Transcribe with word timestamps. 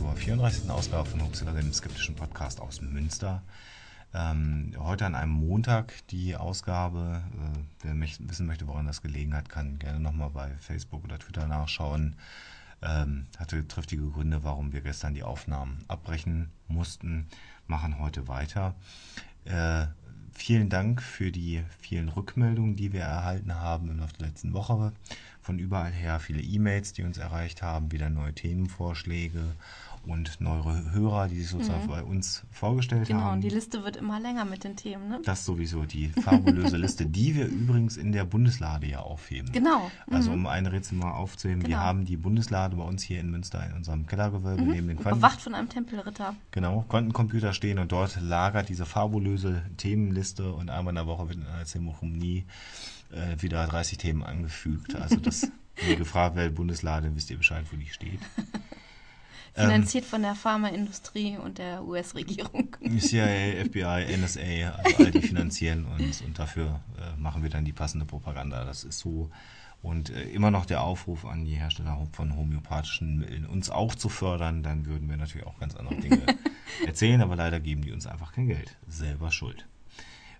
zur 0.00 0.16
34. 0.16 0.70
Ausgabe 0.70 1.10
von 1.10 1.22
Huxilla, 1.22 1.52
dem 1.52 1.74
skeptischen 1.74 2.14
Podcast 2.14 2.58
aus 2.58 2.80
Münster. 2.80 3.42
Ähm, 4.14 4.72
heute 4.78 5.04
an 5.04 5.14
einem 5.14 5.32
Montag 5.32 5.92
die 6.08 6.36
Ausgabe. 6.36 7.22
Äh, 7.34 7.58
wer 7.82 7.92
mich 7.92 8.16
wissen 8.26 8.46
möchte, 8.46 8.66
woran 8.66 8.86
das 8.86 9.02
gelegen 9.02 9.34
hat, 9.34 9.50
kann 9.50 9.78
gerne 9.78 10.00
nochmal 10.00 10.30
bei 10.30 10.48
Facebook 10.58 11.04
oder 11.04 11.18
Twitter 11.18 11.46
nachschauen. 11.46 12.16
Ähm, 12.80 13.26
hatte 13.36 13.68
triftige 13.68 14.08
Gründe, 14.08 14.42
warum 14.42 14.72
wir 14.72 14.80
gestern 14.80 15.12
die 15.12 15.22
Aufnahmen 15.22 15.84
abbrechen 15.86 16.48
mussten, 16.66 17.26
machen 17.66 17.98
heute 17.98 18.26
weiter. 18.26 18.74
Äh, 19.44 19.84
vielen 20.32 20.70
Dank 20.70 21.02
für 21.02 21.30
die 21.30 21.62
vielen 21.78 22.08
Rückmeldungen, 22.08 22.74
die 22.74 22.94
wir 22.94 23.02
erhalten 23.02 23.54
haben 23.54 23.90
im 23.90 23.98
Laufe 23.98 24.16
der 24.18 24.28
letzten 24.28 24.54
Woche. 24.54 24.94
Von 25.42 25.58
überall 25.58 25.92
her 25.92 26.20
viele 26.20 26.40
E-Mails, 26.40 26.92
die 26.94 27.02
uns 27.02 27.18
erreicht 27.18 27.60
haben, 27.62 27.92
wieder 27.92 28.08
neue 28.08 28.34
Themenvorschläge 28.34 29.42
und 30.06 30.40
neue 30.40 30.92
Hörer, 30.92 31.28
die 31.28 31.40
sich 31.40 31.48
sozusagen 31.48 31.84
mhm. 31.84 31.88
bei 31.88 32.02
uns 32.02 32.44
vorgestellt 32.50 33.08
genau, 33.08 33.20
haben. 33.20 33.26
Genau, 33.26 33.34
und 33.34 33.40
die 33.42 33.50
Liste 33.50 33.84
wird 33.84 33.96
immer 33.96 34.18
länger 34.18 34.44
mit 34.44 34.64
den 34.64 34.76
Themen. 34.76 35.08
Ne? 35.08 35.20
Das 35.24 35.44
sowieso, 35.44 35.84
die 35.84 36.08
fabulöse 36.08 36.76
Liste, 36.78 37.06
die 37.06 37.34
wir 37.34 37.46
übrigens 37.46 37.96
in 37.96 38.12
der 38.12 38.24
Bundeslade 38.24 38.86
ja 38.86 39.00
aufheben. 39.00 39.52
Genau. 39.52 39.90
Mhm. 40.06 40.14
Also 40.14 40.32
um 40.32 40.46
ein 40.46 40.66
Rätsel 40.66 40.98
mal 40.98 41.12
aufzuheben, 41.12 41.62
genau. 41.62 41.70
wir 41.70 41.80
haben 41.80 42.04
die 42.04 42.16
Bundeslade 42.16 42.76
bei 42.76 42.82
uns 42.82 43.02
hier 43.02 43.20
in 43.20 43.30
Münster 43.30 43.64
in 43.66 43.74
unserem 43.74 44.06
Kellergewölbe 44.06 44.62
mhm. 44.62 44.70
neben 44.70 44.88
den 44.88 44.98
Quanten. 44.98 45.20
Bewacht 45.20 45.40
von 45.40 45.54
einem 45.54 45.68
Tempelritter. 45.68 46.34
Genau, 46.50 46.84
Quantencomputer 46.88 47.52
stehen 47.52 47.78
und 47.78 47.92
dort 47.92 48.20
lagert 48.20 48.68
diese 48.68 48.86
fabulöse 48.86 49.62
Themenliste 49.76 50.52
und 50.52 50.70
einmal 50.70 50.92
in 50.92 50.96
der 50.96 51.06
Woche 51.06 51.28
wird 51.28 51.38
in 51.38 51.46
einer 51.46 51.64
Zeremonie 51.64 52.46
äh, 53.12 53.40
wieder 53.40 53.66
30 53.66 53.98
Themen 53.98 54.22
angefügt. 54.22 54.94
Also 54.94 55.16
das, 55.16 55.42
wenn 55.76 55.90
ihr 55.90 55.96
gefragt 55.96 56.36
werdet, 56.36 56.54
Bundeslade, 56.54 57.10
wisst 57.14 57.30
ihr 57.30 57.36
Bescheid, 57.36 57.64
wo 57.70 57.76
die 57.76 57.88
steht. 57.88 58.20
Finanziert 59.54 60.04
ähm, 60.04 60.10
von 60.10 60.22
der 60.22 60.34
Pharmaindustrie 60.34 61.36
und 61.36 61.58
der 61.58 61.84
US-Regierung. 61.84 62.76
CIA, 62.98 63.64
FBI, 63.64 64.16
NSA, 64.16 64.70
also 64.78 65.04
all 65.04 65.10
die 65.10 65.22
finanzieren 65.22 65.86
uns 65.86 66.22
und 66.22 66.38
dafür 66.38 66.80
äh, 66.98 67.20
machen 67.20 67.42
wir 67.42 67.50
dann 67.50 67.64
die 67.64 67.72
passende 67.72 68.06
Propaganda. 68.06 68.64
Das 68.64 68.84
ist 68.84 69.00
so. 69.00 69.30
Und 69.82 70.10
äh, 70.10 70.24
immer 70.24 70.50
noch 70.50 70.66
der 70.66 70.82
Aufruf 70.82 71.24
an 71.24 71.44
die 71.44 71.54
Hersteller 71.54 72.06
von 72.12 72.36
homöopathischen 72.36 73.18
Mitteln, 73.18 73.46
uns 73.46 73.70
auch 73.70 73.94
zu 73.94 74.08
fördern, 74.08 74.62
dann 74.62 74.86
würden 74.86 75.08
wir 75.08 75.16
natürlich 75.16 75.46
auch 75.46 75.58
ganz 75.58 75.74
andere 75.74 75.96
Dinge 75.96 76.20
erzählen, 76.86 77.22
aber 77.22 77.34
leider 77.34 77.60
geben 77.60 77.82
die 77.82 77.92
uns 77.92 78.06
einfach 78.06 78.32
kein 78.32 78.46
Geld. 78.46 78.76
Selber 78.88 79.30
schuld. 79.30 79.66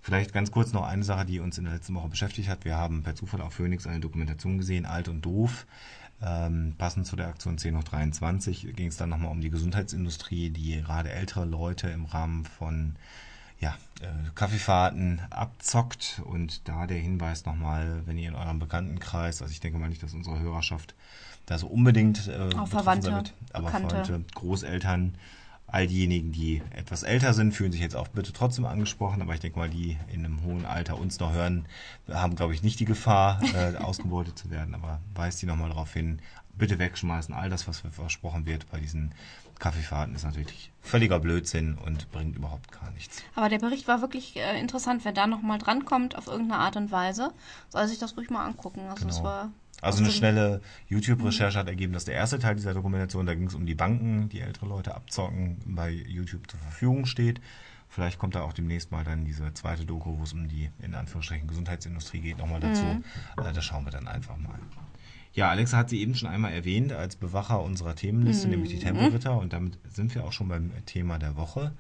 Vielleicht 0.03 0.33
ganz 0.33 0.50
kurz 0.50 0.72
noch 0.72 0.86
eine 0.86 1.05
Sache, 1.05 1.27
die 1.27 1.41
uns 1.41 1.58
in 1.58 1.64
der 1.64 1.75
letzten 1.75 1.94
Woche 1.94 2.08
beschäftigt 2.08 2.48
hat. 2.48 2.64
Wir 2.64 2.77
haben 2.77 3.03
per 3.03 3.14
Zufall 3.14 3.42
auf 3.42 3.55
Phoenix 3.55 3.86
eine 3.86 4.00
Dokumentation 4.00 4.58
gesehen, 4.58 4.86
Alt 4.86 5.08
und 5.08 5.22
Doof. 5.22 5.66
Ähm, 6.22 6.74
passend 6.76 7.06
zu 7.06 7.16
der 7.16 7.28
Aktion 7.28 7.56
10 7.56 7.72
noch 7.72 7.84
23 7.84 8.74
ging 8.76 8.88
es 8.88 8.96
dann 8.96 9.08
nochmal 9.08 9.30
um 9.30 9.40
die 9.40 9.50
Gesundheitsindustrie, 9.50 10.50
die 10.50 10.82
gerade 10.82 11.10
ältere 11.10 11.46
Leute 11.46 11.88
im 11.88 12.04
Rahmen 12.04 12.44
von 12.44 12.96
ja, 13.58 13.74
äh, 14.00 14.06
Kaffeefahrten 14.34 15.20
abzockt. 15.30 16.20
Und 16.24 16.68
da 16.68 16.86
der 16.86 16.98
Hinweis 16.98 17.46
nochmal, 17.46 18.02
wenn 18.06 18.18
ihr 18.18 18.28
in 18.28 18.34
eurem 18.34 18.58
Bekanntenkreis, 18.58 19.41
also 19.41 19.52
ich 19.52 19.60
denke 19.60 19.78
mal 19.78 19.88
nicht, 19.88 20.02
dass 20.02 20.12
unsere 20.12 20.38
Hörerschaft 20.41 20.94
da 21.46 21.58
so 21.58 21.66
unbedingt 21.66 22.28
äh, 22.28 22.54
Auch 22.56 22.68
Verwandte, 22.68 23.12
wird, 23.12 23.34
aber 23.52 23.66
Bekannte. 23.66 24.04
Verwandte, 24.04 24.34
Großeltern, 24.34 25.14
all 25.72 25.86
diejenigen, 25.86 26.32
die 26.32 26.62
etwas 26.70 27.03
älter 27.03 27.34
sind, 27.34 27.53
fühlen 27.53 27.72
sich 27.72 27.81
jetzt 27.81 27.97
auch 27.97 28.08
bitte 28.08 28.32
trotzdem 28.32 28.64
angesprochen, 28.64 29.22
aber 29.22 29.34
ich 29.34 29.41
denke 29.41 29.58
mal, 29.58 29.70
die 29.70 29.97
in 30.12 30.25
einem 30.25 30.42
hohen 30.42 30.66
Alter 30.66 30.98
uns 30.98 31.20
noch 31.20 31.32
hören, 31.32 31.66
haben, 32.08 32.36
glaube 32.36 32.54
ich, 32.54 32.62
nicht 32.62 32.81
die 32.81 32.84
Gefahr, 32.84 33.41
äh, 33.54 33.76
ausgebeutet 33.76 34.38
zu 34.38 34.50
werden, 34.50 34.75
aber 34.75 35.00
weist 35.14 35.41
die 35.42 35.47
nochmal 35.47 35.69
darauf 35.69 35.92
hin, 35.92 36.20
bitte 36.56 36.78
wegschmeißen. 36.78 37.34
All 37.34 37.50
das, 37.50 37.69
was 37.69 37.82
versprochen 37.91 38.47
wird 38.47 38.70
bei 38.70 38.81
diesen 38.81 39.14
Kaffeefahrten, 39.58 40.14
ist 40.14 40.25
natürlich 40.25 40.72
völliger 40.81 41.20
Blödsinn 41.20 41.75
und 41.75 42.10
bringt 42.10 42.37
überhaupt 42.37 42.72
gar 42.72 42.91
nichts. 42.92 43.22
Aber 43.34 43.48
der 43.48 43.58
Bericht 43.58 43.88
war 43.88 44.00
wirklich 44.00 44.37
äh, 44.37 44.58
interessant. 44.58 45.04
Wer 45.04 45.12
da 45.12 45.26
nochmal 45.26 45.58
drankommt 45.58 46.16
auf 46.16 46.26
irgendeine 46.26 46.60
Art 46.60 46.76
und 46.76 46.91
Weise, 46.91 47.32
soll 47.69 47.87
sich 47.87 47.98
das 47.98 48.16
ruhig 48.16 48.31
mal 48.31 48.44
angucken. 48.44 48.81
Also 48.88 49.06
genau. 49.06 49.16
es 49.16 49.22
war 49.22 49.50
also 49.80 50.02
eine 50.02 50.12
schnelle 50.12 50.60
YouTube-Recherche 50.88 51.58
hat 51.58 51.68
ergeben, 51.68 51.92
dass 51.92 52.04
der 52.04 52.14
erste 52.14 52.38
Teil 52.38 52.56
dieser 52.56 52.74
Dokumentation, 52.74 53.26
da 53.26 53.34
ging 53.34 53.46
es 53.46 53.54
um 53.54 53.66
die 53.66 53.74
Banken, 53.74 54.28
die 54.28 54.41
ältere 54.41 54.66
Leute 54.66 54.94
abzocken, 54.94 55.58
bei 55.64 55.91
YouTube 55.91 56.50
zur 56.50 56.60
Verfügung 56.60 57.06
steht. 57.06 57.41
Vielleicht 57.88 58.19
kommt 58.19 58.36
da 58.36 58.42
auch 58.42 58.52
demnächst 58.52 58.92
mal 58.92 59.02
dann 59.02 59.24
diese 59.24 59.52
zweite 59.52 59.84
Doku, 59.84 60.19
wo 60.19 60.22
es 60.22 60.32
um 60.32 60.48
die, 60.48 60.70
in 60.80 60.94
Anführungsstrichen, 60.94 61.48
Gesundheitsindustrie 61.48 62.20
geht, 62.20 62.38
nochmal 62.38 62.60
dazu. 62.60 62.84
Mhm. 62.84 63.04
Äh, 63.36 63.52
das 63.52 63.64
schauen 63.64 63.84
wir 63.84 63.90
dann 63.90 64.06
einfach 64.06 64.36
mal. 64.36 64.60
Ja, 65.32 65.50
Alexa 65.50 65.76
hat 65.76 65.90
sie 65.90 66.00
eben 66.00 66.14
schon 66.14 66.28
einmal 66.28 66.52
erwähnt 66.52 66.92
als 66.92 67.16
Bewacher 67.16 67.62
unserer 67.62 67.94
Themenliste, 67.94 68.46
mhm. 68.46 68.52
nämlich 68.52 68.70
die 68.70 68.78
Tempelritter. 68.78 69.36
Und 69.36 69.52
damit 69.52 69.78
sind 69.88 70.14
wir 70.14 70.24
auch 70.24 70.32
schon 70.32 70.48
beim 70.48 70.70
Thema 70.86 71.19
der 71.19 71.36
Woche. 71.36 71.72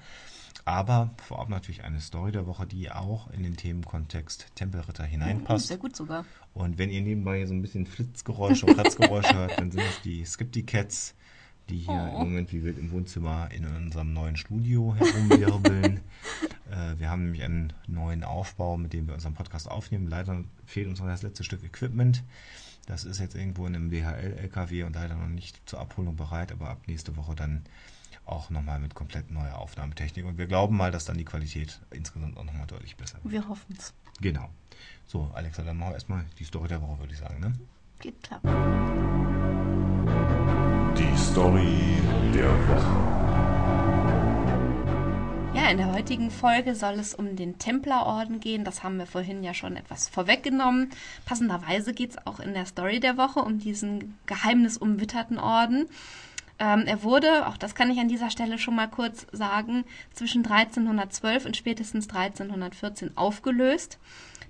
Aber 0.64 1.10
vorab 1.16 1.48
natürlich 1.48 1.84
eine 1.84 2.00
Story 2.00 2.32
der 2.32 2.46
Woche, 2.46 2.66
die 2.66 2.90
auch 2.90 3.30
in 3.30 3.42
den 3.42 3.56
Themenkontext 3.56 4.46
Tempelritter 4.54 5.04
hineinpasst. 5.04 5.68
Sehr 5.68 5.78
gut 5.78 5.96
sogar. 5.96 6.24
Und 6.54 6.78
wenn 6.78 6.90
ihr 6.90 7.00
nebenbei 7.00 7.44
so 7.46 7.54
ein 7.54 7.62
bisschen 7.62 7.86
Flitzgeräusche 7.86 8.66
und 8.66 8.74
Kratzgeräusche 8.76 9.34
hört, 9.34 9.58
dann 9.58 9.70
sind 9.70 9.82
es 9.82 10.02
die 10.02 10.24
Skipty 10.24 10.62
Cats, 10.62 11.14
die 11.68 11.78
hier 11.78 12.12
oh. 12.14 12.22
im 12.22 12.28
Moment 12.28 12.52
wie 12.52 12.62
wild 12.62 12.78
im 12.78 12.90
Wohnzimmer 12.90 13.48
in 13.52 13.64
unserem 13.66 14.12
neuen 14.12 14.36
Studio 14.36 14.94
herumwirbeln. 14.96 16.00
äh, 16.70 16.98
wir 16.98 17.10
haben 17.10 17.24
nämlich 17.24 17.42
einen 17.42 17.72
neuen 17.86 18.24
Aufbau, 18.24 18.76
mit 18.76 18.92
dem 18.92 19.06
wir 19.06 19.14
unseren 19.14 19.34
Podcast 19.34 19.70
aufnehmen. 19.70 20.08
Leider 20.08 20.44
fehlt 20.66 20.88
uns 20.88 21.00
noch 21.00 21.06
das 21.06 21.22
letzte 21.22 21.44
Stück 21.44 21.64
Equipment. 21.64 22.22
Das 22.86 23.04
ist 23.04 23.20
jetzt 23.20 23.36
irgendwo 23.36 23.66
in 23.66 23.76
einem 23.76 23.90
DHL-LKW 23.90 24.82
und 24.82 24.94
leider 24.94 25.14
noch 25.14 25.28
nicht 25.28 25.60
zur 25.68 25.80
Abholung 25.80 26.16
bereit, 26.16 26.50
aber 26.50 26.70
ab 26.70 26.82
nächste 26.86 27.16
Woche 27.16 27.34
dann 27.34 27.62
auch 28.26 28.50
nochmal 28.50 28.78
mit 28.78 28.94
komplett 28.94 29.30
neuer 29.30 29.58
Aufnahmetechnik. 29.58 30.24
Und 30.24 30.38
wir 30.38 30.46
glauben 30.46 30.76
mal, 30.76 30.90
dass 30.90 31.04
dann 31.04 31.18
die 31.18 31.24
Qualität 31.24 31.80
insgesamt 31.90 32.36
auch 32.36 32.44
nochmal 32.44 32.66
deutlich 32.66 32.96
besser 32.96 33.18
wird. 33.22 33.32
Wir 33.32 33.48
hoffen 33.48 33.74
es. 33.78 33.92
Genau. 34.20 34.48
So, 35.06 35.30
Alexa, 35.34 35.62
dann 35.62 35.76
machen 35.76 35.90
wir 35.90 35.94
erstmal 35.94 36.24
die 36.38 36.44
Story 36.44 36.68
der 36.68 36.80
Woche, 36.82 36.98
würde 37.00 37.12
ich 37.12 37.18
sagen. 37.18 37.40
Ne? 37.40 37.52
Geht 38.00 38.22
klar. 38.22 38.40
Die 40.96 41.16
Story 41.16 41.76
der 42.32 42.50
Woche. 42.68 43.30
Ja, 45.52 45.68
in 45.68 45.78
der 45.78 45.92
heutigen 45.92 46.30
Folge 46.30 46.74
soll 46.76 46.94
es 46.94 47.12
um 47.14 47.34
den 47.34 47.58
Templerorden 47.58 48.38
gehen. 48.40 48.64
Das 48.64 48.82
haben 48.84 48.98
wir 48.98 49.06
vorhin 49.06 49.42
ja 49.42 49.52
schon 49.52 49.76
etwas 49.76 50.08
vorweggenommen. 50.08 50.90
Passenderweise 51.26 51.92
geht 51.92 52.12
es 52.12 52.26
auch 52.26 52.38
in 52.38 52.54
der 52.54 52.66
Story 52.66 53.00
der 53.00 53.16
Woche 53.16 53.40
um 53.40 53.58
diesen 53.58 54.16
geheimnisumwitterten 54.26 55.38
Orden. 55.38 55.88
Ähm, 56.60 56.84
er 56.86 57.02
wurde, 57.02 57.48
auch 57.48 57.56
das 57.56 57.74
kann 57.74 57.90
ich 57.90 57.98
an 57.98 58.08
dieser 58.08 58.30
Stelle 58.30 58.58
schon 58.58 58.76
mal 58.76 58.86
kurz 58.86 59.26
sagen, 59.32 59.84
zwischen 60.12 60.44
1312 60.44 61.46
und 61.46 61.56
spätestens 61.56 62.08
1314 62.10 63.16
aufgelöst, 63.16 63.98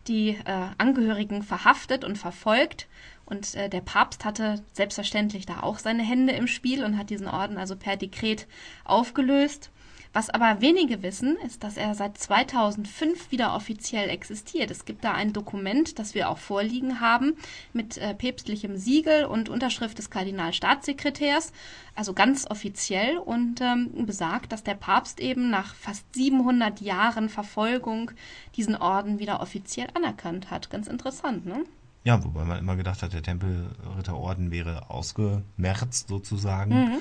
die 0.08 0.30
äh, 0.30 0.66
Angehörigen 0.76 1.42
verhaftet 1.42 2.04
und 2.04 2.18
verfolgt. 2.18 2.88
Und 3.26 3.54
äh, 3.54 3.68
der 3.68 3.80
Papst 3.80 4.24
hatte 4.24 4.60
selbstverständlich 4.72 5.46
da 5.46 5.62
auch 5.62 5.78
seine 5.78 6.02
Hände 6.02 6.32
im 6.32 6.48
Spiel 6.48 6.84
und 6.84 6.98
hat 6.98 7.10
diesen 7.10 7.28
Orden 7.28 7.58
also 7.58 7.76
per 7.76 7.96
Dekret 7.96 8.48
aufgelöst. 8.84 9.70
Was 10.12 10.28
aber 10.28 10.60
wenige 10.60 11.04
wissen, 11.04 11.36
ist, 11.46 11.62
dass 11.62 11.76
er 11.76 11.94
seit 11.94 12.18
2005 12.18 13.30
wieder 13.30 13.54
offiziell 13.54 14.08
existiert. 14.08 14.72
Es 14.72 14.84
gibt 14.84 15.04
da 15.04 15.12
ein 15.12 15.32
Dokument, 15.32 16.00
das 16.00 16.14
wir 16.14 16.28
auch 16.28 16.38
vorliegen 16.38 17.00
haben, 17.00 17.36
mit 17.72 17.96
äh, 17.96 18.14
päpstlichem 18.14 18.76
Siegel 18.76 19.24
und 19.26 19.48
Unterschrift 19.48 19.98
des 19.98 20.10
Kardinalstaatssekretärs, 20.10 21.52
also 21.94 22.12
ganz 22.12 22.50
offiziell 22.50 23.18
und 23.18 23.60
ähm, 23.60 24.04
besagt, 24.04 24.50
dass 24.50 24.64
der 24.64 24.74
Papst 24.74 25.20
eben 25.20 25.48
nach 25.48 25.76
fast 25.76 26.12
700 26.16 26.80
Jahren 26.80 27.28
Verfolgung 27.28 28.10
diesen 28.56 28.74
Orden 28.74 29.20
wieder 29.20 29.40
offiziell 29.40 29.88
anerkannt 29.94 30.50
hat. 30.50 30.70
Ganz 30.70 30.88
interessant, 30.88 31.46
ne? 31.46 31.64
Ja, 32.02 32.24
wobei 32.24 32.44
man 32.44 32.58
immer 32.58 32.76
gedacht 32.76 33.02
hat, 33.02 33.12
der 33.12 33.22
Tempelritterorden 33.22 34.50
wäre 34.50 34.90
ausgemerzt 34.90 36.08
sozusagen. 36.08 36.74
Mhm. 36.74 36.98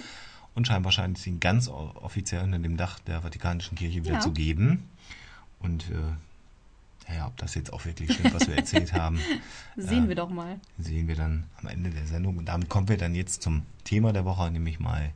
Und 0.60 0.68
scheinbar 0.68 0.92
scheint 0.92 1.18
es 1.18 1.26
ihn 1.26 1.40
ganz 1.40 1.70
offiziell 1.70 2.44
unter 2.44 2.60
dem 2.60 2.76
Dach 2.76 3.00
der 3.00 3.22
Vatikanischen 3.22 3.78
Kirche 3.78 4.04
wieder 4.04 4.16
ja. 4.16 4.20
zu 4.20 4.34
geben. 4.34 4.90
Und 5.60 5.86
äh, 5.90 7.16
ja, 7.16 7.28
ob 7.28 7.38
das 7.38 7.56
jetzt 7.56 7.72
auch 7.72 7.86
wirklich 7.86 8.12
stimmt, 8.12 8.34
was 8.34 8.46
wir 8.46 8.58
erzählt 8.58 8.92
haben. 8.92 9.22
sehen 9.78 10.04
äh, 10.04 10.10
wir 10.10 10.16
doch 10.16 10.30
mal. 10.30 10.60
Sehen 10.78 11.08
wir 11.08 11.16
dann 11.16 11.46
am 11.62 11.70
Ende 11.70 11.92
der 11.92 12.06
Sendung. 12.06 12.38
Und 12.38 12.48
damit 12.48 12.68
kommen 12.68 12.90
wir 12.90 12.98
dann 12.98 13.16
jetzt 13.16 13.42
zum 13.42 13.62
Thema 13.86 14.12
der 14.12 14.26
Woche, 14.26 14.52
nämlich 14.52 14.82
mal 14.82 15.12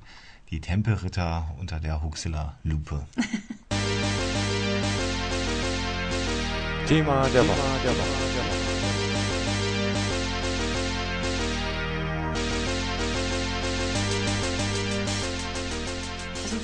die 0.50 0.62
Tempelritter 0.62 1.54
unter 1.60 1.82
der 1.82 2.02
Huxilla-Lupe. 2.02 3.06
Thema 6.88 7.28
der 7.28 7.46
Woche. 7.46 8.63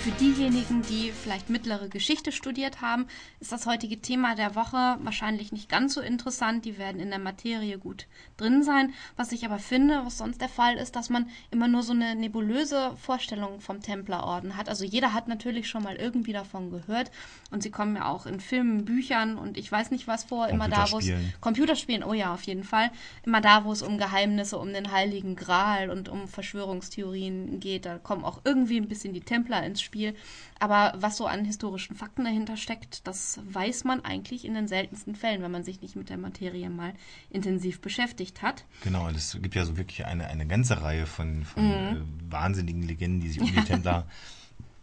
Für 0.10 0.16
diejenigen, 0.24 0.82
die 0.84 1.12
vielleicht 1.12 1.50
mittlere 1.50 1.88
Geschichte 1.88 2.32
studiert 2.32 2.82
haben, 2.82 3.06
ist 3.40 3.52
das 3.52 3.68
heutige 3.68 4.02
Thema 4.02 4.34
der 4.34 4.56
Woche 4.56 4.98
wahrscheinlich 5.02 5.52
nicht 5.52 5.70
ganz 5.70 5.94
so 5.94 6.02
interessant. 6.02 6.66
Die 6.66 6.78
werden 6.78 7.00
in 7.00 7.10
der 7.10 7.20
Materie 7.20 7.78
gut 7.78 8.08
drin 8.38 8.64
sein. 8.64 8.94
Was 9.18 9.32
ich 9.32 9.46
aber 9.46 9.60
finde, 9.60 10.02
was 10.06 10.18
sonst 10.18 10.42
der 10.42 10.50
Fall 10.50 10.78
ist, 10.78 10.96
dass 10.96 11.10
man 11.10 11.30
immer 11.52 11.68
nur 11.68 11.84
so 11.84 11.94
eine 11.94 12.16
nebulöse 12.16 12.96
Vorstellung 12.98 13.62
vom 13.62 13.82
Templerorden 13.82 14.58
hat. 14.58 14.68
Also 14.68 14.84
jeder 14.84 15.14
hat 15.14 15.28
natürlich 15.28 15.70
schon 15.70 15.84
mal 15.84 15.96
irgendwie 15.96 16.34
davon 16.34 16.72
gehört 16.72 17.12
und 17.52 17.62
sie 17.62 17.72
kommen 17.72 17.96
ja 17.96 18.06
auch 18.06 18.26
in 18.26 18.40
Filmen, 18.40 18.86
Büchern 18.86 19.38
und 19.38 19.58
ich 19.58 19.72
weiß 19.72 19.92
nicht 19.92 20.08
was 20.08 20.24
vor, 20.24 20.48
immer 20.48 20.70
da, 20.70 20.92
wo 20.92 21.00
es 21.00 21.12
Computerspielen, 21.42 22.04
oh 22.04 22.14
ja, 22.14 22.34
auf 22.34 22.44
jeden 22.44 22.64
Fall, 22.64 22.90
immer 23.26 23.42
da, 23.42 23.66
wo 23.66 23.72
es 23.72 23.82
um 23.82 23.98
Geheimnisse, 23.98 24.58
um 24.58 24.74
den 24.74 24.92
Heiligen 24.92 25.36
Gral 25.36 25.90
und 25.90 26.10
um 26.10 26.28
Verschwörungstheorien 26.28 27.60
geht, 27.60 27.86
da 27.86 27.98
kommen 27.98 28.24
auch 28.24 28.42
irgendwie 28.44 28.78
ein 28.78 28.88
bisschen 28.88 29.14
die 29.14 29.22
Templer 29.22 29.64
ins 29.64 29.82
Spiel. 29.82 29.99
Spiel. 30.00 30.16
Aber 30.60 30.94
was 30.98 31.18
so 31.18 31.26
an 31.26 31.46
historischen 31.46 31.96
Fakten 31.96 32.24
dahinter 32.24 32.58
steckt, 32.58 33.08
das 33.08 33.40
weiß 33.50 33.84
man 33.86 34.04
eigentlich 34.04 34.46
in 34.46 34.54
den 34.54 34.68
seltensten 34.68 35.16
Fällen, 35.16 35.42
wenn 35.42 35.52
man 35.52 35.64
sich 35.64 35.82
nicht 35.82 35.96
mit 35.96 36.10
der 36.10 36.18
Materie 36.18 36.70
mal 36.70 36.94
intensiv 37.30 37.82
beschäftigt 37.82 38.42
hat. 38.42 38.66
Genau, 38.84 39.08
und 39.08 39.16
es 39.16 39.38
gibt 39.42 39.56
ja 39.56 39.66
so 39.66 39.78
wirklich 39.78 40.06
eine, 40.06 40.28
eine 40.28 40.48
ganze 40.48 40.82
Reihe 40.82 41.06
von, 41.06 41.44
von 41.46 41.64
mhm. 41.64 41.72
äh, 41.72 42.32
wahnsinnigen 42.32 42.84
Legenden, 42.84 43.22
die 43.22 43.30
sich 43.30 43.42
um 43.42 43.48
die 43.48 43.64
Templer 43.64 44.06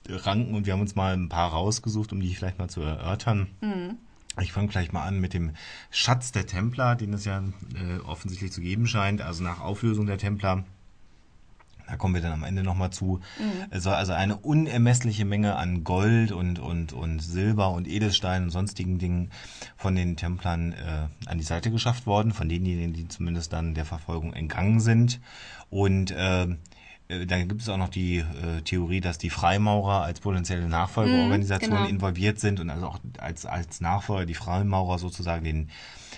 ranken. 0.08 0.54
Und 0.54 0.66
wir 0.66 0.72
haben 0.72 0.80
uns 0.80 0.94
mal 0.94 1.14
ein 1.14 1.28
paar 1.28 1.50
rausgesucht, 1.50 2.12
um 2.12 2.20
die 2.20 2.34
vielleicht 2.34 2.58
mal 2.58 2.68
zu 2.68 2.80
erörtern. 2.80 3.48
Mhm. 3.60 3.96
Ich 4.42 4.52
fange 4.52 4.68
gleich 4.68 4.92
mal 4.92 5.04
an 5.04 5.18
mit 5.18 5.32
dem 5.32 5.52
Schatz 5.90 6.30
der 6.30 6.46
Templer, 6.46 6.94
den 6.94 7.14
es 7.14 7.24
ja 7.24 7.42
äh, 7.74 7.98
offensichtlich 8.04 8.52
zu 8.52 8.60
geben 8.60 8.86
scheint. 8.86 9.22
Also 9.22 9.42
nach 9.42 9.60
Auflösung 9.60 10.06
der 10.06 10.18
Templer 10.18 10.64
da 11.86 11.96
kommen 11.96 12.14
wir 12.14 12.22
dann 12.22 12.32
am 12.32 12.44
Ende 12.44 12.62
nochmal 12.62 12.90
zu, 12.90 13.20
mhm. 13.38 13.66
es 13.70 13.84
soll 13.84 13.94
also 13.94 14.12
eine 14.12 14.36
unermessliche 14.36 15.24
Menge 15.24 15.56
an 15.56 15.84
Gold 15.84 16.32
und, 16.32 16.58
und, 16.58 16.92
und 16.92 17.20
Silber 17.20 17.70
und 17.70 17.86
Edelstein 17.88 18.44
und 18.44 18.50
sonstigen 18.50 18.98
Dingen 18.98 19.30
von 19.76 19.94
den 19.94 20.16
Templern 20.16 20.72
äh, 20.72 21.28
an 21.28 21.38
die 21.38 21.44
Seite 21.44 21.70
geschafft 21.70 22.06
worden, 22.06 22.32
von 22.32 22.48
denjenigen, 22.48 22.92
die 22.92 23.08
zumindest 23.08 23.52
dann 23.52 23.74
der 23.74 23.84
Verfolgung 23.84 24.32
entgangen 24.32 24.80
sind. 24.80 25.20
Und 25.70 26.10
äh, 26.10 26.44
äh 27.08 27.26
dann 27.26 27.48
gibt 27.48 27.62
es 27.62 27.68
auch 27.68 27.76
noch 27.76 27.88
die 27.88 28.18
äh, 28.18 28.62
Theorie, 28.64 29.00
dass 29.00 29.18
die 29.18 29.30
Freimaurer 29.30 30.02
als 30.02 30.20
potenzielle 30.20 30.68
Nachfolgeorganisation 30.68 31.70
mhm, 31.70 31.76
genau. 31.76 31.88
involviert 31.88 32.40
sind 32.40 32.58
und 32.58 32.70
also 32.70 32.86
auch 32.88 32.98
als, 33.18 33.46
als 33.46 33.80
Nachfolger 33.80 34.26
die 34.26 34.34
Freimaurer 34.34 34.98
sozusagen 34.98 35.44
den 35.44 35.70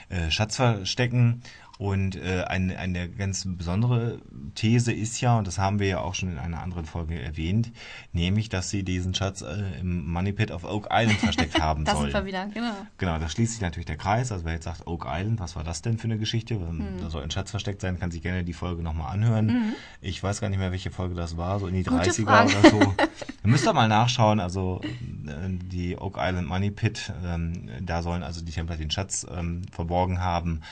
äh, 0.09 0.31
Schatz 0.31 0.57
verstecken. 0.57 1.43
Und 1.79 2.17
äh, 2.17 2.43
eine, 2.49 2.77
eine 2.77 3.09
ganz 3.09 3.45
besondere 3.47 4.19
These 4.57 4.93
ist 4.93 5.21
ja, 5.21 5.39
und 5.39 5.47
das 5.47 5.59
haben 5.59 5.79
wir 5.79 5.87
ja 5.87 6.01
auch 6.01 6.15
schon 6.15 6.33
in 6.33 6.39
einer 6.39 6.61
anderen 6.61 6.87
Folge 6.87 7.21
erwähnt, 7.21 7.71
nämlich, 8.13 8.49
dass 8.49 8.69
sie 8.69 8.83
diesen 8.83 9.15
Schatz 9.15 9.43
äh, 9.43 9.79
im 9.81 10.11
Money 10.11 10.33
Pit 10.33 10.51
auf 10.51 10.65
Oak 10.65 10.89
Island 10.91 11.21
versteckt 11.21 11.61
haben 11.61 11.85
das 11.85 11.95
sollen. 11.95 12.11
Das 12.11 12.21
sind 12.21 12.25
wir 12.25 12.27
wieder, 12.27 12.47
genau. 12.53 12.75
Genau, 12.99 13.19
da 13.21 13.29
schließt 13.29 13.53
sich 13.53 13.61
natürlich 13.61 13.87
der 13.87 13.97
Kreis. 13.97 14.33
Also 14.33 14.45
wer 14.45 14.55
jetzt 14.55 14.65
sagt, 14.65 14.89
Oak 14.89 15.07
Island, 15.09 15.39
was 15.39 15.55
war 15.55 15.63
das 15.63 15.81
denn 15.81 15.99
für 15.99 16.07
eine 16.07 16.19
Geschichte? 16.19 16.57
Mhm. 16.57 17.01
Da 17.01 17.11
soll 17.11 17.23
ein 17.23 17.31
Schatz 17.31 17.53
versteckt 17.53 17.81
sein, 17.81 18.01
kann 18.01 18.11
sich 18.11 18.23
gerne 18.23 18.43
die 18.43 18.55
Folge 18.55 18.83
nochmal 18.83 19.13
anhören. 19.13 19.47
Mhm. 19.47 19.73
Ich 20.01 20.21
weiß 20.21 20.41
gar 20.41 20.49
nicht 20.49 20.59
mehr, 20.59 20.73
welche 20.73 20.91
Folge 20.91 21.15
das 21.15 21.37
war, 21.37 21.61
so 21.61 21.69
in 21.69 21.75
die 21.75 21.85
Gute 21.85 22.11
30er 22.11 22.25
Frage. 22.25 22.59
oder 22.59 22.71
so. 22.71 22.81
Ihr 22.81 22.97
müsst 23.45 23.65
ihr 23.65 23.73
mal 23.73 23.87
nachschauen, 23.87 24.41
also 24.41 24.81
äh, 24.83 25.49
die 25.49 25.97
Oak 25.97 26.17
Island 26.19 26.49
Money 26.49 26.73
Pit, 26.73 27.13
ähm, 27.25 27.69
da 27.81 28.03
sollen 28.03 28.25
also 28.25 28.45
die 28.45 28.51
Templer 28.51 28.77
den 28.77 28.91
Schatz 28.91 29.25
ähm, 29.33 29.63
verborgen 29.71 30.21
haben. 30.21 30.63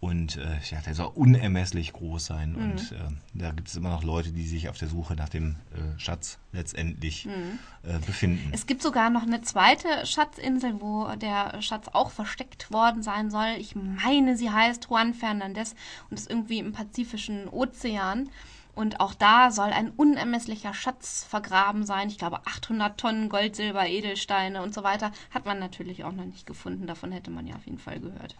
Und 0.00 0.38
äh, 0.38 0.58
ja, 0.70 0.80
der 0.80 0.94
soll 0.94 1.12
unermesslich 1.14 1.92
groß 1.92 2.24
sein. 2.24 2.52
Mhm. 2.52 2.62
Und 2.62 2.92
äh, 2.92 2.96
da 3.34 3.50
gibt 3.50 3.68
es 3.68 3.76
immer 3.76 3.90
noch 3.90 4.02
Leute, 4.02 4.32
die 4.32 4.46
sich 4.46 4.70
auf 4.70 4.78
der 4.78 4.88
Suche 4.88 5.14
nach 5.14 5.28
dem 5.28 5.56
äh, 5.74 5.98
Schatz 5.98 6.38
letztendlich 6.52 7.26
mhm. 7.26 7.58
äh, 7.82 7.98
befinden. 7.98 8.50
Es 8.52 8.66
gibt 8.66 8.80
sogar 8.80 9.10
noch 9.10 9.24
eine 9.24 9.42
zweite 9.42 10.06
Schatzinsel, 10.06 10.80
wo 10.80 11.06
der 11.16 11.60
Schatz 11.60 11.88
auch 11.92 12.10
versteckt 12.10 12.72
worden 12.72 13.02
sein 13.02 13.30
soll. 13.30 13.56
Ich 13.58 13.76
meine, 13.76 14.38
sie 14.38 14.50
heißt 14.50 14.86
Juan 14.88 15.12
Fernandez 15.12 15.74
und 16.08 16.18
ist 16.18 16.30
irgendwie 16.30 16.60
im 16.60 16.72
Pazifischen 16.72 17.46
Ozean. 17.48 18.30
Und 18.74 19.00
auch 19.00 19.14
da 19.14 19.50
soll 19.50 19.70
ein 19.70 19.90
unermesslicher 19.90 20.74
Schatz 20.74 21.24
vergraben 21.28 21.84
sein. 21.84 22.08
Ich 22.08 22.18
glaube, 22.18 22.46
800 22.46 22.98
Tonnen 22.98 23.28
Gold, 23.28 23.56
Silber, 23.56 23.86
Edelsteine 23.86 24.62
und 24.62 24.74
so 24.74 24.82
weiter. 24.82 25.12
Hat 25.30 25.46
man 25.46 25.58
natürlich 25.58 26.04
auch 26.04 26.12
noch 26.12 26.24
nicht 26.24 26.46
gefunden. 26.46 26.86
Davon 26.86 27.12
hätte 27.12 27.30
man 27.30 27.46
ja 27.46 27.56
auf 27.56 27.66
jeden 27.66 27.78
Fall 27.78 28.00
gehört. 28.00 28.36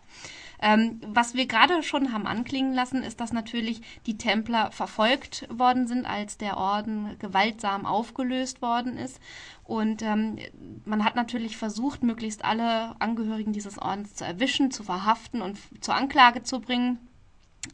Ähm, 0.62 1.00
was 1.06 1.34
wir 1.34 1.46
gerade 1.46 1.82
schon 1.82 2.12
haben 2.12 2.26
anklingen 2.26 2.74
lassen, 2.74 3.02
ist, 3.02 3.20
dass 3.20 3.32
natürlich 3.32 3.80
die 4.06 4.18
Templer 4.18 4.70
verfolgt 4.72 5.46
worden 5.50 5.86
sind, 5.86 6.04
als 6.06 6.36
der 6.36 6.58
Orden 6.58 7.16
gewaltsam 7.18 7.86
aufgelöst 7.86 8.60
worden 8.60 8.98
ist. 8.98 9.20
Und 9.64 10.02
ähm, 10.02 10.38
man 10.84 11.04
hat 11.04 11.16
natürlich 11.16 11.56
versucht, 11.56 12.02
möglichst 12.02 12.44
alle 12.44 13.00
Angehörigen 13.00 13.52
dieses 13.52 13.78
Ordens 13.78 14.14
zu 14.14 14.24
erwischen, 14.24 14.70
zu 14.70 14.82
verhaften 14.82 15.40
und 15.40 15.58
zur 15.80 15.94
Anklage 15.94 16.42
zu 16.42 16.60
bringen. 16.60 16.98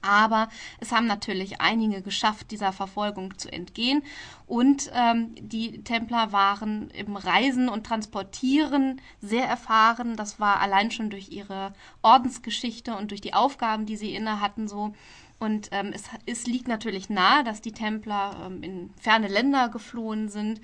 Aber 0.03 0.49
es 0.81 0.93
haben 0.93 1.07
natürlich 1.07 1.61
einige 1.61 2.03
geschafft, 2.03 2.51
dieser 2.51 2.73
Verfolgung 2.73 3.39
zu 3.39 3.53
entgehen. 3.53 4.03
Und 4.47 4.91
ähm, 4.95 5.35
die 5.41 5.83
Templer 5.85 6.33
waren 6.33 6.91
im 6.91 7.17
Reisen 7.17 7.69
und 7.69 7.87
Transportieren 7.87 9.01
sehr 9.21 9.47
erfahren. 9.47 10.17
Das 10.17 10.41
war 10.41 10.61
allein 10.61 10.91
schon 10.91 11.11
durch 11.11 11.31
ihre 11.31 11.73
Ordensgeschichte 12.03 12.97
und 12.97 13.11
durch 13.11 13.21
die 13.21 13.35
Aufgaben, 13.35 13.87
die 13.87 13.97
sie 13.97 14.15
inne 14.15 14.41
hatten, 14.41 14.69
so. 14.69 14.95
Und 15.39 15.69
ähm, 15.73 15.93
es, 15.93 16.05
es 16.25 16.47
liegt 16.47 16.67
natürlich 16.67 17.11
nahe, 17.11 17.45
dass 17.45 17.61
die 17.61 17.73
Templer 17.73 18.47
ähm, 18.47 18.63
in 18.63 18.91
ferne 18.99 19.29
Länder 19.29 19.69
geflohen 19.69 20.29
sind 20.29 20.61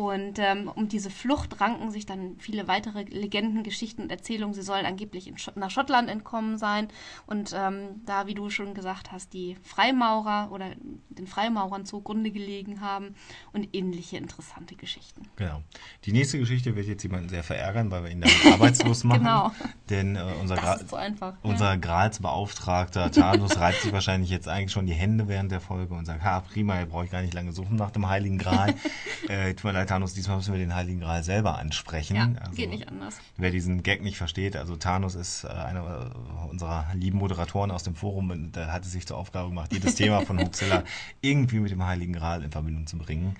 und 0.00 0.38
ähm, 0.38 0.72
um 0.74 0.88
diese 0.88 1.10
Flucht 1.10 1.60
ranken 1.60 1.90
sich 1.90 2.06
dann 2.06 2.36
viele 2.38 2.66
weitere 2.68 3.02
Legenden, 3.02 3.62
Geschichten 3.62 4.00
und 4.00 4.10
Erzählungen. 4.10 4.54
Sie 4.54 4.62
sollen 4.62 4.86
angeblich 4.86 5.30
Schott 5.36 5.58
nach 5.58 5.70
Schottland 5.70 6.08
entkommen 6.08 6.56
sein. 6.56 6.88
Und 7.26 7.54
ähm, 7.54 8.00
da, 8.06 8.26
wie 8.26 8.32
du 8.32 8.48
schon 8.48 8.72
gesagt 8.72 9.12
hast, 9.12 9.34
die 9.34 9.58
Freimaurer 9.62 10.52
oder 10.52 10.70
den 11.10 11.26
Freimaurern 11.26 11.84
zugrunde 11.84 12.30
gelegen 12.30 12.80
haben 12.80 13.14
und 13.52 13.68
ähnliche 13.74 14.16
interessante 14.16 14.74
Geschichten. 14.74 15.28
Genau. 15.36 15.60
Die 16.06 16.12
nächste 16.12 16.38
Geschichte 16.38 16.74
wird 16.76 16.86
jetzt 16.86 17.02
jemanden 17.02 17.28
sehr 17.28 17.42
verärgern, 17.42 17.90
weil 17.90 18.04
wir 18.04 18.10
ihn 18.10 18.22
dann 18.22 18.30
arbeitslos 18.54 19.04
machen. 19.04 19.18
genau. 19.18 19.52
Denn 19.90 20.16
äh, 20.16 20.22
unser, 20.40 20.56
Gra 20.56 20.78
so 20.78 20.96
einfach, 20.96 21.34
unser 21.42 21.72
ja. 21.72 21.76
Gralsbeauftragter 21.76 23.10
Thanos 23.10 23.58
reibt 23.58 23.82
sich 23.82 23.92
wahrscheinlich 23.92 24.30
jetzt 24.30 24.48
eigentlich 24.48 24.72
schon 24.72 24.86
die 24.86 24.94
Hände 24.94 25.28
während 25.28 25.52
der 25.52 25.60
Folge 25.60 25.92
und 25.92 26.06
sagt, 26.06 26.24
ha, 26.24 26.40
prima, 26.40 26.78
hier 26.78 26.86
brauche 26.86 27.04
ich 27.04 27.10
gar 27.10 27.20
nicht 27.20 27.34
lange 27.34 27.52
suchen 27.52 27.76
nach 27.76 27.90
dem 27.90 28.08
Heiligen 28.08 28.38
Gral. 28.38 28.74
äh, 29.28 29.52
tut 29.52 29.64
mir 29.64 29.72
leid, 29.72 29.89
Thanos, 29.90 30.14
diesmal 30.14 30.36
müssen 30.36 30.52
wir 30.52 30.60
den 30.60 30.72
Heiligen 30.72 31.00
Gral 31.00 31.24
selber 31.24 31.58
ansprechen. 31.58 32.14
Ja, 32.14 32.30
also, 32.40 32.52
geht 32.52 32.70
nicht 32.70 32.86
anders. 32.86 33.18
Wer 33.36 33.50
diesen 33.50 33.82
Gag 33.82 34.02
nicht 34.02 34.18
versteht, 34.18 34.54
also 34.54 34.76
Thanos 34.76 35.16
ist 35.16 35.42
äh, 35.42 35.48
einer 35.48 36.12
unserer 36.48 36.86
lieben 36.94 37.18
Moderatoren 37.18 37.72
aus 37.72 37.82
dem 37.82 37.96
Forum 37.96 38.30
und 38.30 38.52
der 38.54 38.72
hatte 38.72 38.88
sich 38.88 39.04
zur 39.04 39.16
Aufgabe 39.16 39.48
gemacht, 39.48 39.72
jedes 39.72 39.96
Thema 39.96 40.20
von 40.20 40.38
Huxilla 40.38 40.84
irgendwie 41.22 41.58
mit 41.58 41.72
dem 41.72 41.84
Heiligen 41.84 42.12
Gral 42.12 42.44
in 42.44 42.52
Verbindung 42.52 42.86
zu 42.86 42.98
bringen. 42.98 43.34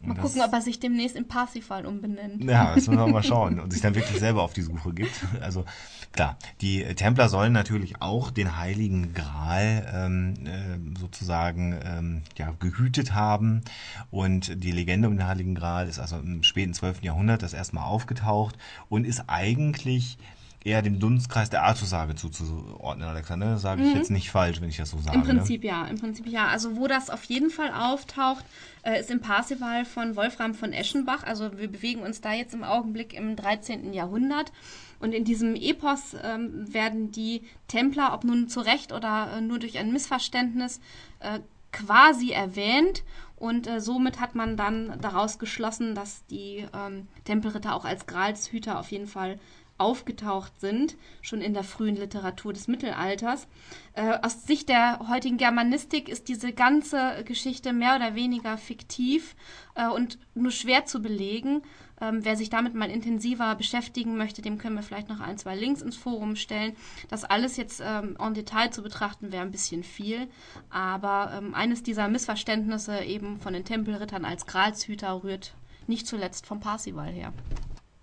Mal 0.00 0.14
das, 0.14 0.24
gucken, 0.24 0.42
ob 0.42 0.52
er 0.52 0.60
sich 0.60 0.78
demnächst 0.78 1.16
in 1.16 1.26
Parsifal 1.26 1.86
umbenennt. 1.86 2.44
Ja, 2.44 2.74
das 2.74 2.86
müssen 2.86 2.98
wir 2.98 3.06
mal 3.06 3.22
schauen 3.24 3.60
und 3.60 3.72
sich 3.72 3.80
dann 3.80 3.94
wirklich 3.94 4.18
selber 4.18 4.42
auf 4.42 4.52
die 4.52 4.62
Suche 4.62 4.92
gibt. 4.92 5.24
Also 5.40 5.64
klar, 6.12 6.36
die 6.60 6.82
Templer 6.94 7.28
sollen 7.28 7.52
natürlich 7.52 8.02
auch 8.02 8.30
den 8.30 8.58
Heiligen 8.58 9.14
Gral 9.14 9.90
ähm, 9.92 10.34
äh, 10.46 10.98
sozusagen 10.98 11.78
ähm, 11.84 12.22
ja, 12.36 12.52
gehütet 12.58 13.14
haben. 13.14 13.62
Und 14.10 14.62
die 14.62 14.72
Legende 14.72 15.08
um 15.08 15.16
den 15.16 15.26
Heiligen 15.26 15.54
Gral 15.54 15.88
ist 15.88 15.98
also 15.98 16.18
im 16.18 16.42
späten 16.42 16.74
12. 16.74 17.02
Jahrhundert 17.02 17.42
das 17.42 17.54
erste 17.54 17.76
Mal 17.76 17.84
aufgetaucht 17.84 18.56
und 18.88 19.06
ist 19.06 19.24
eigentlich 19.28 20.18
eher 20.66 20.82
dem 20.82 20.98
Dunstkreis 20.98 21.48
der 21.48 21.62
Artussage 21.62 22.16
zuzuordnen, 22.16 23.08
Alexander. 23.08 23.56
Sage 23.58 23.82
ich 23.82 23.90
mhm. 23.90 23.96
jetzt 23.96 24.10
nicht 24.10 24.30
falsch, 24.30 24.60
wenn 24.60 24.68
ich 24.68 24.76
das 24.76 24.90
so 24.90 24.98
sage. 24.98 25.16
Im 25.16 25.22
Prinzip 25.22 25.62
ne? 25.62 25.68
ja, 25.68 25.86
im 25.86 25.98
Prinzip 25.98 26.26
ja. 26.26 26.48
Also 26.48 26.76
wo 26.76 26.88
das 26.88 27.08
auf 27.08 27.22
jeden 27.24 27.50
Fall 27.50 27.70
auftaucht, 27.70 28.44
äh, 28.82 28.98
ist 28.98 29.10
im 29.10 29.20
Parsival 29.20 29.84
von 29.84 30.16
Wolfram 30.16 30.54
von 30.54 30.72
Eschenbach. 30.72 31.22
Also 31.22 31.56
wir 31.56 31.68
bewegen 31.68 32.00
uns 32.00 32.20
da 32.20 32.32
jetzt 32.32 32.52
im 32.52 32.64
Augenblick 32.64 33.14
im 33.14 33.36
13. 33.36 33.92
Jahrhundert. 33.92 34.50
Und 34.98 35.12
in 35.12 35.24
diesem 35.24 35.54
Epos 35.54 36.16
ähm, 36.20 36.72
werden 36.72 37.12
die 37.12 37.42
Templer, 37.68 38.12
ob 38.12 38.24
nun 38.24 38.48
zu 38.48 38.60
Recht 38.60 38.92
oder 38.92 39.34
äh, 39.36 39.40
nur 39.40 39.60
durch 39.60 39.78
ein 39.78 39.92
Missverständnis, 39.92 40.80
äh, 41.20 41.38
quasi 41.70 42.32
erwähnt. 42.32 43.04
Und 43.36 43.68
äh, 43.68 43.80
somit 43.80 44.18
hat 44.18 44.34
man 44.34 44.56
dann 44.56 44.98
daraus 45.00 45.38
geschlossen, 45.38 45.94
dass 45.94 46.26
die 46.26 46.66
ähm, 46.74 47.06
Tempelritter 47.24 47.74
auch 47.74 47.84
als 47.84 48.06
Gralshüter 48.06 48.80
auf 48.80 48.90
jeden 48.90 49.06
Fall 49.06 49.38
aufgetaucht 49.78 50.60
sind, 50.60 50.96
schon 51.20 51.40
in 51.40 51.54
der 51.54 51.64
frühen 51.64 51.96
Literatur 51.96 52.52
des 52.52 52.68
Mittelalters. 52.68 53.46
Äh, 53.94 54.18
aus 54.22 54.44
Sicht 54.44 54.68
der 54.68 55.08
heutigen 55.08 55.36
Germanistik 55.36 56.08
ist 56.08 56.28
diese 56.28 56.52
ganze 56.52 57.22
Geschichte 57.24 57.72
mehr 57.72 57.96
oder 57.96 58.14
weniger 58.14 58.56
fiktiv 58.56 59.36
äh, 59.74 59.88
und 59.88 60.18
nur 60.34 60.50
schwer 60.50 60.86
zu 60.86 61.00
belegen. 61.00 61.62
Ähm, 62.00 62.24
wer 62.24 62.36
sich 62.36 62.50
damit 62.50 62.74
mal 62.74 62.90
intensiver 62.90 63.54
beschäftigen 63.54 64.16
möchte, 64.16 64.42
dem 64.42 64.58
können 64.58 64.76
wir 64.76 64.82
vielleicht 64.82 65.08
noch 65.08 65.20
ein, 65.20 65.38
zwei 65.38 65.56
Links 65.56 65.80
ins 65.80 65.96
Forum 65.96 66.36
stellen. 66.36 66.76
Das 67.08 67.24
alles 67.24 67.56
jetzt 67.56 67.82
ähm, 67.84 68.16
en 68.18 68.34
Detail 68.34 68.70
zu 68.70 68.82
betrachten, 68.82 69.32
wäre 69.32 69.42
ein 69.42 69.50
bisschen 69.50 69.82
viel. 69.82 70.28
Aber 70.68 71.32
ähm, 71.34 71.54
eines 71.54 71.82
dieser 71.82 72.08
Missverständnisse 72.08 73.00
eben 73.00 73.40
von 73.40 73.54
den 73.54 73.64
Tempelrittern 73.64 74.24
als 74.24 74.46
Gralshüter 74.46 75.22
rührt 75.22 75.54
nicht 75.86 76.06
zuletzt 76.06 76.46
vom 76.46 76.60
Parsival 76.60 77.10
her. 77.12 77.32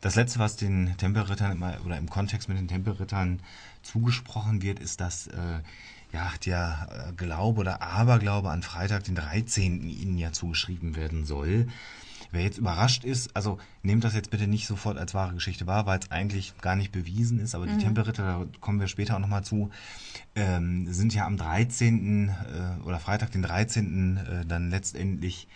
Das 0.03 0.15
letzte, 0.15 0.37
was 0.39 0.57
den 0.57 0.97
Tempelrittern 0.97 1.53
immer 1.53 1.77
oder 1.85 1.97
im 1.97 2.09
Kontext 2.09 2.49
mit 2.49 2.57
den 2.57 2.67
Tempelrittern 2.67 3.39
zugesprochen 3.83 4.61
wird, 4.61 4.79
ist, 4.79 4.99
dass 4.99 5.27
äh, 5.27 5.61
ja, 6.11 6.29
der 6.45 7.07
äh, 7.07 7.13
Glaube 7.13 7.61
oder 7.61 7.81
Aberglaube 7.81 8.49
an 8.49 8.63
Freitag, 8.63 9.05
den 9.05 9.15
13. 9.15 9.87
ihnen 9.87 10.17
ja 10.17 10.33
zugeschrieben 10.33 10.97
werden 10.97 11.23
soll. 11.23 11.67
Wer 12.31 12.41
jetzt 12.41 12.57
überrascht 12.57 13.05
ist, 13.05 13.33
also 13.33 13.59
nehmt 13.81 14.03
das 14.03 14.13
jetzt 14.13 14.29
bitte 14.29 14.45
nicht 14.45 14.67
sofort 14.67 14.97
als 14.97 15.13
wahre 15.13 15.35
Geschichte 15.35 15.67
wahr, 15.67 15.85
weil 15.85 15.99
es 15.99 16.11
eigentlich 16.11 16.53
gar 16.59 16.75
nicht 16.75 16.91
bewiesen 16.91 17.39
ist, 17.39 17.55
aber 17.55 17.65
die 17.65 17.77
Tempelritter, 17.77 18.23
da 18.25 18.45
kommen 18.59 18.81
wir 18.81 18.89
später 18.89 19.15
auch 19.15 19.19
nochmal 19.19 19.45
zu, 19.45 19.71
ähm, 20.35 20.91
sind 20.91 21.13
ja 21.13 21.25
am 21.25 21.37
13. 21.37 22.27
Äh, 22.27 22.83
oder 22.83 22.99
Freitag, 22.99 23.31
den 23.31 23.43
13. 23.43 24.17
Äh, 24.17 24.45
dann 24.45 24.69
letztendlich 24.69 25.47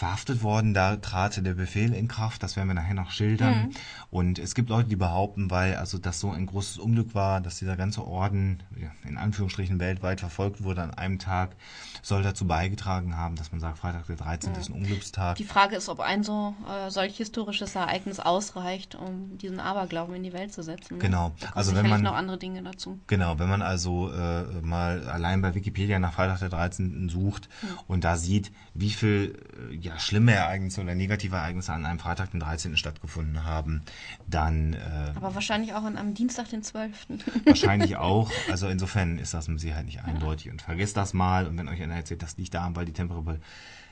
verhaftet 0.00 0.42
worden. 0.42 0.72
Da 0.72 0.96
trat 0.96 1.44
der 1.44 1.52
Befehl 1.52 1.92
in 1.92 2.08
Kraft. 2.08 2.42
Das 2.42 2.56
werden 2.56 2.68
wir 2.68 2.74
nachher 2.74 2.94
noch 2.94 3.10
schildern. 3.10 3.72
Und 4.08 4.38
es 4.38 4.54
gibt 4.54 4.70
Leute, 4.70 4.88
die 4.88 4.96
behaupten, 4.96 5.50
weil 5.50 5.76
also 5.76 5.98
das 5.98 6.20
so 6.20 6.30
ein 6.30 6.46
großes 6.46 6.78
Unglück 6.78 7.14
war, 7.14 7.42
dass 7.42 7.58
dieser 7.58 7.76
ganze 7.76 8.06
Orden 8.06 8.62
ja, 8.80 8.90
in 9.06 9.18
Anführungsstrichen 9.18 9.78
weltweit 9.78 10.20
verfolgt 10.20 10.62
wurde 10.62 10.82
an 10.82 10.94
einem 10.94 11.18
Tag, 11.18 11.54
soll 12.00 12.22
dazu 12.22 12.46
beigetragen 12.46 13.18
haben, 13.18 13.36
dass 13.36 13.52
man 13.52 13.60
sagt, 13.60 13.76
Freitag 13.76 14.06
der 14.06 14.16
13. 14.16 14.54
ist 14.54 14.70
ein 14.70 14.72
Unglückstag. 14.72 15.36
Die 15.36 15.44
Frage 15.44 15.76
ist, 15.76 15.90
ob 15.90 16.00
ein 16.00 16.22
so 16.24 16.54
äh, 16.66 16.90
solch 16.90 17.18
historisches 17.18 17.74
Ereignis 17.74 18.20
ausreicht, 18.20 18.94
um 18.94 19.36
diesen 19.36 19.60
Aberglauben 19.60 20.14
in 20.14 20.22
die 20.22 20.32
Welt 20.32 20.54
zu 20.54 20.62
setzen. 20.62 20.94
ne? 20.94 21.00
Genau. 21.02 21.32
Also 21.54 21.74
wenn 21.76 21.86
man- 21.86 22.00
noch 22.00 22.14
andere 22.14 22.38
Dinge 22.38 22.62
dazu. 22.62 22.98
Genau, 23.06 23.38
wenn 23.38 23.50
man 23.50 23.60
also 23.60 24.10
äh, 24.10 24.44
mal 24.62 25.06
allein 25.10 25.42
bei 25.42 25.54
Wikipedia 25.54 25.98
nach 25.98 26.14
Freitag 26.14 26.38
der 26.38 26.48
13. 26.48 27.10
sucht 27.10 27.50
und 27.86 28.04
da 28.04 28.16
sieht, 28.16 28.50
wie 28.72 28.88
viel 28.88 29.38
äh, 29.70 29.89
ja, 29.90 29.98
schlimme 29.98 30.32
Ereignisse 30.32 30.80
oder 30.80 30.94
negative 30.94 31.36
Ereignisse 31.36 31.72
an 31.72 31.84
einem 31.84 31.98
Freitag 31.98 32.30
den 32.30 32.40
13. 32.40 32.76
stattgefunden 32.76 33.44
haben, 33.44 33.82
dann 34.26 34.74
äh, 34.74 35.12
Aber 35.14 35.34
wahrscheinlich 35.34 35.74
auch 35.74 35.84
an 35.84 35.96
einem 35.96 36.14
Dienstag, 36.14 36.48
den 36.48 36.62
12. 36.62 37.06
wahrscheinlich 37.44 37.96
auch. 37.98 38.30
Also 38.50 38.68
insofern 38.68 39.18
ist 39.18 39.34
das 39.34 39.48
mit 39.48 39.60
Sicherheit 39.60 39.86
nicht 39.86 40.02
eindeutig. 40.04 40.50
Und 40.50 40.62
vergesst 40.62 40.96
das 40.96 41.12
mal 41.12 41.46
und 41.46 41.58
wenn 41.58 41.68
euch 41.68 41.82
einer 41.82 41.96
erzählt, 41.96 42.22
das 42.22 42.36
liegt 42.36 42.54
daran, 42.54 42.76
weil 42.76 42.84
die 42.84 42.92
Temperatur... 42.92 43.38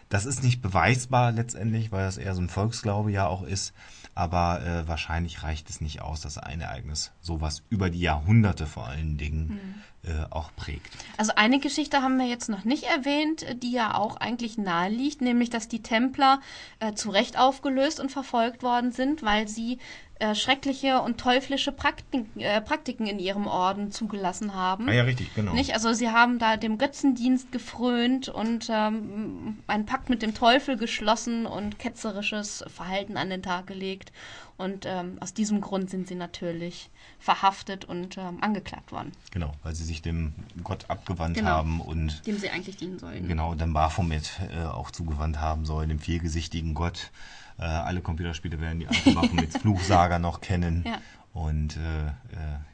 Das 0.08 0.24
ist 0.24 0.42
nicht 0.42 0.62
beweisbar 0.62 1.32
letztendlich, 1.32 1.92
weil 1.92 2.04
das 2.04 2.16
eher 2.16 2.34
so 2.34 2.40
ein 2.40 2.48
Volksglaube 2.48 3.10
ja 3.10 3.26
auch 3.26 3.42
ist. 3.42 3.74
Aber 4.14 4.64
äh, 4.64 4.88
wahrscheinlich 4.88 5.42
reicht 5.42 5.70
es 5.70 5.80
nicht 5.80 6.02
aus, 6.02 6.20
dass 6.20 6.38
ein 6.38 6.60
Ereignis 6.60 7.12
sowas 7.20 7.62
über 7.68 7.88
die 7.88 8.00
Jahrhunderte 8.00 8.66
vor 8.66 8.88
allen 8.88 9.16
Dingen 9.16 9.82
äh, 10.02 10.24
auch 10.30 10.50
prägt. 10.56 10.88
Also 11.16 11.32
eine 11.36 11.60
Geschichte 11.60 12.02
haben 12.02 12.18
wir 12.18 12.26
jetzt 12.26 12.48
noch 12.48 12.64
nicht 12.64 12.84
erwähnt, 12.84 13.44
die 13.62 13.72
ja 13.72 13.94
auch 13.94 14.16
eigentlich 14.16 14.56
nahe 14.56 14.90
liegt, 14.90 15.20
nämlich 15.20 15.50
dass 15.50 15.68
die 15.68 15.82
Templer 15.82 16.40
äh, 16.80 16.94
zu 16.94 17.10
Recht 17.10 17.38
aufgelöst 17.38 18.00
und 18.00 18.10
verfolgt 18.10 18.62
worden 18.62 18.92
sind, 18.92 19.22
weil 19.22 19.48
sie 19.48 19.78
äh, 20.20 20.34
schreckliche 20.34 21.00
und 21.00 21.18
teuflische 21.18 21.72
Praktiken, 21.72 22.40
äh, 22.40 22.60
Praktiken 22.60 23.06
in 23.06 23.18
ihrem 23.18 23.46
Orden 23.46 23.92
zugelassen 23.92 24.54
haben. 24.54 24.88
Ah 24.88 24.92
ja, 24.92 25.02
richtig, 25.04 25.34
genau. 25.34 25.52
Nicht? 25.52 25.75
Also 25.75 25.92
sie 25.92 26.10
haben 26.10 26.38
da 26.38 26.56
dem 26.56 26.78
Götzendienst 26.78 27.52
gefrönt 27.52 28.28
und 28.28 28.68
ähm, 28.70 29.58
einen 29.66 29.87
Pakt 29.87 30.10
mit 30.10 30.22
dem 30.22 30.34
Teufel 30.34 30.76
geschlossen 30.76 31.46
und 31.46 31.78
ketzerisches 31.78 32.64
Verhalten 32.66 33.16
an 33.16 33.30
den 33.30 33.42
Tag 33.42 33.66
gelegt. 33.66 34.12
Und 34.58 34.84
ähm, 34.86 35.16
aus 35.20 35.32
diesem 35.32 35.60
Grund 35.60 35.88
sind 35.88 36.08
sie 36.08 36.16
natürlich 36.16 36.90
verhaftet 37.20 37.84
und 37.84 38.18
ähm, 38.18 38.38
angeklagt 38.42 38.90
worden, 38.92 39.12
Genau, 39.30 39.52
weil 39.62 39.74
sie 39.74 39.84
sich 39.84 40.02
dem 40.02 40.34
Gott 40.64 40.90
abgewandt 40.90 41.36
Genau. 41.36 41.48
haben 41.48 41.80
und 41.80 42.26
dem 42.26 42.38
sie 42.38 42.50
eigentlich 42.50 42.76
dienen 42.76 42.98
sollen. 42.98 43.26
genau 43.28 43.54
dem 43.54 43.72
Baphomet 43.72 44.30
äh, 44.52 44.64
auch 44.64 44.90
zugewandt 44.90 45.40
haben 45.40 45.64
sollen, 45.64 45.88
dem 45.88 46.00
viergesichtigen 46.00 46.74
Gott. 46.74 47.10
Äh, 47.58 47.62
alle 47.62 48.00
Computerspiele 48.00 48.60
werden 48.60 48.80
die 48.80 48.88
alten 48.88 49.14
Baphomets 49.14 49.56
Fluchsager 49.60 50.18
noch 50.18 50.40
kennen. 50.40 50.82
Ja. 50.86 50.98
Und 51.32 51.76
äh, 51.76 52.06
äh, 52.08 52.10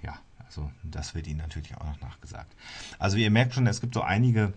ja, 0.02 0.14
also 0.46 0.70
das 0.84 1.14
wird 1.14 1.26
ihnen 1.26 1.38
natürlich 1.40 1.76
auch 1.76 1.84
noch 1.84 2.00
nachgesagt. 2.00 2.50
Also 2.98 3.18
ihr 3.18 3.30
merkt 3.30 3.52
schon, 3.54 3.66
es 3.66 3.80
gibt 3.82 3.92
so 3.94 4.00
einige 4.00 4.54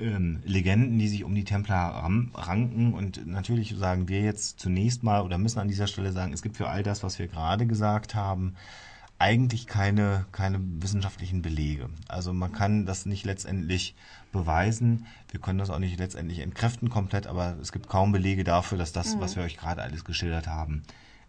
ähm, 0.00 0.40
Legenden, 0.44 0.98
die 0.98 1.08
sich 1.08 1.24
um 1.24 1.34
die 1.34 1.44
Templer 1.44 1.76
ranken. 2.34 2.94
Und 2.94 3.26
natürlich 3.26 3.74
sagen 3.76 4.08
wir 4.08 4.20
jetzt 4.20 4.60
zunächst 4.60 5.02
mal 5.02 5.22
oder 5.22 5.38
müssen 5.38 5.58
an 5.58 5.68
dieser 5.68 5.86
Stelle 5.86 6.12
sagen, 6.12 6.32
es 6.32 6.42
gibt 6.42 6.56
für 6.56 6.68
all 6.68 6.82
das, 6.82 7.02
was 7.02 7.18
wir 7.18 7.28
gerade 7.28 7.66
gesagt 7.66 8.14
haben, 8.14 8.54
eigentlich 9.18 9.66
keine, 9.66 10.26
keine 10.30 10.60
wissenschaftlichen 10.60 11.42
Belege. 11.42 11.88
Also 12.06 12.32
man 12.32 12.52
kann 12.52 12.86
das 12.86 13.04
nicht 13.04 13.24
letztendlich 13.24 13.96
beweisen. 14.30 15.06
Wir 15.30 15.40
können 15.40 15.58
das 15.58 15.70
auch 15.70 15.80
nicht 15.80 15.98
letztendlich 15.98 16.38
entkräften 16.38 16.88
komplett, 16.88 17.26
aber 17.26 17.56
es 17.60 17.72
gibt 17.72 17.88
kaum 17.88 18.12
Belege 18.12 18.44
dafür, 18.44 18.78
dass 18.78 18.92
das, 18.92 19.18
was 19.18 19.34
wir 19.34 19.42
euch 19.42 19.56
gerade 19.56 19.82
alles 19.82 20.04
geschildert 20.04 20.46
haben, 20.46 20.84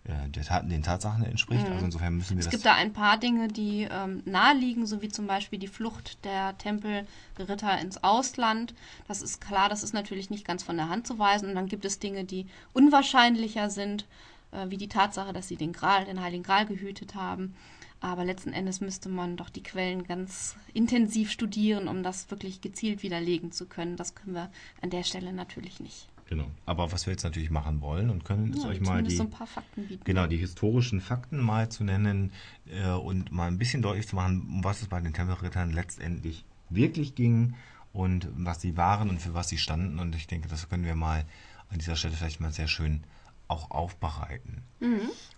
den 0.09 0.83
Tatsachen 0.83 1.23
entspricht. 1.23 1.65
Also 1.67 1.85
insofern 1.85 2.15
müssen 2.15 2.37
wir 2.37 2.39
Es 2.39 2.45
das. 2.45 2.51
gibt 2.51 2.65
da 2.65 2.73
ein 2.73 2.93
paar 2.93 3.17
Dinge, 3.17 3.47
die 3.47 3.87
ähm, 3.89 4.21
naheliegen, 4.25 4.85
so 4.85 5.01
wie 5.01 5.09
zum 5.09 5.27
Beispiel 5.27 5.59
die 5.59 5.67
Flucht 5.67 6.23
der 6.25 6.57
Tempelritter 6.57 7.79
ins 7.79 8.03
Ausland. 8.03 8.73
Das 9.07 9.21
ist 9.21 9.41
klar, 9.41 9.69
das 9.69 9.83
ist 9.83 9.93
natürlich 9.93 10.29
nicht 10.29 10.45
ganz 10.45 10.63
von 10.63 10.77
der 10.77 10.89
Hand 10.89 11.07
zu 11.07 11.19
weisen. 11.19 11.49
Und 11.49 11.55
dann 11.55 11.67
gibt 11.67 11.85
es 11.85 11.99
Dinge, 11.99 12.23
die 12.25 12.45
unwahrscheinlicher 12.73 13.69
sind, 13.69 14.05
äh, 14.51 14.69
wie 14.69 14.77
die 14.77 14.87
Tatsache, 14.87 15.33
dass 15.33 15.47
sie 15.47 15.55
den 15.57 15.73
Gral, 15.73 16.05
den 16.05 16.21
Heiligen 16.21 16.43
Gral 16.43 16.65
gehütet 16.65 17.15
haben. 17.15 17.55
Aber 18.01 18.23
letzten 18.23 18.53
Endes 18.53 18.79
müsste 18.79 19.09
man 19.09 19.35
doch 19.35 19.49
die 19.49 19.63
Quellen 19.63 20.05
ganz 20.05 20.55
intensiv 20.73 21.31
studieren, 21.31 21.87
um 21.89 22.01
das 22.01 22.31
wirklich 22.31 22.61
gezielt 22.61 23.03
widerlegen 23.03 23.51
zu 23.51 23.65
können. 23.65 23.97
Das 23.97 24.15
können 24.15 24.35
wir 24.35 24.49
an 24.81 24.89
der 24.89 25.03
Stelle 25.03 25.33
natürlich 25.33 25.81
nicht. 25.81 26.07
Genau. 26.29 26.45
Aber 26.67 26.91
was 26.91 27.07
wir 27.07 27.11
jetzt 27.11 27.23
natürlich 27.23 27.49
machen 27.49 27.81
wollen 27.81 28.11
und 28.11 28.23
können, 28.23 28.53
ist 28.53 28.61
Ja, 28.63 28.69
euch 28.69 28.81
mal 28.81 28.87
zumindest 28.87 29.11
die, 29.13 29.17
so 29.17 29.23
ein 29.23 29.29
paar 29.31 29.47
Fakten 29.47 29.87
bieten. 29.87 30.03
genau, 30.03 30.27
die 30.27 30.37
historischen 30.37 31.01
Fakten 31.01 31.39
mal 31.39 31.69
zu 31.69 31.83
nennen 31.83 32.31
äh, 32.67 32.91
und 32.91 33.31
mal 33.31 33.47
ein 33.47 33.57
bisschen 33.57 33.81
deutlich 33.81 34.07
zu 34.07 34.15
machen, 34.15 34.41
um 34.41 34.63
was 34.63 34.83
es 34.83 34.87
bei 34.89 35.01
den 35.01 35.11
Tempelrittern 35.13 35.71
letztendlich 35.71 36.45
wirklich 36.69 37.15
ging 37.15 37.55
und 37.93 38.27
was 38.35 38.61
sie 38.61 38.77
waren 38.77 39.09
und 39.09 39.19
für 39.19 39.33
was 39.33 39.49
sie 39.49 39.57
standen. 39.57 39.97
Und 39.97 40.15
ich 40.15 40.27
denke, 40.27 40.47
das 40.47 40.69
können 40.69 40.85
wir 40.85 40.93
mal 40.93 41.25
an 41.69 41.79
dieser 41.79 41.95
Stelle 41.95 42.13
vielleicht 42.13 42.39
mal 42.39 42.51
sehr 42.51 42.67
schön 42.67 43.03
auch 43.47 43.71
aufbereiten. 43.71 44.61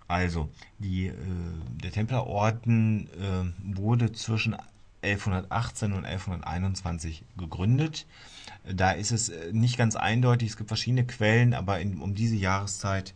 Also, 0.10 0.50
die, 0.78 1.08
äh, 1.08 1.14
der 1.82 1.92
Templerorden 1.94 3.08
äh, 3.14 3.76
wurde 3.76 4.12
zwischen 4.12 4.58
1118 5.04 5.94
und 5.94 6.06
1121 6.06 7.24
gegründet. 7.38 8.06
Da 8.72 8.92
ist 8.92 9.12
es 9.12 9.30
äh, 9.30 9.52
nicht 9.52 9.78
ganz 9.78 9.96
eindeutig, 9.96 10.50
es 10.52 10.58
gibt 10.58 10.68
verschiedene 10.70 11.06
Quellen, 11.06 11.54
aber 11.54 11.80
in, 11.80 12.00
um 12.00 12.14
diese 12.14 12.36
Jahreszeit 12.36 13.14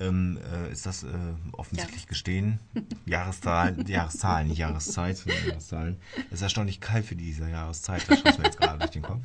ähm, 0.00 0.38
äh, 0.52 0.72
ist 0.72 0.86
das 0.86 1.04
äh, 1.04 1.08
offensichtlich 1.52 2.02
Ja. 2.02 2.08
gestehen. 2.08 2.58
Jahreszahlen, 3.06 3.86
Jahreszahlen, 3.86 4.48
nicht 4.48 4.58
Jahreszeit, 4.58 5.16
sondern 5.16 5.46
Jahreszahlen. 5.48 5.96
Es 6.28 6.34
ist 6.34 6.42
erstaunlich 6.42 6.80
kalt 6.80 7.06
für 7.06 7.16
diese 7.16 7.48
Jahreszeit, 7.48 8.02
das 8.08 8.18
schoss 8.20 8.38
mir 8.38 8.44
jetzt 8.44 8.58
gerade 8.60 8.78
durch 8.80 8.90
den 8.90 9.02
Kopf. 9.02 9.22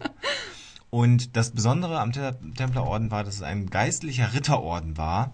Und 0.91 1.35
das 1.35 1.51
Besondere 1.51 1.99
am 1.99 2.11
Te- 2.13 2.37
Templerorden 2.55 3.11
war, 3.11 3.23
dass 3.23 3.35
es 3.35 3.41
ein 3.43 3.69
geistlicher 3.69 4.33
Ritterorden 4.33 4.97
war. 4.97 5.33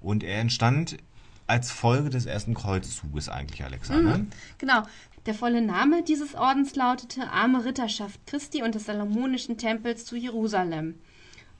Und 0.00 0.22
er 0.24 0.40
entstand 0.40 0.96
als 1.46 1.70
Folge 1.70 2.10
des 2.10 2.26
ersten 2.26 2.54
Kreuzzuges 2.54 3.28
eigentlich, 3.28 3.64
Alexa. 3.64 3.96
Ne? 3.96 4.26
Genau. 4.58 4.82
Der 5.26 5.34
volle 5.34 5.60
Name 5.60 6.02
dieses 6.02 6.34
Ordens 6.34 6.76
lautete 6.76 7.30
Arme 7.30 7.64
Ritterschaft 7.64 8.26
Christi 8.26 8.62
und 8.62 8.74
des 8.74 8.86
Salomonischen 8.86 9.58
Tempels 9.58 10.06
zu 10.06 10.16
Jerusalem. 10.16 10.94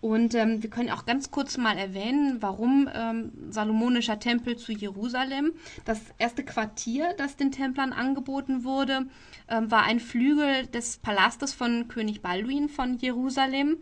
Und 0.00 0.34
ähm, 0.34 0.62
wir 0.62 0.70
können 0.70 0.88
auch 0.88 1.04
ganz 1.04 1.30
kurz 1.30 1.58
mal 1.58 1.76
erwähnen, 1.76 2.38
warum 2.40 2.88
ähm, 2.94 3.32
Salomonischer 3.50 4.18
Tempel 4.18 4.56
zu 4.56 4.72
Jerusalem. 4.72 5.52
Das 5.84 6.00
erste 6.16 6.42
Quartier, 6.42 7.12
das 7.18 7.36
den 7.36 7.52
Templern 7.52 7.92
angeboten 7.92 8.64
wurde, 8.64 9.06
ähm, 9.48 9.70
war 9.70 9.82
ein 9.82 10.00
Flügel 10.00 10.66
des 10.68 10.96
Palastes 10.96 11.52
von 11.52 11.86
König 11.88 12.22
Balduin 12.22 12.70
von 12.70 12.96
Jerusalem. 12.96 13.76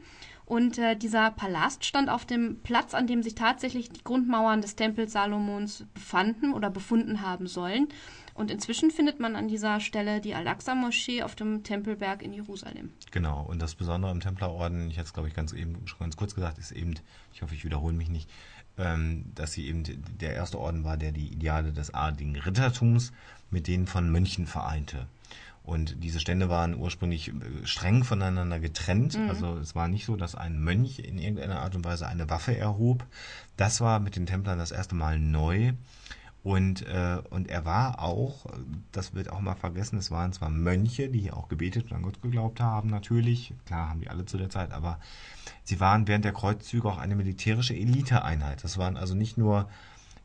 Und 0.44 0.78
äh, 0.78 0.96
dieser 0.96 1.30
Palast 1.30 1.84
stand 1.84 2.08
auf 2.08 2.24
dem 2.24 2.62
Platz, 2.62 2.94
an 2.94 3.06
dem 3.06 3.22
sich 3.22 3.34
tatsächlich 3.34 3.90
die 3.90 4.02
Grundmauern 4.02 4.62
des 4.62 4.76
Tempels 4.76 5.12
Salomons 5.12 5.84
befanden 5.92 6.54
oder 6.54 6.70
befunden 6.70 7.20
haben 7.20 7.46
sollen. 7.46 7.88
Und 8.38 8.52
inzwischen 8.52 8.92
findet 8.92 9.18
man 9.18 9.34
an 9.34 9.48
dieser 9.48 9.80
Stelle 9.80 10.20
die 10.20 10.32
Al-Aqsa-Moschee 10.32 11.24
auf 11.24 11.34
dem 11.34 11.64
Tempelberg 11.64 12.22
in 12.22 12.32
Jerusalem. 12.32 12.92
Genau, 13.10 13.42
und 13.42 13.60
das 13.60 13.74
Besondere 13.74 14.12
am 14.12 14.20
Templerorden, 14.20 14.88
ich 14.88 14.96
hatte 14.96 15.08
es 15.08 15.12
glaube 15.12 15.28
ich 15.28 15.34
ganz 15.34 15.52
eben 15.52 15.84
schon 15.88 15.98
ganz 15.98 16.16
kurz 16.16 16.36
gesagt, 16.36 16.56
ist 16.56 16.70
eben, 16.70 16.94
ich 17.34 17.42
hoffe, 17.42 17.56
ich 17.56 17.64
wiederhole 17.64 17.94
mich 17.94 18.10
nicht, 18.10 18.30
ähm, 18.78 19.24
dass 19.34 19.54
sie 19.54 19.66
eben 19.66 19.82
der 20.20 20.34
erste 20.34 20.60
Orden 20.60 20.84
war, 20.84 20.96
der 20.96 21.10
die 21.10 21.26
Ideale 21.26 21.72
des 21.72 21.92
adligen 21.92 22.36
Rittertums 22.36 23.12
mit 23.50 23.66
denen 23.66 23.88
von 23.88 24.08
Mönchen 24.08 24.46
vereinte. 24.46 25.08
Und 25.64 25.96
diese 26.04 26.20
Stände 26.20 26.48
waren 26.48 26.76
ursprünglich 26.76 27.30
äh, 27.30 27.32
streng 27.64 28.04
voneinander 28.04 28.60
getrennt. 28.60 29.18
Also 29.28 29.56
es 29.56 29.74
war 29.74 29.88
nicht 29.88 30.04
so, 30.04 30.14
dass 30.14 30.36
ein 30.36 30.60
Mönch 30.60 31.00
in 31.00 31.18
irgendeiner 31.18 31.60
Art 31.60 31.74
und 31.74 31.84
Weise 31.84 32.06
eine 32.06 32.30
Waffe 32.30 32.56
erhob. 32.56 33.04
Das 33.56 33.80
war 33.80 33.98
mit 33.98 34.14
den 34.14 34.26
Templern 34.26 34.60
das 34.60 34.70
erste 34.70 34.94
Mal 34.94 35.18
neu. 35.18 35.72
Und, 36.48 36.86
äh, 36.86 37.18
und 37.28 37.50
er 37.50 37.66
war 37.66 38.02
auch, 38.02 38.46
das 38.90 39.12
wird 39.12 39.28
auch 39.30 39.40
mal 39.40 39.54
vergessen, 39.54 39.98
es 39.98 40.10
waren 40.10 40.32
zwar 40.32 40.48
Mönche, 40.48 41.10
die 41.10 41.30
auch 41.30 41.50
gebetet 41.50 41.90
und 41.90 41.96
an 41.98 42.02
Gott 42.02 42.22
geglaubt 42.22 42.58
haben, 42.58 42.88
natürlich, 42.88 43.52
klar 43.66 43.90
haben 43.90 44.00
die 44.00 44.08
alle 44.08 44.24
zu 44.24 44.38
der 44.38 44.48
Zeit, 44.48 44.72
aber 44.72 44.98
sie 45.64 45.78
waren 45.78 46.08
während 46.08 46.24
der 46.24 46.32
Kreuzzüge 46.32 46.88
auch 46.88 46.96
eine 46.96 47.16
militärische 47.16 47.74
Eliteeinheit. 47.74 48.64
Das 48.64 48.78
waren 48.78 48.96
also 48.96 49.14
nicht 49.14 49.36
nur 49.36 49.68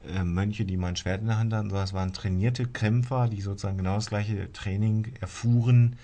äh, 0.08 0.24
Mönche, 0.24 0.63
die 0.63 0.77
mal 0.77 0.88
ein 0.88 0.96
Schwert 0.96 1.20
in 1.20 1.27
der 1.27 1.39
Hand 1.39 1.51
hatten, 1.51 1.68
sondern 1.70 1.84
es 1.84 1.92
waren 1.92 2.13
trainierte 2.13 2.68
Kämpfer, 2.68 3.27
die 3.27 3.42
sozusagen 3.42 3.77
genau 3.77 3.96
das 3.96 4.08
gleiche 4.08 4.50
Training 4.53 5.12
erfuhren 5.20 5.98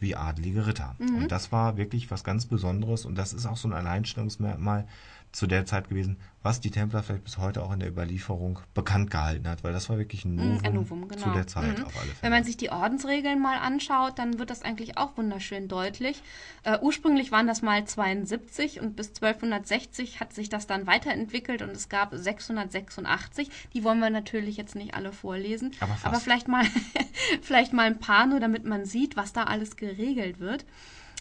wie 0.00 0.16
adlige 0.16 0.66
Ritter. 0.66 0.96
Mhm. 0.98 1.16
Und 1.16 1.32
das 1.32 1.52
war 1.52 1.76
wirklich 1.76 2.10
was 2.10 2.24
ganz 2.24 2.46
Besonderes 2.46 3.04
und 3.04 3.18
das 3.18 3.34
ist 3.34 3.44
auch 3.44 3.58
so 3.58 3.68
ein 3.68 3.74
Alleinstellungsmerkmal 3.74 4.88
zu 5.36 5.46
der 5.46 5.66
Zeit 5.66 5.90
gewesen, 5.90 6.16
was 6.42 6.60
die 6.60 6.70
Templer 6.70 7.02
vielleicht 7.02 7.24
bis 7.24 7.36
heute 7.36 7.62
auch 7.62 7.70
in 7.72 7.80
der 7.80 7.90
Überlieferung 7.90 8.58
bekannt 8.72 9.10
gehalten 9.10 9.46
hat, 9.48 9.62
weil 9.64 9.72
das 9.74 9.90
war 9.90 9.98
wirklich 9.98 10.24
ein 10.24 10.36
Novum, 10.36 10.56
Mm, 10.56 10.64
ein 10.64 10.74
Novum, 10.74 11.02
zu 11.10 11.16
genau. 11.16 11.34
der 11.34 11.46
Zeit 11.46 11.78
Mhm. 11.78 11.84
auf 11.84 11.94
alle 11.96 12.06
Fälle. 12.06 12.16
Wenn 12.22 12.30
man 12.32 12.44
sich 12.44 12.56
die 12.56 12.70
Ordensregeln 12.70 13.38
mal 13.40 13.58
anschaut, 13.58 14.18
dann 14.18 14.38
wird 14.38 14.48
das 14.48 14.62
eigentlich 14.62 14.96
auch 14.96 15.16
wunderschön 15.18 15.68
deutlich. 15.68 16.22
Äh, 16.62 16.78
ursprünglich 16.80 17.32
waren 17.32 17.46
das 17.46 17.60
mal 17.60 17.84
72 17.84 18.80
und 18.80 18.96
bis 18.96 19.08
1260 19.08 20.20
hat 20.20 20.32
sich 20.32 20.48
das 20.48 20.66
dann 20.66 20.86
weiterentwickelt 20.86 21.60
und 21.60 21.70
es 21.70 21.88
gab 21.90 22.14
686. 22.14 23.50
Die 23.74 23.84
wollen 23.84 23.98
wir 23.98 24.08
natürlich 24.10 24.56
jetzt 24.56 24.74
nicht 24.74 24.94
alle 24.94 25.12
vorlesen, 25.12 25.72
Aber 25.80 25.94
fast. 25.94 26.22
vielleicht 26.22 26.48
mal 26.48 26.64
vielleicht 27.42 27.72
mal 27.74 27.86
ein 27.86 27.98
paar 27.98 28.26
nur, 28.26 28.40
damit 28.40 28.64
man 28.64 28.84
sieht, 28.86 29.16
was 29.16 29.32
da 29.32 29.44
alles 29.44 29.76
geregelt 29.76 30.40
wird. 30.40 30.64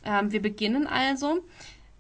Ähm, 0.06 0.32
wir 0.32 0.42
beginnen 0.42 0.88
also 0.88 1.44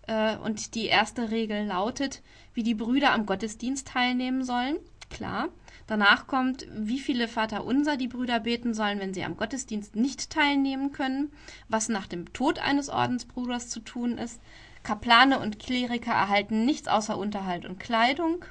äh, 0.07 0.37
und 0.37 0.75
die 0.75 0.85
erste 0.85 1.31
Regel 1.31 1.65
lautet, 1.65 2.21
wie 2.53 2.63
die 2.63 2.75
Brüder 2.75 3.11
am 3.11 3.25
Gottesdienst 3.25 3.87
teilnehmen 3.87 4.43
sollen. 4.43 4.77
Klar. 5.09 5.49
Danach 5.87 6.25
kommt, 6.25 6.65
wie 6.71 6.97
viele 6.99 7.27
Vaterunser 7.27 7.95
die 7.95 8.07
Brüder 8.07 8.39
beten 8.39 8.73
sollen, 8.73 8.99
wenn 8.99 9.13
sie 9.13 9.23
am 9.23 9.37
Gottesdienst 9.37 9.95
nicht 9.95 10.31
teilnehmen 10.31 10.91
können, 10.91 11.31
was 11.69 11.89
nach 11.89 12.07
dem 12.07 12.33
Tod 12.33 12.57
eines 12.57 12.89
Ordensbruders 12.89 13.69
zu 13.69 13.81
tun 13.81 14.17
ist. 14.17 14.41
Kaplane 14.81 15.39
und 15.39 15.59
Kleriker 15.59 16.11
erhalten 16.11 16.65
nichts 16.65 16.87
außer 16.87 17.17
Unterhalt 17.17 17.65
und 17.65 17.79
Kleidung, 17.79 18.45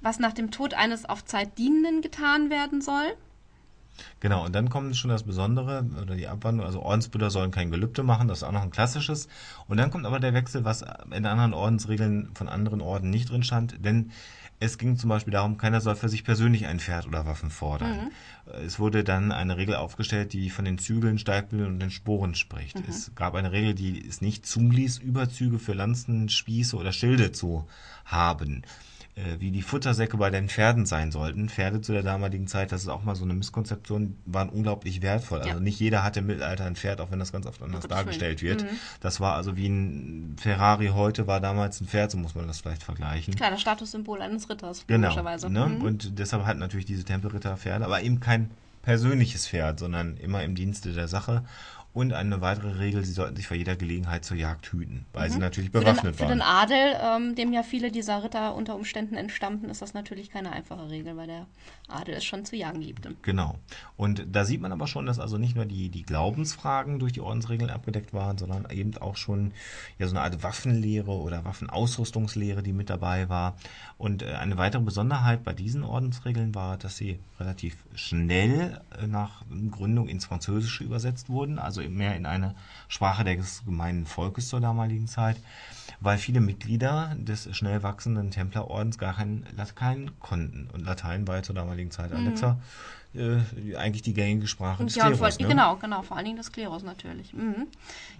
was 0.00 0.18
nach 0.18 0.32
dem 0.32 0.50
Tod 0.50 0.72
eines 0.72 1.04
auf 1.04 1.24
Zeit 1.24 1.58
Dienenden 1.58 2.00
getan 2.00 2.48
werden 2.48 2.80
soll. 2.80 3.16
Genau, 4.20 4.44
und 4.44 4.54
dann 4.54 4.68
kommt 4.68 4.96
schon 4.96 5.10
das 5.10 5.22
Besondere 5.22 5.84
oder 6.00 6.14
die 6.14 6.28
Abwandlung. 6.28 6.66
Also 6.66 6.80
Ordensbrüder 6.80 7.30
sollen 7.30 7.50
kein 7.50 7.70
Gelübde 7.70 8.02
machen, 8.02 8.28
das 8.28 8.38
ist 8.38 8.44
auch 8.44 8.52
noch 8.52 8.62
ein 8.62 8.70
klassisches. 8.70 9.28
Und 9.68 9.76
dann 9.76 9.90
kommt 9.90 10.06
aber 10.06 10.20
der 10.20 10.34
Wechsel, 10.34 10.64
was 10.64 10.84
in 11.10 11.26
anderen 11.26 11.54
Ordensregeln 11.54 12.30
von 12.34 12.48
anderen 12.48 12.80
Orden 12.80 13.10
nicht 13.10 13.30
drin 13.30 13.42
stand. 13.42 13.84
Denn 13.84 14.10
es 14.60 14.78
ging 14.78 14.96
zum 14.96 15.08
Beispiel 15.08 15.32
darum, 15.32 15.58
keiner 15.58 15.80
soll 15.80 15.96
für 15.96 16.08
sich 16.08 16.22
persönlich 16.22 16.66
ein 16.66 16.78
Pferd 16.78 17.08
oder 17.08 17.26
Waffen 17.26 17.50
fordern. 17.50 18.12
Es 18.64 18.78
wurde 18.78 19.02
dann 19.02 19.32
eine 19.32 19.56
Regel 19.56 19.74
aufgestellt, 19.74 20.32
die 20.32 20.50
von 20.50 20.64
den 20.64 20.78
Zügeln, 20.78 21.18
Steigbügeln 21.18 21.72
und 21.72 21.80
den 21.80 21.90
Sporen 21.90 22.36
spricht. 22.36 22.76
Es 22.88 23.12
gab 23.16 23.34
eine 23.34 23.50
Regel, 23.50 23.74
die 23.74 24.06
es 24.06 24.20
nicht 24.20 24.46
zuließ, 24.46 24.98
Überzüge 24.98 25.58
für 25.58 25.72
Lanzen, 25.72 26.28
Spieße 26.28 26.76
oder 26.76 26.92
Schilde 26.92 27.32
zu 27.32 27.66
haben 28.04 28.62
wie 29.38 29.50
die 29.50 29.60
Futtersäcke 29.60 30.16
bei 30.16 30.30
den 30.30 30.48
Pferden 30.48 30.86
sein 30.86 31.12
sollten. 31.12 31.50
Pferde 31.50 31.82
zu 31.82 31.92
der 31.92 32.02
damaligen 32.02 32.46
Zeit, 32.46 32.72
das 32.72 32.80
ist 32.82 32.88
auch 32.88 33.02
mal 33.04 33.14
so 33.14 33.24
eine 33.24 33.34
Misskonzeption, 33.34 34.16
waren 34.24 34.48
unglaublich 34.48 35.02
wertvoll. 35.02 35.40
Also 35.40 35.50
Ja. 35.50 35.60
nicht 35.60 35.78
jeder 35.78 36.02
hatte 36.02 36.20
im 36.20 36.28
Mittelalter 36.28 36.64
ein 36.64 36.76
Pferd, 36.76 37.00
auch 37.02 37.10
wenn 37.10 37.18
das 37.18 37.30
ganz 37.30 37.44
oft 37.46 37.62
anders 37.62 37.86
dargestellt 37.86 38.40
Willen. 38.40 38.60
wird. 38.60 38.70
Das 39.00 39.20
war 39.20 39.34
also 39.36 39.54
wie 39.56 39.68
ein 39.68 40.36
Ferrari 40.40 40.88
heute 40.94 41.26
war 41.26 41.40
damals 41.40 41.80
ein 41.82 41.88
Pferd, 41.88 42.10
so 42.10 42.16
muss 42.16 42.34
man 42.34 42.46
das 42.46 42.60
vielleicht 42.62 42.82
vergleichen. 42.84 43.34
Klar, 43.34 43.50
das 43.50 43.60
Statussymbol 43.60 44.22
eines 44.22 44.48
Ritters, 44.48 44.86
Genau. 44.86 45.08
logischerweise. 45.08 45.50
Ne? 45.50 45.66
Mhm. 45.66 45.82
Und 45.82 46.18
deshalb 46.18 46.46
hatten 46.46 46.60
natürlich 46.60 46.86
diese 46.86 47.04
Tempelritter 47.04 47.58
Pferde, 47.58 47.84
aber 47.84 48.00
eben 48.02 48.18
kein 48.20 48.50
persönliches 48.80 49.46
Pferd, 49.46 49.78
sondern 49.78 50.16
immer 50.16 50.42
im 50.42 50.54
Dienste 50.54 50.92
der 50.92 51.06
Sache. 51.06 51.44
Und 51.94 52.14
eine 52.14 52.40
weitere 52.40 52.78
Regel, 52.78 53.04
sie 53.04 53.12
sollten 53.12 53.36
sich 53.36 53.46
vor 53.46 53.56
jeder 53.56 53.76
Gelegenheit 53.76 54.24
zur 54.24 54.36
Jagd 54.38 54.72
hüten, 54.72 55.04
weil 55.12 55.30
sie 55.30 55.38
natürlich 55.38 55.70
Mhm. 55.72 55.78
Für 55.78 55.84
den, 55.84 55.92
bewaffnet 55.92 56.16
für 56.16 56.22
waren. 56.22 56.28
den 56.30 56.42
Adel, 56.42 56.96
ähm, 57.02 57.34
dem 57.34 57.52
ja 57.52 57.62
viele 57.62 57.92
dieser 57.92 58.24
Ritter 58.24 58.54
unter 58.54 58.76
Umständen 58.76 59.14
entstammten, 59.14 59.68
ist 59.68 59.82
das 59.82 59.92
natürlich 59.92 60.30
keine 60.30 60.52
einfache 60.52 60.88
Regel, 60.88 61.16
weil 61.18 61.26
der 61.26 61.46
Adel 61.88 62.14
es 62.14 62.24
schon 62.24 62.46
zu 62.46 62.56
jagen 62.56 62.80
liebte. 62.80 63.14
Genau. 63.20 63.58
Und 63.98 64.24
da 64.32 64.46
sieht 64.46 64.62
man 64.62 64.72
aber 64.72 64.86
schon, 64.86 65.04
dass 65.04 65.18
also 65.18 65.36
nicht 65.36 65.54
nur 65.54 65.66
die, 65.66 65.90
die 65.90 66.02
Glaubensfragen 66.02 66.98
durch 66.98 67.12
die 67.12 67.20
Ordensregeln 67.20 67.68
abgedeckt 67.70 68.14
waren, 68.14 68.38
sondern 68.38 68.70
eben 68.70 68.96
auch 68.96 69.16
schon 69.16 69.52
ja 69.98 70.06
so 70.08 70.16
eine 70.16 70.24
Art 70.24 70.42
Waffenlehre 70.42 71.10
oder 71.10 71.44
Waffenausrüstungslehre, 71.44 72.62
die 72.62 72.72
mit 72.72 72.88
dabei 72.88 73.28
war. 73.28 73.54
Und 73.98 74.22
äh, 74.22 74.32
eine 74.32 74.56
weitere 74.56 74.82
Besonderheit 74.82 75.44
bei 75.44 75.52
diesen 75.52 75.84
Ordensregeln 75.84 76.54
war, 76.54 76.78
dass 76.78 76.96
sie 76.96 77.18
relativ 77.38 77.76
schnell 77.94 78.80
äh, 78.98 79.06
nach 79.06 79.42
Gründung 79.70 80.08
ins 80.08 80.24
Französische 80.24 80.84
übersetzt 80.84 81.28
wurden, 81.28 81.58
also 81.58 81.81
mehr 81.88 82.16
in 82.16 82.26
eine 82.26 82.54
Sprache 82.88 83.24
des 83.24 83.64
gemeinen 83.64 84.06
Volkes 84.06 84.48
zur 84.48 84.60
damaligen 84.60 85.06
Zeit, 85.06 85.36
weil 86.00 86.18
viele 86.18 86.40
Mitglieder 86.40 87.14
des 87.18 87.54
schnell 87.56 87.82
wachsenden 87.82 88.30
Templerordens 88.30 88.98
gar 88.98 89.14
kein 89.14 89.46
Latein 89.56 90.10
konnten. 90.20 90.68
Und 90.72 90.84
Latein 90.84 91.26
war 91.26 91.36
ja 91.36 91.42
zur 91.42 91.54
damaligen 91.54 91.90
Zeit, 91.90 92.12
Alexa, 92.12 92.58
äh, 93.14 93.76
eigentlich 93.76 94.02
die 94.02 94.14
gängige 94.14 94.46
Sprache 94.46 94.84
des 94.84 94.94
Ja, 94.94 95.06
und 95.06 95.16
vor, 95.16 95.28
Klerus. 95.28 95.40
Ne? 95.40 95.48
genau, 95.48 95.76
genau, 95.76 96.02
vor 96.02 96.16
allen 96.16 96.24
Dingen 96.24 96.38
des 96.38 96.50
Klerus 96.50 96.82
natürlich. 96.82 97.32
Mhm. 97.34 97.66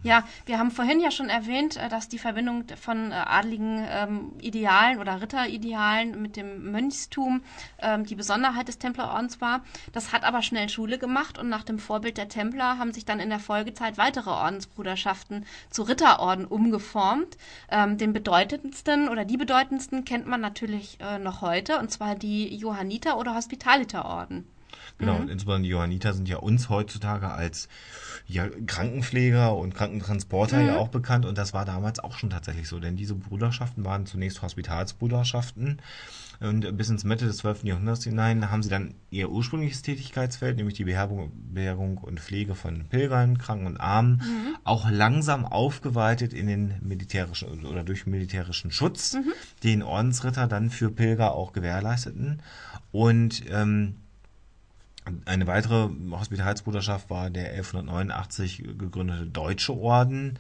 Ja, 0.03 0.25
wir 0.47 0.59
haben 0.59 0.71
vorhin 0.71 1.01
ja 1.01 1.11
schon 1.11 1.29
erwähnt, 1.29 1.77
äh, 1.77 1.89
dass 1.89 2.09
die 2.09 2.19
Verbindung 2.19 2.65
von 2.81 3.11
äh, 3.11 3.15
adligen 3.15 3.85
ähm, 3.89 4.33
Idealen 4.41 4.99
oder 4.99 5.21
Ritteridealen 5.21 6.21
mit 6.21 6.37
dem 6.37 6.71
Mönchstum 6.71 7.43
ähm, 7.79 8.05
die 8.05 8.15
Besonderheit 8.15 8.69
des 8.69 8.79
Templerordens 8.79 9.41
war. 9.41 9.63
Das 9.93 10.13
hat 10.13 10.25
aber 10.25 10.43
schnell 10.43 10.69
Schule 10.69 10.99
gemacht 10.99 11.39
und 11.39 11.49
nach 11.49 11.65
dem 11.65 11.79
Vorbild 11.79 12.19
der 12.19 12.29
Templer 12.29 12.79
haben 12.79 12.93
sich 12.93 13.05
dann 13.05 13.21
in 13.21 13.31
der 13.31 13.41
Folgezeit 13.41 13.97
weitere 13.97 14.31
Ordensbruderschaften 14.31 15.47
zu 15.71 15.85
Ritterorden 15.85 16.45
umgeformt. 16.45 17.39
Ähm, 17.71 17.97
den 17.97 18.13
bedeutendsten 18.13 19.09
oder 19.09 19.25
die 19.25 19.39
bedeutendsten 19.39 20.05
kennt 20.05 20.27
man 20.27 20.41
natürlich 20.41 20.99
äh, 21.01 21.19
noch 21.19 21.41
heute, 21.41 21.79
und 21.79 21.91
zwar 21.91 22.15
die 22.15 22.55
Johanniter- 22.55 23.17
oder 23.17 23.35
Hospitaliterorden. 23.35 24.52
Genau, 24.99 25.15
Mhm. 25.17 25.21
und 25.23 25.29
insbesondere 25.31 25.63
die 25.65 25.69
Johanniter 25.71 26.13
sind 26.13 26.29
ja 26.29 26.37
uns 26.39 26.69
heutzutage 26.69 27.31
als 27.31 27.69
ja, 28.27 28.47
Krankenpfleger 28.67 29.55
und 29.57 29.75
Krankentransporter 29.75 30.61
Mhm. 30.61 30.67
ja 30.67 30.77
auch 30.77 30.89
bekannt 30.89 31.27
und 31.27 31.37
das 31.39 31.53
war 31.53 31.65
damals 31.65 31.99
auch 32.01 32.17
schon 32.19 32.31
tatsächlich 32.31 32.69
so, 32.69 32.79
denn 32.81 32.97
diese 32.97 33.15
Bruderschaften 33.15 33.85
waren 33.85 34.07
zunächst 34.07 34.43
Hospitalsbruderschaften 34.43 35.79
und 36.41 36.77
bis 36.77 36.89
ins 36.89 37.05
Mitte 37.05 37.25
des 37.27 37.37
12. 37.39 37.65
Jahrhunderts 37.69 38.05
hinein 38.05 38.51
haben 38.51 38.63
sie 38.63 38.69
dann 38.69 38.95
ihr 39.11 39.31
ursprüngliches 39.31 39.83
Tätigkeitsfeld, 39.83 40.57
nämlich 40.57 40.75
die 40.75 40.85
Beherbergung 40.85 41.99
und 41.99 42.19
Pflege 42.21 42.55
von 42.55 42.87
Pilgern, 42.89 43.39
Kranken 43.39 43.67
und 43.67 43.77
Armen, 43.79 44.17
Mhm. 44.17 44.57
auch 44.65 44.91
langsam 44.91 45.45
aufgeweitet 45.45 46.33
in 46.33 46.47
den 46.49 46.75
militärischen 46.81 47.65
oder 47.65 47.85
durch 47.85 48.07
militärischen 48.07 48.71
Schutz, 48.73 49.15
Mhm. 49.15 49.33
den 49.63 49.83
Ordensritter 49.83 50.47
dann 50.49 50.71
für 50.71 50.91
Pilger 50.91 51.33
auch 51.35 51.53
gewährleisteten 51.53 52.43
und 52.91 53.43
ähm, 53.49 53.97
eine 55.25 55.47
weitere 55.47 55.89
Hospitalsbruderschaft 56.11 57.11
war 57.11 57.31
der 57.31 57.51
1189 57.53 58.65
gegründete 58.79 59.27
Deutsche 59.27 59.77
Orden 59.77 60.39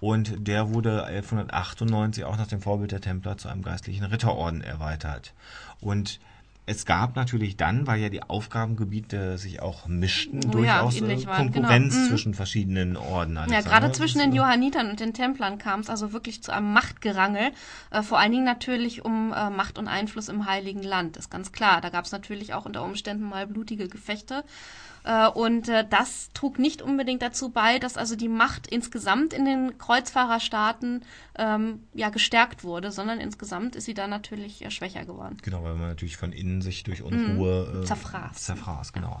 und 0.00 0.46
der 0.46 0.72
wurde 0.72 1.04
1198 1.04 2.24
auch 2.24 2.36
nach 2.36 2.46
dem 2.46 2.60
Vorbild 2.60 2.92
der 2.92 3.00
Templer 3.00 3.36
zu 3.36 3.48
einem 3.48 3.62
geistlichen 3.62 4.04
Ritterorden 4.04 4.62
erweitert. 4.62 5.34
Und 5.80 6.20
es 6.66 6.86
gab 6.86 7.14
natürlich 7.14 7.58
dann, 7.58 7.86
weil 7.86 8.00
ja 8.00 8.08
die 8.08 8.22
Aufgabengebiete 8.22 9.36
sich 9.36 9.60
auch 9.60 9.86
mischten, 9.86 10.40
Oh 10.44 10.62
ja, 10.62 10.80
durchaus 10.80 10.94
äh, 10.94 10.98
ähnlich 11.00 11.26
waren, 11.26 11.52
Konkurrenz 11.52 11.94
genau. 11.94 12.08
Zwischen 12.08 12.34
verschiedenen 12.34 12.96
Orden. 12.96 13.38
Ja, 13.50 13.60
gerade 13.60 13.92
zwischen 13.92 14.18
den 14.18 14.32
äh, 14.32 14.36
Johannitern 14.36 14.88
und 14.88 14.98
den 14.98 15.12
Templern 15.12 15.58
kam 15.58 15.80
es 15.80 15.90
also 15.90 16.12
wirklich 16.14 16.42
zu 16.42 16.52
einem 16.52 16.72
Machtgerangel. 16.72 17.50
Äh, 17.90 18.02
vor 18.02 18.18
allen 18.18 18.32
Dingen 18.32 18.44
natürlich 18.44 19.04
um 19.04 19.34
äh, 19.34 19.50
Macht 19.50 19.78
und 19.78 19.88
Einfluss 19.88 20.30
im 20.30 20.46
Heiligen 20.46 20.82
Land, 20.82 21.18
ist 21.18 21.30
ganz 21.30 21.52
klar. 21.52 21.82
Da 21.82 21.90
gab 21.90 22.06
es 22.06 22.12
natürlich 22.12 22.54
auch 22.54 22.64
unter 22.64 22.82
Umständen 22.82 23.24
mal 23.28 23.46
blutige 23.46 23.88
Gefechte. 23.88 24.42
Äh, 25.04 25.28
und 25.28 25.68
äh, 25.68 25.84
das 25.88 26.30
trug 26.34 26.58
nicht 26.58 26.82
unbedingt 26.82 27.22
dazu 27.22 27.50
bei, 27.50 27.78
dass 27.78 27.96
also 27.96 28.16
die 28.16 28.28
Macht 28.28 28.66
insgesamt 28.66 29.32
in 29.32 29.44
den 29.44 29.78
Kreuzfahrerstaaten 29.78 31.02
ähm, 31.36 31.80
ja 31.92 32.08
gestärkt 32.08 32.64
wurde, 32.64 32.90
sondern 32.90 33.20
insgesamt 33.20 33.76
ist 33.76 33.84
sie 33.84 33.94
da 33.94 34.06
natürlich 34.06 34.64
äh, 34.64 34.70
schwächer 34.70 35.04
geworden. 35.04 35.36
Genau, 35.42 35.62
weil 35.62 35.74
man 35.74 35.88
natürlich 35.88 36.16
von 36.16 36.32
innen 36.32 36.62
sich 36.62 36.82
durch 36.84 37.02
Unruhe 37.02 37.70
äh, 37.72 37.74
Mhm. 37.74 37.84
Zerfraßt. 37.84 38.44
Zerfraßt, 38.44 38.92
genau. 38.92 39.20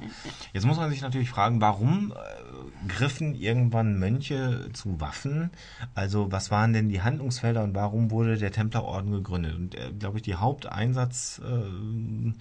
Jetzt 0.52 0.64
muss 0.64 0.76
man 0.76 0.90
sich 0.90 1.02
natürlich 1.02 1.30
fragen, 1.30 1.60
warum 1.60 2.12
äh, 2.12 2.88
griffen 2.88 3.34
irgendwann 3.34 3.98
Mönche 3.98 4.70
zu 4.72 5.00
Waffen? 5.00 5.50
Also 5.94 6.32
was 6.32 6.50
waren 6.50 6.72
denn 6.72 6.88
die 6.88 7.02
Handlungsfelder 7.02 7.62
und 7.62 7.74
warum 7.74 8.10
wurde 8.10 8.38
der 8.38 8.52
Templerorden 8.52 9.10
gegründet? 9.12 9.54
Und 9.54 9.74
äh, 9.74 9.92
glaube 9.98 10.18
ich, 10.18 10.22
die 10.22 10.36
Haupteinsatzfeld 10.36 12.34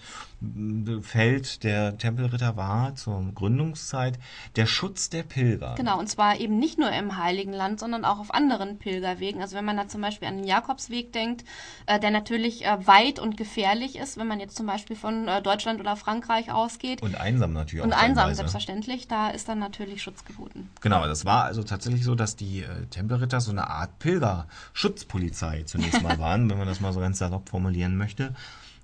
Feld 1.01 1.63
der 1.63 1.97
Tempelritter 1.97 2.55
war 2.57 2.95
Gründungszeit 3.33 4.19
der 4.55 4.65
Schutz 4.65 5.09
der 5.09 5.23
Pilger. 5.23 5.75
Genau, 5.75 5.99
und 5.99 6.09
zwar 6.09 6.39
eben 6.39 6.59
nicht 6.59 6.77
nur 6.77 6.91
im 6.91 7.17
Heiligen 7.17 7.53
Land, 7.53 7.79
sondern 7.79 8.05
auch 8.05 8.19
auf 8.19 8.33
anderen 8.33 8.77
Pilgerwegen. 8.79 9.41
Also 9.41 9.55
wenn 9.55 9.65
man 9.65 9.77
da 9.77 9.87
zum 9.87 10.01
Beispiel 10.01 10.27
an 10.27 10.37
den 10.37 10.45
Jakobsweg 10.47 11.11
denkt, 11.13 11.43
äh, 11.85 11.99
der 11.99 12.11
natürlich 12.11 12.65
äh, 12.65 12.87
weit 12.87 13.19
und 13.19 13.37
gefährlich 13.37 13.97
ist, 13.97 14.17
wenn 14.17 14.27
man 14.27 14.39
jetzt 14.39 14.55
zum 14.55 14.65
Beispiel 14.65 14.95
von 14.95 15.27
äh, 15.27 15.41
Deutschland 15.41 15.79
oder 15.79 15.95
Frankreich 15.95 16.51
ausgeht. 16.51 17.01
Und 17.01 17.15
einsam 17.15 17.53
natürlich 17.53 17.83
Und 17.83 17.93
auch. 17.93 17.97
einsam, 17.97 18.23
teilweise. 18.23 18.37
selbstverständlich, 18.37 19.07
da 19.07 19.29
ist 19.29 19.49
dann 19.49 19.59
natürlich 19.59 20.01
Schutz 20.01 20.25
geboten. 20.25 20.69
Genau, 20.81 21.05
das 21.07 21.25
war 21.25 21.43
also 21.45 21.63
tatsächlich 21.63 22.03
so, 22.03 22.15
dass 22.15 22.35
die 22.35 22.61
äh, 22.61 22.85
Tempelritter 22.89 23.41
so 23.41 23.51
eine 23.51 23.69
Art 23.69 23.99
Pilgerschutzpolizei 23.99 25.63
zunächst 25.63 26.01
mal 26.01 26.19
waren, 26.19 26.49
wenn 26.49 26.57
man 26.57 26.67
das 26.67 26.79
mal 26.79 26.93
so 26.93 26.99
ganz 26.99 27.19
salopp 27.19 27.49
formulieren 27.49 27.97
möchte. 27.97 28.33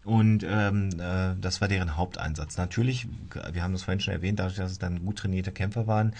Und 0.05 0.45
ähm, 0.47 0.89
äh, 0.99 1.35
das 1.39 1.59
war 1.61 1.67
deren 1.67 1.97
Haupteinsatz. 1.97 2.57
Natürlich, 2.57 3.07
wir 3.51 3.61
haben 3.61 3.73
das 3.73 3.83
vorhin 3.83 3.99
schon 3.99 4.13
erwähnt, 4.13 4.39
dadurch, 4.39 4.55
dass 4.55 4.71
es 4.71 4.79
dann 4.79 5.05
gut 5.05 5.19
trainierte 5.19 5.51
Kämpfer 5.51 5.87
waren, 5.87 6.13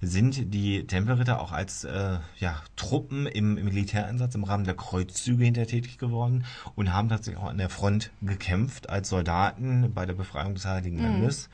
sind 0.00 0.54
die 0.54 0.86
Tempelritter 0.86 1.40
auch 1.40 1.52
als 1.52 1.84
äh, 1.84 2.18
ja, 2.38 2.62
Truppen 2.76 3.26
im, 3.26 3.56
im 3.58 3.64
Militäreinsatz 3.64 4.34
im 4.34 4.44
Rahmen 4.44 4.64
der 4.64 4.76
Kreuzzüge 4.76 5.44
hinter 5.44 5.66
tätig 5.66 5.98
geworden 5.98 6.44
und 6.76 6.92
haben 6.92 7.08
tatsächlich 7.08 7.42
auch 7.42 7.48
an 7.48 7.58
der 7.58 7.70
Front 7.70 8.10
gekämpft 8.22 8.88
als 8.88 9.08
Soldaten 9.08 9.92
bei 9.92 10.06
der 10.06 10.14
Befreiung 10.14 10.54
des 10.54 10.64
Heiligen 10.64 10.98
Landes. 10.98 11.48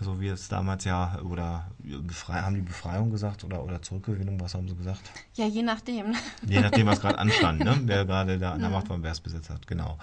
So 0.00 0.20
wie 0.20 0.28
es 0.28 0.48
damals 0.48 0.84
ja, 0.84 1.18
oder 1.22 1.72
Befrei 1.78 2.40
haben 2.40 2.54
die 2.54 2.60
Befreiung 2.60 3.10
gesagt 3.10 3.42
oder, 3.42 3.64
oder 3.64 3.82
Zurückgewinnung, 3.82 4.40
was 4.40 4.54
haben 4.54 4.68
sie 4.68 4.76
gesagt? 4.76 5.10
Ja, 5.34 5.46
je 5.46 5.62
nachdem. 5.62 6.14
Je 6.46 6.60
nachdem, 6.60 6.86
was 6.86 7.00
gerade 7.00 7.18
anstand, 7.18 7.64
ne? 7.64 7.76
wer 7.84 8.04
gerade 8.04 8.38
da 8.38 8.52
an 8.52 8.60
der 8.60 8.70
Macht 8.70 8.88
war, 8.90 9.02
wer 9.02 9.10
es 9.10 9.20
besetzt 9.20 9.50
hat, 9.50 9.66
genau. 9.66 9.98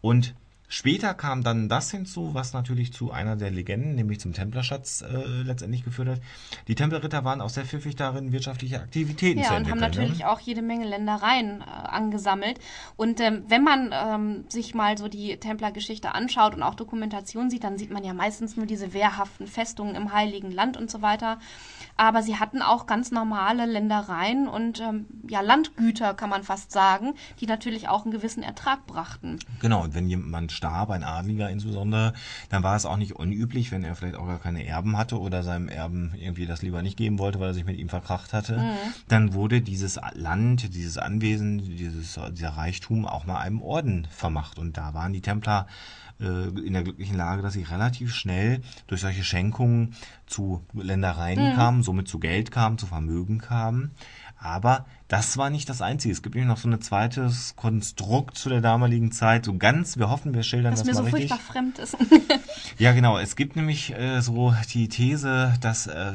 Und 0.00 0.34
später 0.68 1.14
kam 1.14 1.42
dann 1.42 1.68
das 1.68 1.90
hinzu, 1.90 2.34
was 2.34 2.52
natürlich 2.52 2.92
zu 2.92 3.10
einer 3.10 3.36
der 3.36 3.50
Legenden, 3.50 3.94
nämlich 3.94 4.20
zum 4.20 4.32
Templerschatz 4.32 5.02
äh, 5.02 5.42
letztendlich 5.42 5.84
geführt 5.84 6.08
hat. 6.08 6.20
Die 6.68 6.74
Tempelritter 6.74 7.24
waren 7.24 7.40
auch 7.40 7.48
sehr 7.48 7.64
pfiffig 7.64 7.96
darin, 7.96 8.32
wirtschaftliche 8.32 8.80
Aktivitäten 8.80 9.42
zu 9.42 9.44
Ja, 9.44 9.50
und 9.50 9.66
entwickeln. 9.66 9.82
haben 9.82 9.90
natürlich 9.90 10.18
ne? 10.20 10.30
auch 10.30 10.40
jede 10.40 10.62
Menge 10.62 10.86
Ländereien 10.86 11.62
äh, 11.62 11.64
angesammelt. 11.64 12.60
Und 12.96 13.20
ähm, 13.20 13.44
wenn 13.48 13.64
man 13.64 13.90
ähm, 13.92 14.44
sich 14.48 14.74
mal 14.74 14.96
so 14.98 15.08
die 15.08 15.38
Templergeschichte 15.38 16.14
anschaut 16.14 16.54
und 16.54 16.62
auch 16.62 16.74
Dokumentation 16.74 17.50
sieht, 17.50 17.64
dann 17.64 17.78
sieht 17.78 17.90
man 17.90 18.04
ja 18.04 18.14
meistens 18.14 18.56
nur 18.56 18.66
diese 18.66 18.92
wehrhaften 18.92 19.46
Festungen 19.46 19.94
im 19.94 20.12
Heiligen 20.12 20.50
Land 20.50 20.76
und 20.76 20.90
so 20.90 21.02
weiter. 21.02 21.38
Aber 21.96 22.22
sie 22.22 22.36
hatten 22.36 22.62
auch 22.62 22.86
ganz 22.86 23.10
normale 23.10 23.66
Ländereien 23.66 24.48
und 24.48 24.80
ähm, 24.80 25.06
ja, 25.28 25.40
Landgüter, 25.40 26.14
kann 26.14 26.30
man 26.30 26.42
fast 26.42 26.70
sagen, 26.72 27.14
die 27.40 27.46
natürlich 27.46 27.88
auch 27.88 28.02
einen 28.04 28.12
gewissen 28.12 28.42
Ertrag 28.42 28.86
brachten. 28.86 29.38
Genau, 29.60 29.84
und 29.84 29.94
wenn 29.94 30.08
jemand 30.08 30.52
starb, 30.58 30.90
ein 30.90 31.04
Adliger 31.04 31.48
insbesondere, 31.48 32.12
dann 32.50 32.62
war 32.62 32.76
es 32.76 32.84
auch 32.84 32.98
nicht 32.98 33.16
unüblich, 33.16 33.72
wenn 33.72 33.84
er 33.84 33.94
vielleicht 33.94 34.16
auch 34.16 34.26
gar 34.26 34.38
keine 34.38 34.66
Erben 34.66 34.98
hatte 34.98 35.18
oder 35.18 35.42
seinem 35.42 35.68
Erben 35.68 36.12
irgendwie 36.18 36.44
das 36.44 36.60
lieber 36.60 36.82
nicht 36.82 36.98
geben 36.98 37.18
wollte, 37.18 37.40
weil 37.40 37.48
er 37.48 37.54
sich 37.54 37.64
mit 37.64 37.78
ihm 37.78 37.88
verkracht 37.88 38.34
hatte, 38.34 38.56
dann 39.08 39.32
wurde 39.32 39.62
dieses 39.62 39.98
Land, 40.12 40.74
dieses 40.74 40.98
Anwesen, 40.98 41.58
dieses, 41.76 42.18
dieser 42.32 42.50
Reichtum 42.50 43.06
auch 43.06 43.24
mal 43.24 43.38
einem 43.38 43.62
Orden 43.62 44.06
vermacht. 44.10 44.58
Und 44.58 44.76
da 44.76 44.92
waren 44.92 45.12
die 45.12 45.22
Templer 45.22 45.66
äh, 46.20 46.48
in 46.48 46.72
der 46.72 46.82
glücklichen 46.82 47.16
Lage, 47.16 47.42
dass 47.42 47.52
sie 47.52 47.62
relativ 47.62 48.14
schnell 48.14 48.60
durch 48.88 49.00
solche 49.00 49.22
Schenkungen 49.22 49.94
zu 50.26 50.64
Ländereien 50.74 51.54
kamen, 51.54 51.82
somit 51.82 52.08
zu 52.08 52.18
Geld 52.18 52.50
kamen, 52.50 52.78
zu 52.78 52.86
Vermögen 52.86 53.38
kamen. 53.38 53.92
Aber 54.40 54.86
das 55.08 55.36
war 55.36 55.50
nicht 55.50 55.68
das 55.68 55.82
Einzige. 55.82 56.12
Es 56.12 56.22
gibt 56.22 56.34
nämlich 56.34 56.48
noch 56.48 56.58
so 56.58 56.68
ein 56.68 56.80
zweites 56.80 57.54
Konstrukt 57.56 58.36
zu 58.36 58.48
der 58.48 58.60
damaligen 58.60 59.10
Zeit. 59.10 59.44
So 59.46 59.56
ganz, 59.56 59.96
wir 59.96 60.10
hoffen, 60.10 60.34
wir 60.34 60.42
schildern 60.42 60.72
Was 60.74 60.80
das 60.80 60.86
mir 60.86 60.92
mal 60.94 61.10
so 61.10 61.16
richtig. 61.16 61.30
furchtbar 61.30 61.52
fremd 61.52 61.78
ist. 61.78 61.96
Ja, 62.78 62.92
genau. 62.92 63.18
Es 63.18 63.34
gibt 63.34 63.56
nämlich 63.56 63.92
äh, 63.96 64.20
so 64.20 64.54
die 64.72 64.88
These, 64.88 65.54
dass 65.60 65.88
äh, 65.88 66.12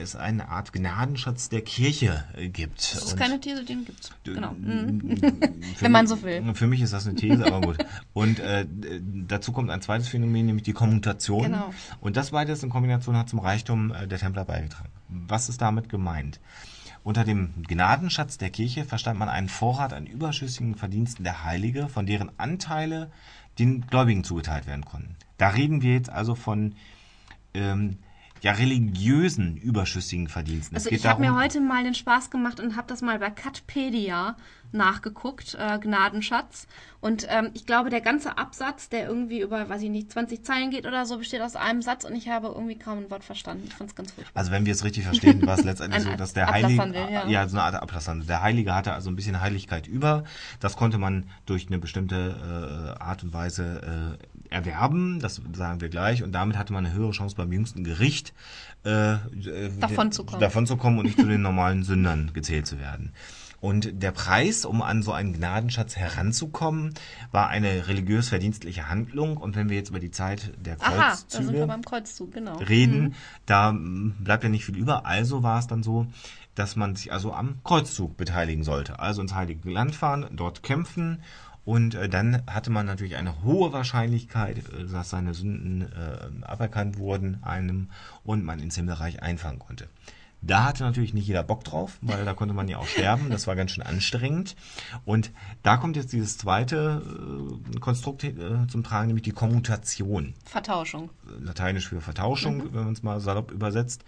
es 0.00 0.14
eine 0.14 0.48
Art 0.48 0.72
Gnadenschatz 0.72 1.48
der 1.48 1.62
Kirche 1.62 2.22
äh, 2.36 2.48
gibt. 2.48 2.78
Das 2.94 3.02
ist 3.02 3.12
Und- 3.14 3.18
keine 3.18 3.40
These, 3.40 3.64
den 3.64 3.84
gibt's. 3.84 4.10
Genau. 4.22 4.52
Mhm. 4.52 5.20
Wenn 5.80 5.90
man 5.92 6.06
so 6.06 6.22
will. 6.22 6.54
Für 6.54 6.68
mich 6.68 6.82
ist 6.82 6.92
das 6.92 7.06
eine 7.06 7.16
These, 7.16 7.46
aber 7.46 7.60
gut. 7.62 7.78
Und 8.12 8.38
äh, 8.38 8.66
dazu 9.26 9.50
kommt 9.50 9.70
ein 9.70 9.80
zweites 9.82 10.06
Phänomen, 10.08 10.46
nämlich 10.46 10.62
die 10.64 10.72
Kommutation. 10.72 11.44
Genau. 11.44 11.74
Und 12.00 12.16
das 12.16 12.30
beides 12.30 12.62
in 12.62 12.70
Kombination 12.70 13.16
hat 13.16 13.28
zum 13.28 13.40
Reichtum 13.40 13.92
äh, 13.92 14.06
der 14.06 14.18
Templer 14.18 14.44
beigetragen. 14.44 14.90
Was 15.08 15.48
ist 15.48 15.60
damit 15.60 15.88
gemeint? 15.88 16.38
Unter 17.04 17.24
dem 17.24 17.52
Gnadenschatz 17.68 18.38
der 18.38 18.48
Kirche 18.48 18.86
verstand 18.86 19.18
man 19.18 19.28
einen 19.28 19.50
Vorrat 19.50 19.92
an 19.92 20.06
überschüssigen 20.06 20.74
Verdiensten 20.74 21.22
der 21.22 21.44
Heilige, 21.44 21.88
von 21.88 22.06
deren 22.06 22.30
Anteile 22.38 23.12
den 23.58 23.86
Gläubigen 23.86 24.24
zugeteilt 24.24 24.66
werden 24.66 24.86
konnten. 24.86 25.14
Da 25.36 25.48
reden 25.48 25.82
wir 25.82 25.92
jetzt 25.92 26.08
also 26.08 26.34
von 26.34 26.74
ähm, 27.52 27.98
ja, 28.40 28.52
religiösen 28.52 29.58
überschüssigen 29.58 30.28
Verdiensten. 30.28 30.76
Also 30.76 30.90
ich 30.90 31.04
habe 31.04 31.20
mir 31.20 31.34
heute 31.34 31.60
mal 31.60 31.84
den 31.84 31.94
Spaß 31.94 32.30
gemacht 32.30 32.58
und 32.58 32.74
habe 32.74 32.88
das 32.88 33.02
mal 33.02 33.18
bei 33.18 33.30
Cutpedia 33.30 34.36
nachgeguckt, 34.74 35.56
äh, 35.58 35.78
Gnadenschatz. 35.78 36.66
Und 37.00 37.26
ähm, 37.28 37.50
ich 37.52 37.66
glaube, 37.66 37.90
der 37.90 38.00
ganze 38.00 38.38
Absatz, 38.38 38.88
der 38.88 39.06
irgendwie 39.06 39.40
über, 39.40 39.68
weiß 39.68 39.82
ich 39.82 39.90
nicht, 39.90 40.10
20 40.10 40.42
Zeilen 40.42 40.70
geht 40.70 40.86
oder 40.86 41.04
so, 41.04 41.18
besteht 41.18 41.42
aus 41.42 41.54
einem 41.54 41.82
Satz 41.82 42.04
und 42.04 42.14
ich 42.14 42.28
habe 42.28 42.46
irgendwie 42.48 42.78
kaum 42.78 42.98
ein 42.98 43.10
Wort 43.10 43.24
verstanden. 43.24 43.64
Ich 43.66 43.74
fand 43.74 43.90
es 43.90 43.96
ganz 43.96 44.12
furchtbar. 44.12 44.40
Also 44.40 44.50
wenn 44.52 44.64
wir 44.64 44.72
es 44.72 44.84
richtig 44.84 45.04
verstehen, 45.04 45.46
war 45.46 45.58
es 45.58 45.64
letztendlich 45.66 46.02
so, 46.02 46.16
dass 46.16 46.32
der 46.32 46.46
Heilige, 46.46 46.80
Ablasshandel, 46.80 47.30
ja. 47.30 47.46
so 47.46 47.56
eine 47.58 47.64
Art 47.64 47.74
Ablasshandel. 47.74 48.26
Der 48.26 48.42
Heilige 48.42 48.74
hatte 48.74 48.94
also 48.94 49.10
ein 49.10 49.16
bisschen 49.16 49.40
Heiligkeit 49.40 49.86
über. 49.86 50.24
Das 50.60 50.76
konnte 50.76 50.96
man 50.96 51.28
durch 51.44 51.66
eine 51.66 51.78
bestimmte 51.78 52.96
äh, 52.96 53.02
Art 53.02 53.22
und 53.22 53.34
Weise 53.34 54.16
äh, 54.50 54.54
erwerben. 54.54 55.20
Das 55.20 55.42
sagen 55.52 55.82
wir 55.82 55.90
gleich. 55.90 56.22
Und 56.22 56.32
damit 56.32 56.56
hatte 56.56 56.72
man 56.72 56.86
eine 56.86 56.94
höhere 56.94 57.10
Chance 57.10 57.36
beim 57.36 57.52
jüngsten 57.52 57.84
Gericht 57.84 58.32
äh, 58.84 59.16
Davon 59.78 60.12
zu 60.12 60.24
kommen. 60.24 60.40
davon 60.40 60.66
zu 60.66 60.76
kommen 60.76 60.98
und 60.98 61.06
nicht 61.06 61.18
zu 61.18 61.26
den 61.26 61.42
normalen 61.42 61.82
Sündern 61.82 62.30
gezählt 62.32 62.66
zu 62.66 62.78
werden. 62.78 63.12
Und 63.64 64.02
der 64.02 64.12
Preis, 64.12 64.66
um 64.66 64.82
an 64.82 65.02
so 65.02 65.12
einen 65.12 65.32
Gnadenschatz 65.32 65.96
heranzukommen, 65.96 66.92
war 67.32 67.48
eine 67.48 67.88
religiös-verdienstliche 67.88 68.90
Handlung. 68.90 69.38
Und 69.38 69.56
wenn 69.56 69.70
wir 69.70 69.76
jetzt 69.78 69.88
über 69.88 70.00
die 70.00 70.10
Zeit 70.10 70.52
der 70.58 70.76
Aha, 70.82 70.90
da 70.90 71.08
Kreuzzüge 71.08 71.44
sind 71.44 71.54
wir 71.54 71.66
beim 71.66 71.82
Kreuzzug, 71.82 72.32
genau. 72.32 72.58
reden, 72.58 73.14
da 73.46 73.72
mm, 73.72 74.16
bleibt 74.18 74.44
ja 74.44 74.50
nicht 74.50 74.66
viel 74.66 74.76
über. 74.76 75.06
Also 75.06 75.42
war 75.42 75.58
es 75.60 75.66
dann 75.66 75.82
so, 75.82 76.06
dass 76.54 76.76
man 76.76 76.94
sich 76.94 77.10
also 77.10 77.32
am 77.32 77.56
Kreuzzug 77.64 78.18
beteiligen 78.18 78.64
sollte. 78.64 78.98
Also 78.98 79.22
ins 79.22 79.34
Heilige 79.34 79.70
Land 79.70 79.94
fahren, 79.94 80.26
dort 80.32 80.62
kämpfen 80.62 81.22
und 81.64 81.94
äh, 81.94 82.10
dann 82.10 82.42
hatte 82.46 82.70
man 82.70 82.84
natürlich 82.84 83.16
eine 83.16 83.42
hohe 83.44 83.72
Wahrscheinlichkeit, 83.72 84.58
äh, 84.58 84.84
dass 84.84 85.08
seine 85.08 85.32
Sünden 85.32 85.90
äh, 85.90 86.44
aberkannt 86.44 86.98
wurden 86.98 87.42
einem 87.42 87.88
und 88.24 88.44
man 88.44 88.60
ins 88.60 88.76
Himmelreich 88.76 89.22
einfahren 89.22 89.58
konnte. 89.58 89.88
Da 90.46 90.64
hatte 90.64 90.82
natürlich 90.82 91.14
nicht 91.14 91.26
jeder 91.26 91.42
Bock 91.42 91.64
drauf, 91.64 91.98
weil 92.02 92.24
da 92.24 92.34
konnte 92.34 92.54
man 92.54 92.68
ja 92.68 92.78
auch 92.78 92.86
sterben. 92.86 93.30
Das 93.30 93.46
war 93.46 93.56
ganz 93.56 93.70
schön 93.70 93.82
anstrengend. 93.82 94.56
Und 95.04 95.30
da 95.62 95.76
kommt 95.76 95.96
jetzt 95.96 96.12
dieses 96.12 96.36
zweite 96.36 97.02
äh, 97.74 97.78
Konstrukt 97.78 98.24
äh, 98.24 98.34
zum 98.68 98.84
Tragen, 98.84 99.06
nämlich 99.06 99.22
die 99.22 99.32
Kommutation. 99.32 100.34
Vertauschung. 100.44 101.10
Lateinisch 101.40 101.88
für 101.88 102.00
Vertauschung, 102.00 102.74
wenn 102.74 102.84
man 102.84 102.92
es 102.92 103.02
mal 103.02 103.20
salopp 103.20 103.50
übersetzt. 103.50 104.04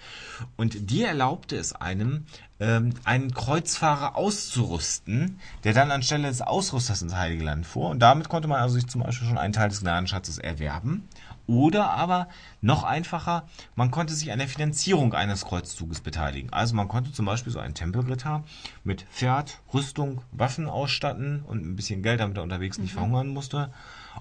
Und 0.56 0.90
die 0.90 1.02
erlaubte 1.02 1.56
es 1.56 1.72
einem, 1.72 2.26
ähm, 2.60 2.90
einen 3.04 3.32
Kreuzfahrer 3.32 4.16
auszurüsten, 4.16 5.40
der 5.64 5.72
dann 5.72 5.90
anstelle 5.90 6.28
des 6.28 6.42
Ausrüsters 6.42 7.00
ins 7.02 7.14
Heilige 7.14 7.44
Land 7.44 7.66
fuhr. 7.66 7.88
Und 7.88 8.00
damit 8.00 8.28
konnte 8.28 8.48
man 8.48 8.60
also 8.60 8.74
sich 8.74 8.86
zum 8.88 9.02
Beispiel 9.02 9.28
schon 9.28 9.38
einen 9.38 9.52
Teil 9.52 9.70
des 9.70 9.80
Gnadenschatzes 9.80 10.38
erwerben. 10.38 11.08
Oder 11.46 11.90
aber 11.90 12.28
noch 12.60 12.82
einfacher, 12.82 13.46
man 13.74 13.90
konnte 13.90 14.14
sich 14.14 14.32
an 14.32 14.38
der 14.38 14.48
Finanzierung 14.48 15.14
eines 15.14 15.44
Kreuzzuges 15.44 16.00
beteiligen. 16.00 16.52
Also 16.52 16.74
man 16.74 16.88
konnte 16.88 17.12
zum 17.12 17.26
Beispiel 17.26 17.52
so 17.52 17.58
einen 17.58 17.74
Tempelritter 17.74 18.44
mit 18.84 19.02
Pferd, 19.02 19.60
Rüstung, 19.72 20.22
Waffen 20.32 20.68
ausstatten 20.68 21.42
und 21.42 21.64
ein 21.64 21.76
bisschen 21.76 22.02
Geld, 22.02 22.20
damit 22.20 22.36
er 22.36 22.42
unterwegs 22.42 22.78
nicht 22.78 22.92
verhungern 22.92 23.28
musste. 23.28 23.70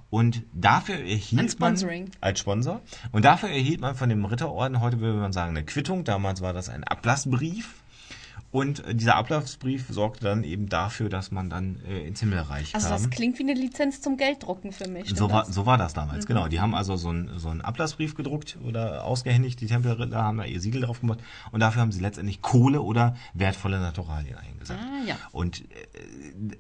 Und 0.09 0.43
dafür 0.53 0.99
erhielt 0.99 1.59
man 1.59 1.77
als 2.21 2.39
Sponsor. 2.39 2.81
Und 3.11 3.25
dafür 3.25 3.49
erhielt 3.49 3.81
man 3.81 3.95
von 3.95 4.09
dem 4.09 4.25
Ritterorden, 4.25 4.79
heute 4.81 4.99
würde 4.99 5.19
man 5.19 5.33
sagen, 5.33 5.51
eine 5.51 5.65
Quittung. 5.65 6.03
Damals 6.03 6.41
war 6.41 6.53
das 6.53 6.69
ein 6.69 6.83
Ablassbrief. 6.83 7.73
Und 8.55 8.83
dieser 8.89 9.17
Ablassbrief 9.17 9.87
sorgte 9.89 10.23
dann 10.23 10.45
eben 10.45 10.69
dafür, 10.69 11.09
dass 11.09 11.29
man 11.29 11.49
dann 11.49 11.81
äh, 11.85 12.07
ins 12.07 12.21
Himmelreich 12.21 12.73
Also 12.73 12.87
kam. 12.87 13.01
das 13.01 13.09
klingt 13.09 13.37
wie 13.37 13.43
eine 13.43 13.53
Lizenz 13.53 13.99
zum 13.99 14.15
Gelddrucken 14.15 14.71
für 14.71 14.87
mich. 14.87 15.09
So 15.13 15.29
war, 15.29 15.43
das? 15.43 15.53
so 15.53 15.65
war 15.65 15.77
das 15.77 15.93
damals, 15.93 16.25
genau. 16.25 16.47
Die 16.47 16.61
haben 16.61 16.73
also 16.73 16.95
so 16.95 17.09
einen, 17.09 17.37
so 17.37 17.49
einen 17.49 17.59
Ablassbrief 17.59 18.15
gedruckt 18.15 18.57
oder 18.63 19.03
ausgehändigt, 19.03 19.59
die 19.59 19.65
Tempelritter 19.67 20.23
haben 20.23 20.37
da 20.37 20.45
ihr 20.45 20.61
Siegel 20.61 20.83
drauf 20.83 21.01
gemacht 21.01 21.19
und 21.51 21.59
dafür 21.59 21.81
haben 21.81 21.91
sie 21.91 21.99
letztendlich 21.99 22.41
Kohle 22.41 22.81
oder 22.81 23.17
wertvolle 23.33 23.77
Naturalien 23.77 24.37
eingesetzt. 24.37 24.79
Ah, 24.81 25.05
ja. 25.05 25.17
Und 25.33 25.65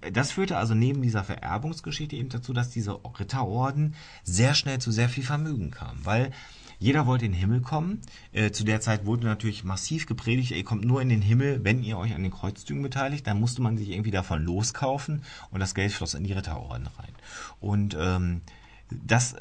äh, 0.03 0.11
das 0.11 0.31
führte 0.31 0.57
also 0.57 0.75
neben 0.75 1.01
dieser 1.01 1.23
Vererbungsgeschichte 1.23 2.17
eben 2.17 2.27
dazu, 2.27 2.51
dass 2.51 2.71
dieser 2.71 2.99
Ritterorden 3.17 3.95
sehr 4.25 4.53
schnell 4.53 4.79
zu 4.79 4.91
sehr 4.91 5.07
viel 5.07 5.23
Vermögen 5.23 5.71
kam, 5.71 5.99
weil 6.03 6.31
jeder 6.79 7.05
wollte 7.05 7.25
in 7.25 7.31
den 7.31 7.39
Himmel 7.39 7.61
kommen. 7.61 8.01
Äh, 8.31 8.51
zu 8.51 8.63
der 8.63 8.81
Zeit 8.81 9.05
wurde 9.05 9.25
natürlich 9.25 9.63
massiv 9.63 10.05
gepredigt, 10.05 10.51
ihr 10.51 10.63
kommt 10.63 10.85
nur 10.85 11.01
in 11.01 11.09
den 11.09 11.21
Himmel, 11.21 11.63
wenn 11.63 11.83
ihr 11.83 11.97
euch 11.97 12.13
an 12.13 12.23
den 12.23 12.31
Kreuzzügen 12.31 12.81
beteiligt. 12.81 13.25
Dann 13.27 13.39
musste 13.39 13.61
man 13.61 13.77
sich 13.77 13.89
irgendwie 13.89 14.11
davon 14.11 14.43
loskaufen 14.43 15.23
und 15.51 15.59
das 15.59 15.75
Geld 15.75 15.91
floss 15.91 16.13
in 16.13 16.23
die 16.23 16.33
Ritterorden 16.33 16.87
rein. 16.87 17.13
Und 17.59 17.95
ähm, 17.99 18.41
das 18.89 19.35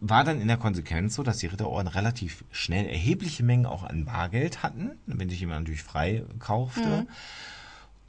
war 0.00 0.24
dann 0.24 0.40
in 0.40 0.48
der 0.48 0.56
Konsequenz 0.56 1.14
so, 1.14 1.22
dass 1.22 1.38
die 1.38 1.46
Ritterorden 1.46 1.86
relativ 1.86 2.44
schnell 2.50 2.86
erhebliche 2.86 3.44
Mengen 3.44 3.66
auch 3.66 3.84
an 3.84 4.04
Bargeld 4.04 4.62
hatten, 4.64 4.92
wenn 5.06 5.28
sich 5.28 5.40
jemand 5.40 5.60
natürlich 5.60 5.84
frei 5.84 6.24
kaufte. 6.40 7.06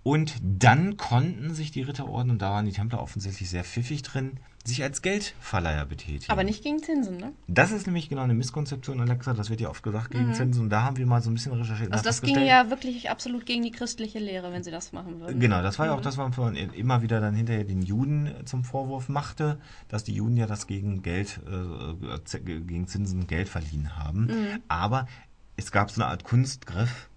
Und 0.01 0.33
dann 0.41 0.97
konnten 0.97 1.53
sich 1.53 1.71
die 1.71 1.83
Ritterorden, 1.83 2.31
und 2.31 2.41
da 2.41 2.49
waren 2.49 2.65
die 2.65 2.73
Templer 2.73 3.01
offensichtlich 3.01 3.49
sehr 3.49 3.63
pfiffig 3.63 4.01
drin, 4.01 4.39
sich 4.65 4.81
als 4.81 5.01
Geldverleiher 5.01 5.85
betätigen. 5.85 6.31
Aber 6.31 6.45
nicht 6.45 6.63
gegen 6.63 6.81
Zinsen, 6.81 7.17
ne? 7.17 7.33
Das 7.47 7.71
ist 7.71 7.85
nämlich 7.85 8.07
genau 8.07 8.21
eine 8.21 8.33
Misskonzeption, 8.33 9.01
Alexa. 9.01 9.33
Das 9.33 9.49
wird 9.49 9.59
ja 9.59 9.69
oft 9.69 9.83
gesagt 9.83 10.11
gegen 10.11 10.33
Zinsen. 10.33 10.63
Und 10.63 10.69
da 10.69 10.83
haben 10.83 10.95
wir 10.95 11.05
mal 11.05 11.21
so 11.21 11.29
ein 11.29 11.33
bisschen 11.33 11.51
recherchiert. 11.51 11.91
Also 11.91 12.05
das 12.05 12.21
ging 12.21 12.39
ja 12.45 12.69
wirklich 12.69 13.09
absolut 13.09 13.45
gegen 13.45 13.63
die 13.63 13.71
christliche 13.71 14.19
Lehre, 14.19 14.53
wenn 14.53 14.63
sie 14.63 14.71
das 14.71 14.93
machen 14.93 15.19
würden. 15.19 15.39
Genau, 15.39 15.61
das 15.61 15.79
war 15.79 15.87
ja 15.87 15.93
auch 15.93 16.01
das, 16.01 16.17
was 16.17 16.37
man 16.37 16.55
immer 16.55 17.01
wieder 17.01 17.19
dann 17.19 17.35
hinterher 17.35 17.65
den 17.65 17.81
Juden 17.81 18.31
zum 18.45 18.63
Vorwurf 18.63 19.09
machte, 19.09 19.59
dass 19.89 20.05
die 20.05 20.13
Juden 20.13 20.37
ja 20.37 20.47
das 20.47 20.65
gegen 20.65 21.01
Geld, 21.01 21.41
äh, 21.45 22.23
Z- 22.23 22.45
gegen 22.45 22.87
Zinsen 22.87 23.27
Geld 23.27 23.49
verliehen 23.49 23.97
haben. 23.97 24.27
Mhm. 24.27 24.59
Aber 24.69 25.07
es 25.57 25.71
gab 25.71 25.91
so 25.91 26.01
eine 26.01 26.09
Art 26.09 26.23
Kunstgriff, 26.23 27.09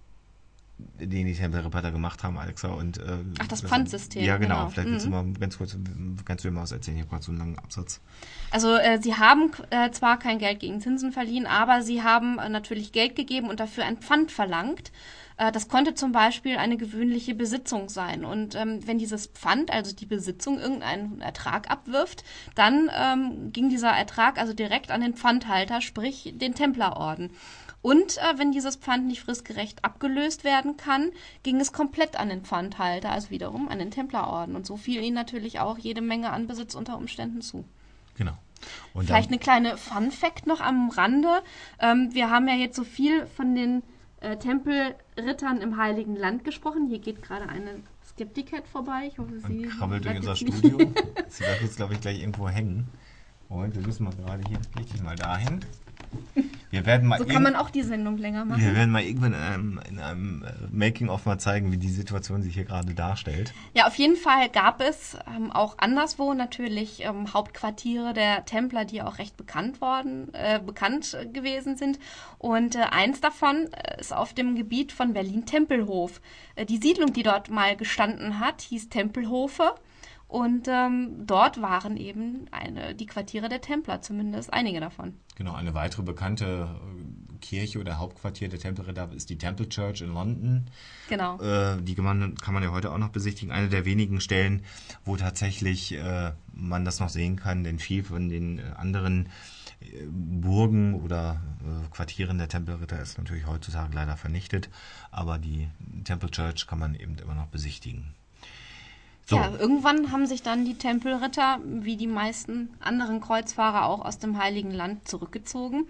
den 0.79 1.27
die 1.27 1.35
Tempelreporter 1.35 1.91
gemacht 1.91 2.23
haben, 2.23 2.39
Alexa. 2.39 2.69
Und, 2.69 2.99
äh, 2.99 3.19
Ach, 3.39 3.47
das 3.47 3.63
Pfandsystem, 3.63 4.25
Ja, 4.25 4.37
genau. 4.37 4.57
genau. 4.57 4.69
Vielleicht 4.71 4.89
willst 4.91 5.07
du 5.07 5.11
mal 5.11 5.25
ganz 5.41 5.59
kurz, 5.59 5.77
kannst 6.25 6.45
du 6.45 6.49
dir 6.49 6.55
mal 6.55 6.63
was 6.63 6.73
erzählen? 6.73 6.99
Ich 6.99 7.03
habe 7.03 7.11
gerade 7.11 7.25
so 7.25 7.33
einen 7.33 7.39
langen 7.39 7.59
Absatz. 7.59 8.01
Also 8.51 8.77
äh, 8.77 9.01
sie 9.01 9.15
haben 9.15 9.51
äh, 9.71 9.91
zwar 9.91 10.19
kein 10.19 10.39
Geld 10.39 10.61
gegen 10.61 10.81
Zinsen 10.81 11.13
verliehen, 11.13 11.47
aber 11.47 11.83
sie 11.83 12.03
haben 12.03 12.39
äh, 12.39 12.49
natürlich 12.49 12.93
Geld 12.93 13.17
gegeben 13.17 13.49
und 13.49 13.61
dafür 13.61 13.85
ein 13.85 13.99
Pfand 13.99 14.33
verlangt. 14.33 14.93
Äh, 15.39 15.53
das 15.53 15.69
konnte 15.69 15.95
zum 15.95 16.13
Beispiel 16.13 16.57
eine 16.57 16.77
gewöhnliche 16.77 17.35
Besitzung 17.35 17.89
sein. 17.89 18.25
Und 18.25 18.55
ähm, 18.55 18.87
wenn 18.87 18.99
dieses 18.99 19.29
Pfand, 19.29 19.71
also 19.71 19.95
die 19.95 20.07
Besitzung, 20.07 20.59
irgendeinen 20.59 21.21
Ertrag 21.21 21.71
abwirft, 21.71 22.25
dann 22.55 22.91
ähm, 22.95 23.53
ging 23.53 23.69
dieser 23.71 23.91
Ertrag 23.91 24.39
also 24.39 24.53
direkt 24.53 24.91
an 24.91 25.01
den 25.01 25.15
Pfandhalter, 25.15 25.81
sprich 25.81 26.35
den 26.37 26.55
Templerorden. 26.55 27.31
Und 27.87 28.19
äh, 28.19 28.37
wenn 28.37 28.51
dieses 28.51 28.75
Pfand 28.75 29.07
nicht 29.07 29.21
fristgerecht 29.21 29.85
abgelöst 29.85 30.43
werden 30.43 30.77
kann, 30.77 31.13
ging 31.45 31.61
es 31.61 31.73
komplett 31.73 32.19
an 32.19 32.29
den 32.29 32.41
Pfandhalter, 32.43 33.13
also 33.13 33.31
wiederum 33.31 33.69
an 33.69 33.79
den 33.79 33.93
Templerorden. 33.93 34.57
Und 34.57 34.67
so 34.67 34.77
fiel 34.77 35.05
ihnen 35.05 35.15
natürlich 35.15 35.61
auch 35.61 35.79
jede 35.79 36.01
Menge 36.01 36.31
an 36.31 36.49
Besitz 36.49 36.75
unter 36.75 36.97
Umständen 36.97 37.43
zu. 37.43 37.65
Genau. 38.17 38.37
Und 38.93 39.07
Vielleicht 39.07 39.29
eine 39.29 39.39
kleine 39.39 39.77
Fun-Fact 39.77 40.49
noch 40.49 40.61
am 40.61 40.91
Rande. 40.91 41.29
Ähm, 41.79 42.09
wir 42.13 42.29
haben 42.29 42.49
ja 42.49 42.57
jetzt 42.57 42.75
so 42.75 42.83
viel 42.83 43.25
von 43.29 43.55
den 43.55 43.85
äh, 44.19 44.37
Tempelrittern 44.37 45.61
im 45.61 45.77
Heiligen 45.77 46.17
Land 46.17 46.43
gesprochen. 46.43 46.89
Hier 46.89 46.99
geht 46.99 47.23
gerade 47.23 47.49
eine 47.49 47.85
Skepticat 48.05 48.67
vorbei. 48.67 49.11
Ich 49.13 49.19
hoffe, 49.19 49.39
sie 49.47 49.63
krabbelt 49.63 50.05
durch 50.05 50.21
bleibt 50.21 50.27
unser 50.27 50.35
Studio. 50.35 50.79
Sie 51.29 51.45
bleibt 51.45 51.63
jetzt, 51.63 51.77
glaube 51.77 51.95
ich, 51.95 52.01
gleich 52.01 52.19
irgendwo 52.19 52.49
hängen. 52.49 52.89
Und 53.49 53.77
wir 53.77 53.87
müssen 53.87 54.03
mal 54.03 54.15
gerade 54.17 54.43
hier, 54.49 54.59
leg 54.75 54.91
dich 54.91 55.03
mal 55.05 55.15
dahin. 55.15 55.61
Wir 56.71 56.85
werden 56.85 57.09
mal 57.09 57.19
So 57.19 57.25
kann 57.25 57.43
man 57.43 57.57
auch 57.57 57.71
die 57.71 57.83
Sendung 57.83 58.19
länger 58.19 58.45
machen. 58.45 58.61
Wir 58.61 58.75
werden 58.75 58.91
mal 58.91 59.03
irgendwann 59.03 59.33
in 59.33 59.39
einem, 59.39 59.81
in 59.89 59.99
einem 59.99 60.45
äh, 60.45 60.53
Making-of 60.71 61.25
mal 61.25 61.39
zeigen, 61.39 61.73
wie 61.73 61.79
die 61.79 61.89
Situation 61.89 62.43
sich 62.43 62.55
hier 62.55 62.65
gerade 62.65 62.93
darstellt. 62.95 63.55
Ja, 63.73 63.87
auf 63.87 63.95
jeden 63.95 64.17
Fall 64.17 64.49
gab 64.49 64.81
es 64.81 65.17
ähm, 65.35 65.53
auch 65.53 65.79
anderswo 65.79 66.35
natürlich 66.35 67.05
ähm, 67.05 67.33
Hauptquartiere 67.33 68.13
der 68.13 68.45
Templer, 68.45 68.85
die 68.85 69.01
auch 69.01 69.19
recht 69.19 69.37
bekannt 69.37 69.81
worden, 69.81 70.35
äh, 70.35 70.61
bekannt 70.61 71.17
gewesen 71.33 71.77
sind. 71.77 71.99
Und 72.39 72.75
äh, 72.75 72.81
eins 72.91 73.21
davon 73.21 73.69
äh, 73.73 74.01
ist 74.01 74.13
auf 74.13 74.35
dem 74.35 74.57
Gebiet 74.57 74.93
von 74.93 75.13
Berlin-Tempelhof. 75.13 76.21
Äh, 76.57 76.67
die 76.67 76.79
Siedlung, 76.79 77.13
die 77.13 77.23
dort 77.23 77.49
mal 77.49 77.77
gestanden 77.77 78.41
hat, 78.41 78.61
hieß 78.61 78.89
Tempelhofe. 78.89 79.75
Und 80.29 80.67
ähm, 80.67 81.25
dort 81.25 81.63
waren 81.63 81.97
eben 81.97 82.47
eine, 82.51 82.95
die 82.95 83.07
Quartiere 83.07 83.49
der 83.49 83.61
Templer, 83.61 84.03
zumindest 84.03 84.53
einige 84.53 84.81
davon. 84.81 85.15
Genau, 85.37 85.55
eine 85.55 85.73
weitere 85.75 86.03
bekannte 86.03 86.69
äh, 86.69 87.39
Kirche 87.41 87.79
oder 87.79 87.99
Hauptquartier 87.99 88.49
der 88.49 88.59
Tempelritter 88.59 89.13
ist 89.13 89.31
die 89.31 89.39
Temple 89.39 89.69
Church 89.69 90.01
in 90.01 90.13
London. 90.13 90.67
Genau. 91.09 91.41
Äh, 91.41 91.81
die 91.81 91.95
kann 91.95 92.05
man, 92.05 92.35
kann 92.35 92.55
man 92.55 92.63
ja 92.65 92.73
heute 92.73 92.91
auch 92.91 92.99
noch 92.99 93.11
besichtigen. 93.11 93.53
Eine 93.53 93.69
der 93.69 93.85
wenigen 93.85 94.21
Stellen, 94.21 94.65
wo 95.05 95.17
tatsächlich 95.17 95.93
äh, 95.93 96.33
man 96.53 96.85
das 96.85 96.99
noch 96.99 97.09
sehen 97.09 97.37
kann, 97.37 97.63
denn 97.63 97.79
viel 97.79 98.03
von 98.03 98.29
den 98.29 98.59
äh, 98.59 98.63
anderen 98.77 99.29
äh, 99.81 100.07
Burgen 100.09 100.95
oder 100.95 101.41
äh, 101.61 101.89
Quartieren 101.95 102.39
der 102.39 102.49
Tempelritter 102.49 103.01
ist 103.01 103.17
natürlich 103.19 103.47
heutzutage 103.47 103.95
leider 103.95 104.17
vernichtet, 104.17 104.71
aber 105.13 105.39
die 105.39 105.69
Temple 106.03 106.31
Church 106.31 106.67
kann 106.67 106.81
man 106.81 106.97
eben 106.97 107.17
immer 107.19 107.35
noch 107.35 107.47
besichtigen. 107.47 108.15
So, 109.29 109.37
Ja, 109.37 109.51
irgendwann 109.59 110.13
haben 110.13 110.27
sich 110.27 110.43
dann 110.43 110.65
die 110.65 110.79
Tempelritter, 110.79 111.59
wie 111.65 111.97
die 111.97 112.07
meisten 112.07 112.71
anderen 112.79 113.21
Kreuzfahrer, 113.21 113.87
auch 113.87 114.05
aus 114.05 114.19
dem 114.19 114.39
Heiligen 114.39 114.71
Land 114.71 115.09
zurückgezogen. 115.09 115.89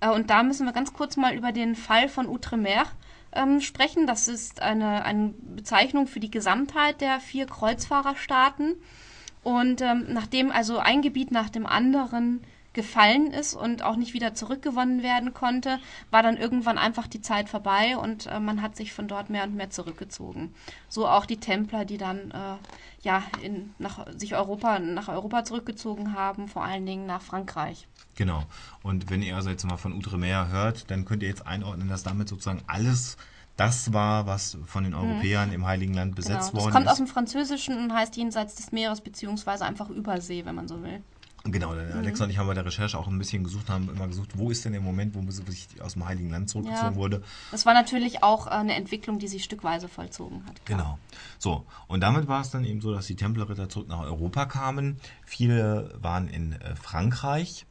Äh, 0.00 0.08
Und 0.08 0.30
da 0.30 0.42
müssen 0.42 0.64
wir 0.64 0.72
ganz 0.72 0.94
kurz 0.94 1.18
mal 1.18 1.34
über 1.34 1.52
den 1.52 1.74
Fall 1.74 2.08
von 2.08 2.26
Outremer 2.26 2.86
ähm, 3.32 3.60
sprechen. 3.60 4.06
Das 4.06 4.26
ist 4.26 4.62
eine, 4.62 5.04
eine 5.04 5.34
Bezeichnung 5.54 6.06
für 6.06 6.20
die 6.20 6.30
Gesamtheit 6.30 7.02
der 7.02 7.20
vier 7.20 7.44
Kreuzfahrerstaaten. 7.44 8.76
Und 9.42 9.82
ähm, 9.82 10.06
nachdem 10.08 10.50
also 10.50 10.78
ein 10.78 11.02
Gebiet 11.02 11.30
nach 11.30 11.50
dem 11.50 11.66
anderen 11.66 12.40
gefallen 12.78 13.32
ist 13.32 13.54
und 13.54 13.82
auch 13.82 13.96
nicht 13.96 14.14
wieder 14.14 14.34
zurückgewonnen 14.34 15.02
werden 15.02 15.34
konnte, 15.34 15.80
war 16.12 16.22
dann 16.22 16.36
irgendwann 16.36 16.78
einfach 16.78 17.08
die 17.08 17.20
Zeit 17.20 17.48
vorbei 17.48 17.96
und 17.96 18.26
äh, 18.28 18.38
man 18.38 18.62
hat 18.62 18.76
sich 18.76 18.92
von 18.92 19.08
dort 19.08 19.30
mehr 19.30 19.42
und 19.42 19.56
mehr 19.56 19.68
zurückgezogen. 19.68 20.54
So 20.88 21.08
auch 21.08 21.26
die 21.26 21.38
Templer, 21.38 21.84
die 21.84 21.98
dann 21.98 22.30
äh, 22.30 22.54
ja 23.02 23.24
in, 23.42 23.74
nach 23.80 24.06
sich 24.16 24.36
Europa 24.36 24.78
nach 24.78 25.08
Europa 25.08 25.42
zurückgezogen 25.42 26.14
haben, 26.14 26.46
vor 26.46 26.62
allen 26.62 26.86
Dingen 26.86 27.04
nach 27.04 27.20
Frankreich. 27.20 27.88
Genau. 28.14 28.44
Und 28.84 29.10
wenn 29.10 29.22
ihr 29.22 29.34
also 29.34 29.50
jetzt 29.50 29.64
mal 29.64 29.76
von 29.76 29.92
Outremer 29.92 30.46
hört, 30.46 30.88
dann 30.92 31.04
könnt 31.04 31.24
ihr 31.24 31.28
jetzt 31.28 31.48
einordnen, 31.48 31.88
dass 31.88 32.04
damit 32.04 32.28
sozusagen 32.28 32.62
alles 32.68 33.16
das 33.56 33.92
war, 33.92 34.28
was 34.28 34.56
von 34.66 34.84
den 34.84 34.94
Europäern 34.94 35.52
im 35.52 35.66
Heiligen 35.66 35.94
Land 35.94 36.14
besetzt 36.14 36.52
Mhm. 36.52 36.58
Genau. 36.58 36.58
Das 36.58 36.62
worden 36.62 36.72
kommt 36.74 36.86
ist. 36.86 36.92
aus 36.92 36.98
dem 36.98 37.06
Französischen 37.08 37.76
und 37.76 37.92
heißt 37.92 38.16
jenseits 38.16 38.54
des 38.54 38.70
Meeres 38.70 39.00
beziehungsweise 39.00 39.64
einfach 39.64 39.90
Übersee, 39.90 40.44
wenn 40.44 40.54
man 40.54 40.68
so 40.68 40.80
will. 40.84 41.02
Genau, 41.44 41.72
Mhm. 41.72 41.92
Alexa 41.92 42.24
und 42.24 42.30
ich 42.30 42.38
haben 42.38 42.46
bei 42.48 42.54
der 42.54 42.64
Recherche 42.66 42.98
auch 42.98 43.06
ein 43.06 43.18
bisschen 43.18 43.44
gesucht, 43.44 43.68
haben 43.68 43.88
immer 43.88 44.06
gesucht, 44.08 44.36
wo 44.36 44.50
ist 44.50 44.64
denn 44.64 44.72
der 44.72 44.80
Moment, 44.80 45.14
wo 45.14 45.20
man 45.22 45.30
sich 45.30 45.68
aus 45.80 45.92
dem 45.94 46.04
Heiligen 46.06 46.30
Land 46.30 46.50
zurückgezogen 46.50 46.90
Ja. 46.92 46.96
wurde. 46.96 47.22
Das 47.50 47.64
war 47.64 47.74
natürlich 47.74 48.22
auch 48.22 48.46
äh, 48.48 48.50
eine 48.50 48.74
Entwicklung, 48.74 49.18
die 49.18 49.28
sich 49.28 49.44
stückweise 49.44 49.88
vollzogen 49.88 50.44
hat. 50.46 50.64
klar. 50.64 50.78
Genau. 50.78 50.98
So, 51.38 51.66
und 51.86 52.00
damit 52.00 52.26
war 52.28 52.40
es 52.40 52.50
dann 52.50 52.64
eben 52.64 52.80
so, 52.80 52.92
dass 52.92 53.06
die 53.06 53.16
Templerritter 53.16 53.68
zurück 53.68 53.88
nach 53.88 54.00
Europa 54.00 54.46
kamen. 54.46 54.98
Viele 55.24 55.94
waren 56.00 56.28
in 56.28 56.52
äh, 56.52 56.74
Frankreich 56.76 57.64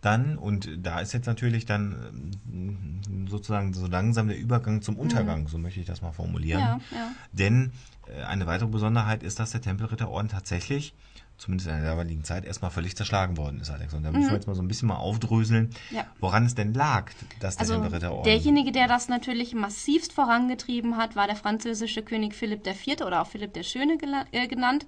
dann 0.00 0.36
und 0.36 0.68
da 0.78 0.98
ist 0.98 1.12
jetzt 1.12 1.26
natürlich 1.26 1.64
dann 1.64 2.32
ähm, 2.52 3.28
sozusagen 3.28 3.72
so 3.72 3.86
langsam 3.86 4.26
der 4.26 4.36
Übergang 4.36 4.82
zum 4.82 4.96
Untergang, 4.96 5.46
so 5.46 5.58
möchte 5.58 5.78
ich 5.78 5.86
das 5.86 6.02
mal 6.02 6.10
formulieren. 6.12 6.62
Mhm. 6.62 6.80
Ja, 6.90 6.98
ja. 6.98 7.12
Denn 7.30 7.72
äh, 8.08 8.24
eine 8.24 8.46
weitere 8.46 8.68
Besonderheit 8.68 9.22
ist, 9.22 9.38
dass 9.38 9.52
der 9.52 9.62
Tempelritterorden 9.62 10.28
tatsächlich 10.28 10.92
zumindest 11.42 11.68
in 11.68 11.76
der 11.76 11.84
damaligen 11.90 12.22
Zeit, 12.22 12.44
erstmal 12.44 12.70
völlig 12.70 12.96
zerschlagen 12.96 13.36
worden 13.36 13.60
ist, 13.60 13.70
Alex. 13.70 13.92
Und 13.94 14.04
da 14.04 14.12
müssen 14.12 14.28
wir 14.28 14.34
jetzt 14.34 14.46
mal 14.46 14.54
so 14.54 14.62
ein 14.62 14.68
bisschen 14.68 14.86
mal 14.88 14.96
aufdröseln, 14.96 15.70
Mhm. 15.90 15.96
Ja. 15.96 16.06
woran 16.20 16.46
es 16.46 16.54
denn 16.54 16.72
lag, 16.72 17.10
dass 17.40 17.56
der 17.56 17.62
Also 17.62 17.74
Tempelritterorden... 17.74 18.24
derjenige, 18.24 18.70
der 18.70 18.86
das 18.86 19.08
natürlich 19.08 19.52
massivst 19.54 20.12
vorangetrieben 20.12 20.96
hat, 20.96 21.16
war 21.16 21.26
der 21.26 21.34
französische 21.36 22.02
König 22.02 22.34
Philipp 22.34 22.64
IV. 22.66 23.02
oder 23.04 23.22
auch 23.22 23.26
Philipp 23.26 23.52
der 23.54 23.64
Schöne 23.64 23.98
äh, 24.30 24.46
genannt. 24.46 24.86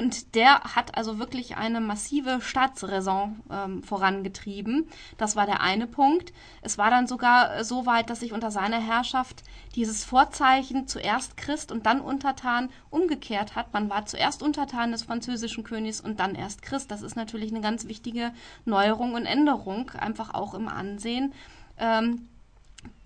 Und 0.00 0.34
der 0.34 0.60
hat 0.60 0.96
also 0.96 1.18
wirklich 1.18 1.58
eine 1.58 1.78
massive 1.78 2.40
Staatsräson 2.40 3.42
ähm, 3.50 3.82
vorangetrieben. 3.82 4.88
Das 5.18 5.36
war 5.36 5.44
der 5.44 5.60
eine 5.60 5.86
Punkt. 5.86 6.32
Es 6.62 6.78
war 6.78 6.88
dann 6.88 7.06
sogar 7.06 7.54
äh, 7.54 7.64
so 7.64 7.84
weit, 7.84 8.08
dass 8.08 8.20
sich 8.20 8.32
unter 8.32 8.50
seiner 8.50 8.80
Herrschaft 8.80 9.42
dieses 9.74 10.06
Vorzeichen 10.06 10.88
zuerst 10.88 11.36
Christ 11.36 11.70
und 11.70 11.84
dann 11.84 12.00
Untertan 12.00 12.70
umgekehrt 12.88 13.56
hat. 13.56 13.74
Man 13.74 13.90
war 13.90 14.06
zuerst 14.06 14.42
Untertan 14.42 14.92
des 14.92 15.02
französischen 15.02 15.64
Königs 15.64 16.00
und 16.00 16.18
dann 16.18 16.34
erst 16.34 16.62
Christ. 16.62 16.90
Das 16.90 17.02
ist 17.02 17.14
natürlich 17.14 17.50
eine 17.50 17.60
ganz 17.60 17.86
wichtige 17.86 18.32
Neuerung 18.64 19.12
und 19.12 19.26
Änderung, 19.26 19.90
einfach 19.90 20.32
auch 20.32 20.54
im 20.54 20.68
Ansehen. 20.68 21.34
Ähm, 21.76 22.26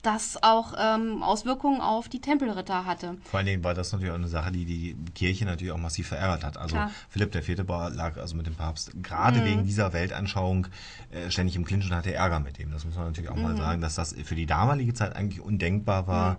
das 0.04 0.42
auch 0.42 0.74
ähm, 0.78 1.22
Auswirkungen 1.22 1.80
auf 1.80 2.08
die 2.08 2.20
Tempelritter 2.20 2.84
hatte. 2.84 3.16
Vor 3.24 3.38
allen 3.38 3.46
Dingen 3.46 3.64
war 3.64 3.74
das 3.74 3.92
natürlich 3.92 4.12
auch 4.12 4.16
eine 4.16 4.28
Sache, 4.28 4.52
die 4.52 4.64
die 4.64 4.96
Kirche 5.14 5.44
natürlich 5.44 5.72
auch 5.72 5.78
massiv 5.78 6.08
verärgert 6.08 6.44
hat. 6.44 6.56
Also 6.56 6.76
Klar. 6.76 6.90
Philipp 7.08 7.34
IV. 7.34 7.58
lag 7.66 8.16
also 8.16 8.36
mit 8.36 8.46
dem 8.46 8.54
Papst 8.54 8.92
gerade 9.02 9.44
wegen 9.44 9.64
dieser 9.64 9.92
Weltanschauung 9.92 10.66
äh, 11.10 11.30
ständig 11.30 11.56
im 11.56 11.64
Clinch 11.64 11.86
und 11.86 11.94
hatte 11.94 12.12
Ärger 12.12 12.40
mit 12.40 12.58
ihm. 12.58 12.70
Das 12.70 12.84
muss 12.84 12.94
man 12.94 13.06
natürlich 13.06 13.30
auch 13.30 13.36
mal 13.36 13.56
sagen, 13.56 13.80
dass 13.80 13.94
das 13.94 14.14
für 14.24 14.34
die 14.34 14.46
damalige 14.46 14.94
Zeit 14.94 15.16
eigentlich 15.16 15.40
undenkbar 15.40 16.06
war, 16.06 16.32
äh, 16.32 16.36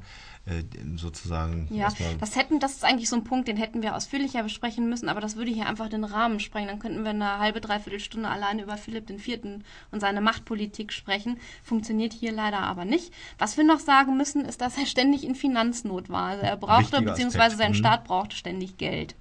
sozusagen. 0.98 1.68
Ja, 1.72 1.90
das 2.20 2.36
hätten, 2.36 2.60
das 2.60 2.74
ist 2.74 2.86
eigentlich 2.86 3.10
so 3.10 3.16
ein 3.16 3.24
Punkt, 3.24 3.48
den 3.48 3.58
hätten 3.58 3.82
wir 3.82 3.96
ausführlicher 3.96 4.44
besprechen 4.44 4.88
müssen, 4.88 5.10
aber 5.10 5.20
das 5.20 5.36
würde 5.36 5.52
hier 5.52 5.66
einfach 5.66 5.90
den 5.90 6.04
Rahmen 6.04 6.40
sprengen. 6.40 6.68
Dann 6.68 6.80
könnten 6.80 7.04
wir 7.04 7.10
eine 7.10 7.40
halbe, 7.40 7.62
dreiviertel 7.62 8.00
Stunde 8.00 8.30
alleine 8.30 8.62
über 8.62 8.78
Philipp 8.78 9.10
IV. 9.10 9.40
und 9.92 10.00
seine 10.00 10.22
Machtpolitik 10.22 10.94
sprechen. 10.94 11.40
Funktioniert 11.64 12.14
hier 12.14 12.32
leider 12.32 12.60
aber 12.60 12.86
nicht. 12.86 13.12
Was 13.40 13.58
wir 13.58 13.64
noch 13.64 13.80
sagen 13.80 14.18
müssen, 14.18 14.46
ist, 14.46 14.62
dass 14.62 14.78
er 14.78 14.86
ständig 14.86 15.24
in 15.24 15.34
Finanznot 15.34 16.10
war. 16.10 16.30
Also 16.30 16.44
er 16.44 16.58
brauchte, 16.58 16.92
Wichtiger 16.92 17.12
beziehungsweise 17.12 17.56
Aspekt, 17.56 17.60
sein 17.60 17.72
mhm. 17.72 17.76
Staat 17.76 18.04
brauchte 18.04 18.36
ständig 18.36 18.78
Geld. 18.78 19.16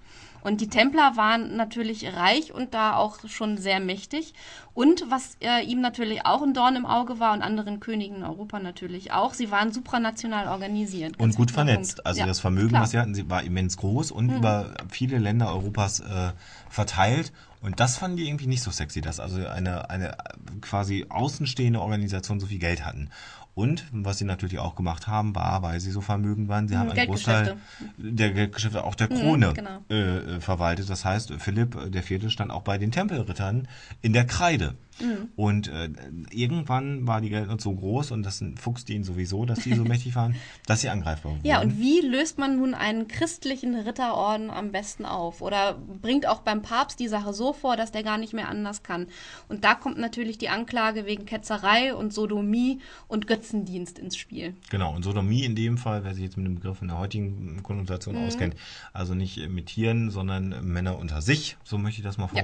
Und 0.44 0.60
die 0.60 0.68
Templer 0.68 1.16
waren 1.16 1.56
natürlich 1.56 2.14
reich 2.14 2.52
und 2.52 2.74
da 2.74 2.96
auch 2.96 3.18
schon 3.26 3.56
sehr 3.56 3.80
mächtig. 3.80 4.34
Und 4.74 5.04
was 5.08 5.36
äh, 5.40 5.64
ihm 5.64 5.80
natürlich 5.80 6.26
auch 6.26 6.42
ein 6.42 6.52
Dorn 6.52 6.76
im 6.76 6.84
Auge 6.84 7.18
war 7.18 7.32
und 7.32 7.40
anderen 7.40 7.80
Königen 7.80 8.16
in 8.18 8.22
Europa 8.24 8.60
natürlich 8.60 9.10
auch, 9.12 9.32
sie 9.32 9.50
waren 9.50 9.72
supranational 9.72 10.48
organisiert. 10.48 11.18
Und 11.18 11.34
gut 11.34 11.50
vernetzt. 11.50 11.96
Punkt. 11.96 12.06
Also 12.06 12.20
Ja, 12.20 12.26
das 12.26 12.40
Vermögen, 12.40 12.68
klar. 12.68 12.80
Mhm. 12.80 12.84
was 12.84 12.90
sie 12.90 12.98
hatten, 12.98 13.30
war 13.30 13.42
immens 13.42 13.78
groß 13.78 14.10
und 14.12 14.30
über 14.30 14.74
viele 14.90 15.18
Länder 15.18 15.48
Europas 15.48 16.00
äh, 16.00 16.32
verteilt. 16.68 17.32
Und 17.62 17.80
das 17.80 17.96
fanden 17.96 18.18
die 18.18 18.28
irgendwie 18.28 18.46
nicht 18.46 18.62
so 18.62 18.70
sexy, 18.70 19.00
dass 19.00 19.20
also 19.20 19.46
eine, 19.46 19.88
eine 19.88 20.14
quasi 20.60 21.06
außenstehende 21.08 21.80
Organisation 21.80 22.38
so 22.38 22.46
viel 22.46 22.58
Geld 22.58 22.84
hatten. 22.84 23.08
Und 23.54 23.84
was 23.92 24.18
sie 24.18 24.24
natürlich 24.24 24.58
auch 24.58 24.74
gemacht 24.74 25.06
haben, 25.06 25.34
war, 25.36 25.62
weil 25.62 25.78
sie 25.78 25.92
so 25.92 26.00
vermögend 26.00 26.48
waren, 26.48 26.66
sie 26.66 26.76
haben 26.76 26.90
einen 26.90 27.06
Großteil 27.06 27.56
der 27.96 28.32
Geldgeschäfte 28.32 28.82
auch 28.82 28.96
der 28.96 29.06
Krone 29.06 29.52
genau. 29.54 29.78
äh, 29.90 30.36
äh, 30.36 30.40
verwaltet. 30.40 30.90
Das 30.90 31.04
heißt, 31.04 31.34
Philipp 31.38 31.76
äh, 31.76 31.90
der 31.90 32.02
Vierte 32.02 32.30
stand 32.30 32.50
auch 32.50 32.62
bei 32.62 32.78
den 32.78 32.90
Tempelrittern 32.90 33.68
in 34.02 34.12
der 34.12 34.26
Kreide. 34.26 34.74
Mhm. 35.00 35.28
Und 35.36 35.68
äh, 35.68 35.88
irgendwann 36.30 37.06
war 37.06 37.20
die 37.20 37.28
Geldnot 37.30 37.60
so 37.60 37.72
groß 37.72 38.10
und 38.12 38.22
das 38.24 38.42
fuchste 38.56 38.92
ihn 38.92 39.04
sowieso, 39.04 39.44
dass 39.44 39.60
die 39.60 39.74
so 39.74 39.84
mächtig 39.84 40.14
waren, 40.16 40.34
dass 40.66 40.80
sie 40.82 40.88
angreifbar 40.88 41.32
wurden. 41.32 41.46
Ja, 41.46 41.60
und 41.60 41.78
wie 41.78 42.00
löst 42.00 42.38
man 42.38 42.56
nun 42.56 42.74
einen 42.74 43.08
christlichen 43.08 43.74
Ritterorden 43.74 44.50
am 44.50 44.72
besten 44.72 45.04
auf? 45.04 45.40
Oder 45.42 45.74
bringt 45.74 46.26
auch 46.26 46.40
beim 46.40 46.62
Papst 46.62 47.00
die 47.00 47.08
Sache 47.08 47.32
so 47.32 47.52
vor, 47.52 47.76
dass 47.76 47.92
der 47.92 48.02
gar 48.02 48.18
nicht 48.18 48.32
mehr 48.32 48.48
anders 48.48 48.82
kann? 48.82 49.06
Und 49.48 49.64
da 49.64 49.74
kommt 49.74 49.98
natürlich 49.98 50.38
die 50.38 50.48
Anklage 50.48 51.06
wegen 51.06 51.26
Ketzerei 51.26 51.94
und 51.94 52.12
Sodomie 52.12 52.80
und 53.08 53.26
Götzendienst 53.26 53.98
ins 53.98 54.16
Spiel. 54.16 54.54
Genau, 54.70 54.94
und 54.94 55.02
Sodomie 55.02 55.44
in 55.44 55.54
dem 55.56 55.78
Fall, 55.78 56.04
wer 56.04 56.14
sich 56.14 56.24
jetzt 56.24 56.36
mit 56.36 56.46
dem 56.46 56.54
Begriff 56.56 56.82
in 56.82 56.88
der 56.88 56.98
heutigen 56.98 57.62
Konnotation 57.62 58.14
Mhm. 58.14 58.20
auskennt, 58.22 58.54
also 58.92 59.14
nicht 59.14 59.48
mit 59.48 59.66
Tieren, 59.66 60.10
sondern 60.10 60.64
Männer 60.64 60.98
unter 60.98 61.20
sich, 61.22 61.56
so 61.64 61.78
möchte 61.78 62.00
ich 62.00 62.04
das 62.04 62.18
mal 62.18 62.28
Ja. 62.32 62.42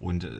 Und 0.00 0.24
äh, 0.24 0.30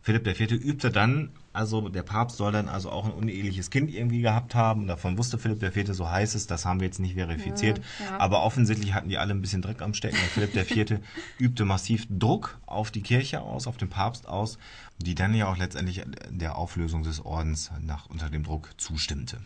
Philipp 0.00 0.26
IV. 0.26 0.52
übte 0.52 0.90
dann, 0.90 1.30
also 1.52 1.88
der 1.88 2.02
Papst 2.02 2.38
soll 2.38 2.52
dann 2.52 2.68
also 2.68 2.90
auch 2.90 3.04
ein 3.04 3.12
uneheliches 3.12 3.70
Kind 3.70 3.90
irgendwie 3.90 4.22
gehabt 4.22 4.54
haben. 4.54 4.86
Davon 4.86 5.18
wusste 5.18 5.38
Philipp 5.38 5.62
IV., 5.62 5.92
so 5.92 6.10
heißt 6.10 6.34
es, 6.34 6.46
das 6.46 6.64
haben 6.64 6.80
wir 6.80 6.86
jetzt 6.86 6.98
nicht 6.98 7.14
verifiziert. 7.14 7.80
Ja. 8.00 8.18
Aber 8.18 8.42
offensichtlich 8.42 8.94
hatten 8.94 9.08
die 9.08 9.18
alle 9.18 9.34
ein 9.34 9.42
bisschen 9.42 9.62
Dreck 9.62 9.82
am 9.82 9.92
Stecken. 9.92 10.16
Und 10.16 10.30
Philipp 10.30 10.56
IV. 10.56 11.00
übte 11.38 11.64
massiv 11.64 12.06
Druck 12.08 12.58
auf 12.64 12.90
die 12.90 13.02
Kirche 13.02 13.42
aus, 13.42 13.66
auf 13.66 13.76
den 13.76 13.90
Papst 13.90 14.28
aus, 14.28 14.58
die 14.98 15.14
dann 15.14 15.34
ja 15.34 15.48
auch 15.48 15.58
letztendlich 15.58 16.02
der 16.30 16.56
Auflösung 16.56 17.02
des 17.02 17.24
Ordens 17.24 17.70
nach, 17.80 18.08
unter 18.08 18.30
dem 18.30 18.44
Druck 18.44 18.70
zustimmte. 18.78 19.38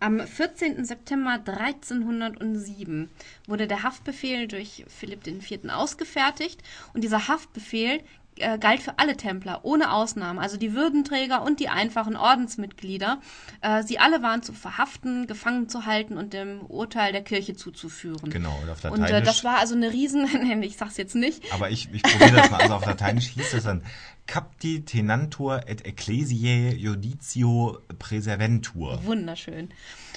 Am 0.00 0.20
14. 0.20 0.84
September 0.84 1.32
1307 1.32 3.08
wurde 3.46 3.66
der 3.66 3.82
Haftbefehl 3.82 4.46
durch 4.46 4.84
Philipp 4.88 5.26
IV. 5.26 5.70
ausgefertigt 5.70 6.60
und 6.92 7.02
dieser 7.02 7.28
Haftbefehl 7.28 8.00
äh, 8.36 8.58
galt 8.58 8.80
für 8.80 8.98
alle 8.98 9.16
Templer 9.16 9.60
ohne 9.62 9.92
Ausnahme, 9.92 10.40
also 10.40 10.56
die 10.56 10.74
Würdenträger 10.74 11.42
und 11.42 11.60
die 11.60 11.68
einfachen 11.68 12.16
Ordensmitglieder. 12.16 13.20
Äh, 13.60 13.82
sie 13.82 13.98
alle 13.98 14.22
waren 14.22 14.42
zu 14.42 14.52
verhaften, 14.52 15.26
gefangen 15.26 15.68
zu 15.68 15.84
halten 15.86 16.16
und 16.16 16.32
dem 16.32 16.62
Urteil 16.62 17.12
der 17.12 17.22
Kirche 17.22 17.54
zuzuführen. 17.54 18.30
Genau, 18.30 18.58
und 18.62 18.70
auf 18.70 18.84
Und 18.84 19.00
Lateinisch. 19.00 19.10
äh, 19.10 19.22
das 19.22 19.44
war 19.44 19.58
also 19.58 19.74
eine 19.74 19.92
riesen, 19.92 20.26
ich 20.62 20.76
sag's 20.76 20.96
jetzt 20.96 21.14
nicht, 21.14 21.42
Aber 21.52 21.70
ich, 21.70 21.92
ich 21.92 22.02
probiere 22.02 22.32
das 22.36 22.50
mal. 22.50 22.60
Also 22.60 22.74
auf 22.74 22.86
Lateinisch 22.86 23.28
hieß 23.28 23.50
das 23.50 23.64
dann 23.64 23.82
Capti 24.26 24.82
tenantur 24.84 25.60
et 25.66 25.86
ecclesiae 25.86 26.76
juditio 26.78 27.82
preserventur. 27.98 29.00
Wunderschön. 29.04 29.68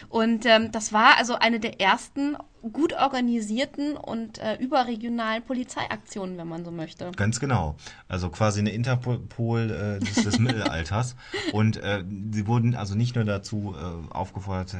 Und 0.10 0.46
ähm, 0.46 0.72
das 0.72 0.94
war 0.94 1.18
also 1.18 1.36
eine 1.36 1.60
der 1.60 1.80
ersten 1.82 2.38
gut 2.72 2.94
organisierten 2.94 3.96
und 3.96 4.40
äh, 4.40 4.56
überregionalen 4.56 5.44
Polizeiaktionen, 5.44 6.38
wenn 6.38 6.48
man 6.48 6.66
so 6.66 6.72
möchte. 6.72 7.12
Ganz 7.16 7.40
genau. 7.40 7.76
Also 8.08 8.30
quasi 8.30 8.60
eine 8.60 8.72
Interpol 8.72 9.72
äh, 9.72 10.04
des, 10.04 10.24
des 10.24 10.40
Mittelalters. 10.40 11.16
Und 11.52 11.78
äh, 11.78 12.04
sie 12.32 12.48
wurden 12.48 12.76
also 12.76 12.96
nicht 12.96 13.16
nur 13.16 13.24
dazu 13.24 13.76
äh, 13.78 14.14
aufgefordert, 14.14 14.74
äh, 14.74 14.78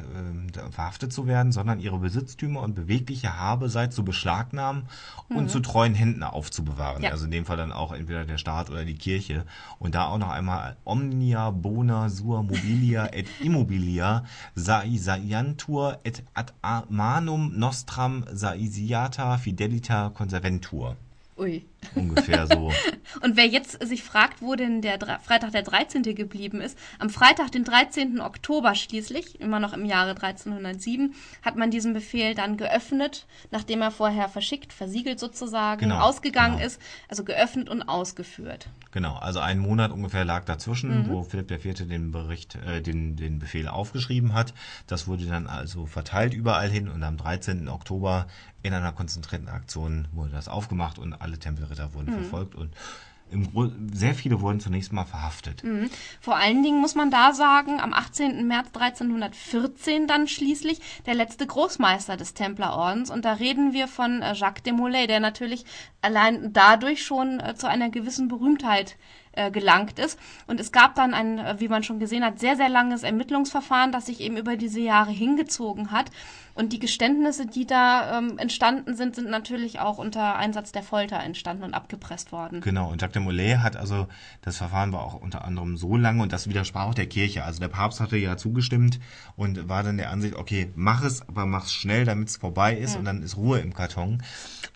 da 0.52 0.70
verhaftet 0.70 1.12
zu 1.12 1.26
werden, 1.26 1.52
sondern 1.52 1.78
ihre 1.78 1.98
Besitztümer 1.98 2.62
und 2.62 2.74
bewegliche 2.74 3.38
Habe 3.38 3.68
sei 3.68 3.86
zu 3.86 4.04
beschlagnahmen 4.04 4.88
und 5.28 5.50
zu 5.50 5.60
treuen 5.60 5.94
Händen 5.94 6.22
aufzubewahren. 6.22 6.98
Mhm. 6.98 7.04
Ja. 7.04 7.10
Also 7.10 7.26
in 7.26 7.30
dem 7.30 7.44
Fall 7.44 7.56
dann 7.56 7.72
auch 7.72 7.92
entweder 7.92 8.24
der 8.24 8.38
Staat 8.38 8.68
oder 8.70 8.84
die 8.84 8.96
Kirche. 8.96 9.44
Und 9.78 9.94
da 9.94 10.06
auch 10.06 10.18
noch 10.18 10.30
einmal 10.30 10.76
omnia 10.84 11.50
bona 11.50 12.08
sua 12.08 12.42
mobilia 12.42 13.06
et 13.12 13.28
immobilia 13.40 14.24
sai 14.54 14.96
saiantur 15.06 15.96
et 16.04 16.22
ad 16.34 16.52
manum 16.90 17.50
nostram 17.62 18.24
saisiata 18.42 19.36
fidelita 19.38 20.10
conserventur. 20.18 20.96
Ui. 21.38 21.64
Ungefähr 21.94 22.46
so. 22.46 22.72
Und 23.22 23.36
wer 23.36 23.46
jetzt 23.46 23.84
sich 23.86 24.02
fragt, 24.02 24.42
wo 24.42 24.54
denn 24.54 24.82
der 24.82 24.98
Dre- 24.98 25.20
Freitag 25.20 25.52
der 25.52 25.62
13. 25.62 26.02
geblieben 26.02 26.60
ist, 26.60 26.78
am 26.98 27.10
Freitag, 27.10 27.52
den 27.52 27.64
13. 27.64 28.20
Oktober 28.20 28.74
schließlich, 28.74 29.40
immer 29.40 29.60
noch 29.60 29.72
im 29.72 29.84
Jahre 29.84 30.10
1307, 30.10 31.14
hat 31.42 31.56
man 31.56 31.70
diesen 31.70 31.92
Befehl 31.94 32.34
dann 32.34 32.56
geöffnet, 32.56 33.26
nachdem 33.50 33.82
er 33.82 33.90
vorher 33.90 34.28
verschickt, 34.28 34.72
versiegelt 34.72 35.20
sozusagen, 35.20 35.80
Genau, 35.80 36.00
ausgegangen 36.00 36.56
genau. 36.56 36.66
ist, 36.66 36.80
also 37.08 37.24
geöffnet 37.24 37.68
und 37.68 37.82
ausgeführt. 37.82 38.68
Genau, 38.92 39.16
also 39.16 39.40
ein 39.40 39.58
Monat 39.58 39.90
ungefähr 39.92 40.24
lag 40.24 40.44
dazwischen, 40.44 41.02
Mhm. 41.04 41.08
wo 41.10 41.22
Philipp 41.22 41.50
IV. 41.50 41.86
den 41.86 42.10
Bericht, 42.12 42.54
äh, 42.56 42.80
den, 42.82 43.16
den 43.16 43.38
Befehl 43.38 43.68
aufgeschrieben 43.68 44.32
hat. 44.34 44.54
Das 44.86 45.06
wurde 45.06 45.26
dann 45.26 45.46
also 45.46 45.86
verteilt 45.86 46.32
überall 46.34 46.70
hin 46.70 46.88
und 46.88 47.02
am 47.02 47.16
13. 47.16 47.68
Oktober 47.68 48.26
in 48.62 48.72
einer 48.74 48.92
konzentrierten 48.92 49.48
Aktion 49.48 50.08
wurde 50.12 50.32
das 50.32 50.48
aufgemacht 50.48 50.98
und 50.98 51.12
alle 51.14 51.38
Tempelritter 51.76 51.94
wurden 51.94 52.10
Mhm. 52.10 52.22
verfolgt 52.22 52.54
und 52.54 52.70
im 53.28 53.50
Gru 53.50 53.68
sehr 53.92 54.14
viele 54.14 54.40
wurden 54.40 54.60
zunächst 54.60 54.92
mal 54.92 55.04
verhaftet. 55.04 55.64
Vor 56.20 56.36
allen 56.36 56.62
Dingen 56.62 56.80
muss 56.80 56.94
man 56.94 57.10
da 57.10 57.32
sagen, 57.32 57.80
am 57.80 57.92
18. 57.92 58.46
März 58.46 58.68
1314 58.72 60.06
dann 60.06 60.28
schließlich 60.28 60.80
der 61.06 61.14
letzte 61.14 61.44
Großmeister 61.44 62.16
des 62.16 62.34
Templerordens. 62.34 63.10
Und 63.10 63.24
da 63.24 63.32
reden 63.32 63.72
wir 63.72 63.88
von 63.88 64.22
äh, 64.22 64.34
Jacques 64.34 64.62
de 64.62 64.72
Molay, 64.72 65.08
der 65.08 65.18
natürlich 65.18 65.64
allein 66.02 66.52
dadurch 66.52 67.04
schon 67.04 67.40
äh, 67.40 67.56
zu 67.56 67.68
einer 67.68 67.90
gewissen 67.90 68.28
Berühmtheit 68.28 68.96
äh, 69.36 69.50
gelangt 69.50 69.98
ist. 69.98 70.18
Und 70.46 70.60
es 70.60 70.72
gab 70.72 70.94
dann 70.94 71.14
ein, 71.14 71.38
äh, 71.38 71.56
wie 71.58 71.68
man 71.68 71.82
schon 71.82 71.98
gesehen 71.98 72.24
hat, 72.24 72.40
sehr, 72.40 72.56
sehr 72.56 72.68
langes 72.68 73.02
Ermittlungsverfahren, 73.02 73.92
das 73.92 74.06
sich 74.06 74.20
eben 74.20 74.36
über 74.36 74.56
diese 74.56 74.80
Jahre 74.80 75.12
hingezogen 75.12 75.92
hat. 75.92 76.10
Und 76.54 76.72
die 76.72 76.78
Geständnisse, 76.78 77.46
die 77.46 77.66
da 77.66 78.16
ähm, 78.16 78.38
entstanden 78.38 78.96
sind, 78.96 79.14
sind 79.14 79.28
natürlich 79.28 79.78
auch 79.78 79.98
unter 79.98 80.36
Einsatz 80.36 80.72
der 80.72 80.82
Folter 80.82 81.20
entstanden 81.20 81.64
und 81.64 81.74
abgepresst 81.74 82.32
worden. 82.32 82.62
Genau, 82.62 82.90
und 82.90 83.02
Jacques 83.02 83.12
de 83.12 83.22
Molay 83.22 83.58
hat 83.58 83.76
also, 83.76 84.06
das 84.40 84.56
Verfahren 84.56 84.90
war 84.90 85.02
auch 85.02 85.20
unter 85.20 85.44
anderem 85.44 85.76
so 85.76 85.98
lange 85.98 86.22
und 86.22 86.32
das 86.32 86.48
widersprach 86.48 86.86
auch 86.86 86.94
der 86.94 87.08
Kirche. 87.08 87.44
Also 87.44 87.60
der 87.60 87.68
Papst 87.68 88.00
hatte 88.00 88.16
ja 88.16 88.38
zugestimmt 88.38 88.98
und 89.36 89.68
war 89.68 89.82
dann 89.82 89.98
der 89.98 90.10
Ansicht, 90.10 90.34
okay, 90.34 90.72
mach 90.74 91.04
es, 91.04 91.28
aber 91.28 91.44
mach 91.44 91.66
es 91.66 91.74
schnell, 91.74 92.06
damit 92.06 92.30
es 92.30 92.38
vorbei 92.38 92.74
ist 92.74 92.96
und 92.96 93.04
dann 93.04 93.22
ist 93.22 93.36
Ruhe 93.36 93.58
im 93.58 93.74
Karton. 93.74 94.22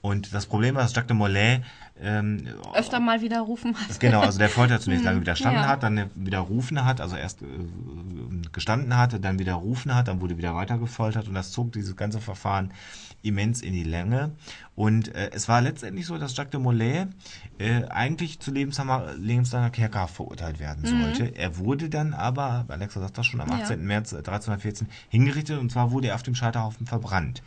Und 0.03 0.35
das 0.35 0.44
Problem 0.44 0.75
war, 0.75 0.83
dass 0.83 0.94
Jacques 0.94 1.09
de 1.09 1.16
Molay 1.16 1.62
ähm, 2.03 2.49
Öfter 2.75 3.01
mal 3.01 3.21
widerrufen 3.21 3.77
hat. 3.77 4.01
Genau, 4.01 4.21
also 4.21 4.39
der 4.39 4.49
Folter 4.49 4.81
zunächst 4.81 5.05
lange 5.07 5.21
widerstanden 5.21 5.63
ja. 5.63 5.69
hat, 5.69 5.83
dann 5.83 6.11
widerrufen 6.15 6.85
hat, 6.85 7.01
also 7.01 7.17
erst 7.17 7.43
äh, 7.43 7.47
gestanden 8.53 8.97
hatte, 8.97 9.21
dann 9.21 9.39
widerrufen 9.39 9.95
hat, 9.95 10.09
dann 10.09 10.21
wurde 10.21 10.39
wieder 10.39 10.55
weiter 10.55 10.79
gefoltert 10.79 11.29
und 11.29 11.35
das 11.35 11.53
zog 11.53 11.73
dieses 11.73 11.97
ganze 11.97 12.21
Verfahren 12.21 12.73
immens 13.23 13.61
in 13.61 13.75
die 13.75 13.85
Länge. 13.85 14.33
Und 14.75 15.15
äh, 15.15 15.31
es 15.33 15.49
war 15.49 15.61
letztendlich 15.61 16.07
so, 16.07 16.17
dass 16.17 16.35
Jacques 16.35 16.53
de 16.53 16.61
Molay 16.61 17.07
äh, 17.59 17.85
eigentlich 17.89 18.41
zu 18.41 18.51
lebenslanger, 18.51 19.15
lebenslanger 19.19 19.69
Kerkerhaft 19.71 20.15
verurteilt 20.17 20.59
werden 20.59 20.87
sollte. 20.87 21.37
Er 21.37 21.59
wurde 21.59 21.91
dann 21.91 22.15
aber, 22.15 22.65
Alexa 22.69 23.01
sagt 23.01 23.19
das 23.19 23.27
schon, 23.27 23.41
am 23.41 23.49
Mhm. 23.51 23.57
Ja. 23.59 23.63
18. 23.65 23.85
März 23.85 24.15
1314 24.15 24.89
hingerichtet 25.09 25.59
und 25.59 25.71
zwar 25.71 25.91
wurde 25.91 26.09
er 26.09 26.15
auf 26.15 26.23
dem 26.23 26.35
Scheiterhaufen 26.35 26.87
verbrannt. 26.87 27.43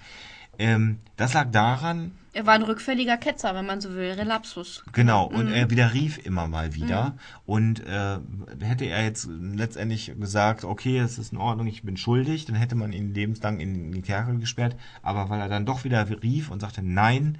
Ähm, 0.59 0.99
das 1.17 1.33
lag 1.33 1.51
daran, 1.51 2.11
Er 2.33 2.45
war 2.47 2.53
ein 2.53 2.63
rückfälliger 2.63 3.17
Ketzer, 3.17 3.53
wenn 3.53 3.65
man 3.65 3.79
so 3.79 3.93
will, 3.93 4.11
Relapsus. 4.11 4.83
Genau, 4.91 5.25
und 5.25 5.51
er 5.51 5.69
widerrief 5.69 6.23
immer 6.25 6.47
mal 6.47 6.73
wieder. 6.73 7.15
Und 7.45 7.85
äh, 7.85 8.17
hätte 8.59 8.85
er 8.85 9.03
jetzt 9.03 9.27
letztendlich 9.29 10.11
gesagt, 10.19 10.63
okay, 10.63 10.97
es 10.97 11.19
ist 11.19 11.31
in 11.31 11.37
Ordnung, 11.37 11.67
ich 11.67 11.83
bin 11.83 11.95
schuldig, 11.97 12.45
dann 12.45 12.55
hätte 12.55 12.75
man 12.75 12.91
ihn 12.91 13.13
lebenslang 13.13 13.59
in 13.59 13.91
die 13.91 14.01
Kerker 14.01 14.33
gesperrt. 14.33 14.75
Aber 15.03 15.29
weil 15.29 15.39
er 15.41 15.49
dann 15.49 15.65
doch 15.65 15.83
wieder 15.83 16.07
rief 16.23 16.49
und 16.49 16.59
sagte, 16.59 16.81
nein, 16.81 17.37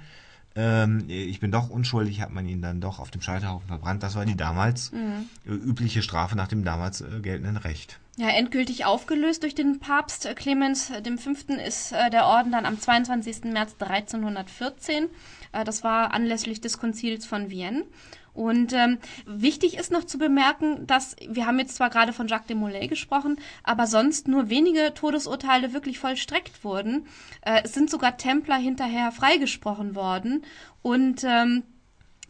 ähm, 0.56 1.04
ich 1.08 1.40
bin 1.40 1.50
doch 1.50 1.70
unschuldig, 1.70 2.20
hat 2.20 2.30
man 2.30 2.46
ihn 2.46 2.62
dann 2.62 2.80
doch 2.80 3.00
auf 3.00 3.10
dem 3.10 3.20
Scheiterhaufen 3.20 3.66
verbrannt. 3.66 4.02
Das 4.04 4.14
war 4.14 4.24
die 4.24 4.36
damals 4.36 4.92
äh, 4.92 5.50
übliche 5.50 6.02
Strafe 6.02 6.36
nach 6.36 6.48
dem 6.48 6.64
damals 6.64 7.00
äh, 7.00 7.20
geltenden 7.20 7.56
Recht. 7.56 7.98
Ja, 8.16 8.28
endgültig 8.28 8.84
aufgelöst 8.84 9.42
durch 9.42 9.56
den 9.56 9.80
Papst 9.80 10.24
äh, 10.24 10.34
Clemens 10.34 10.90
äh, 10.90 11.02
dem 11.02 11.18
Fünften 11.18 11.54
ist 11.54 11.90
äh, 11.90 12.10
der 12.10 12.26
Orden 12.26 12.52
dann 12.52 12.64
am 12.64 12.78
22. 12.78 13.44
März 13.44 13.74
1314. 13.80 15.08
Äh, 15.50 15.64
das 15.64 15.82
war 15.82 16.14
anlässlich 16.14 16.60
des 16.60 16.78
Konzils 16.78 17.26
von 17.26 17.50
Vienne. 17.50 17.84
Und 18.32 18.72
ähm, 18.72 18.98
wichtig 19.26 19.76
ist 19.76 19.90
noch 19.90 20.04
zu 20.04 20.18
bemerken, 20.18 20.86
dass 20.86 21.16
wir 21.26 21.46
haben 21.46 21.58
jetzt 21.58 21.76
zwar 21.76 21.90
gerade 21.90 22.12
von 22.12 22.28
Jacques 22.28 22.48
de 22.48 22.56
Molay 22.56 22.88
gesprochen, 22.88 23.36
aber 23.62 23.86
sonst 23.86 24.28
nur 24.28 24.48
wenige 24.48 24.92
Todesurteile 24.94 25.72
wirklich 25.72 25.98
vollstreckt 25.98 26.62
wurden. 26.62 27.06
Äh, 27.42 27.62
es 27.64 27.74
sind 27.74 27.90
sogar 27.90 28.16
Templer 28.16 28.56
hinterher 28.56 29.10
freigesprochen 29.10 29.96
worden 29.96 30.44
und 30.82 31.24
ähm, 31.24 31.64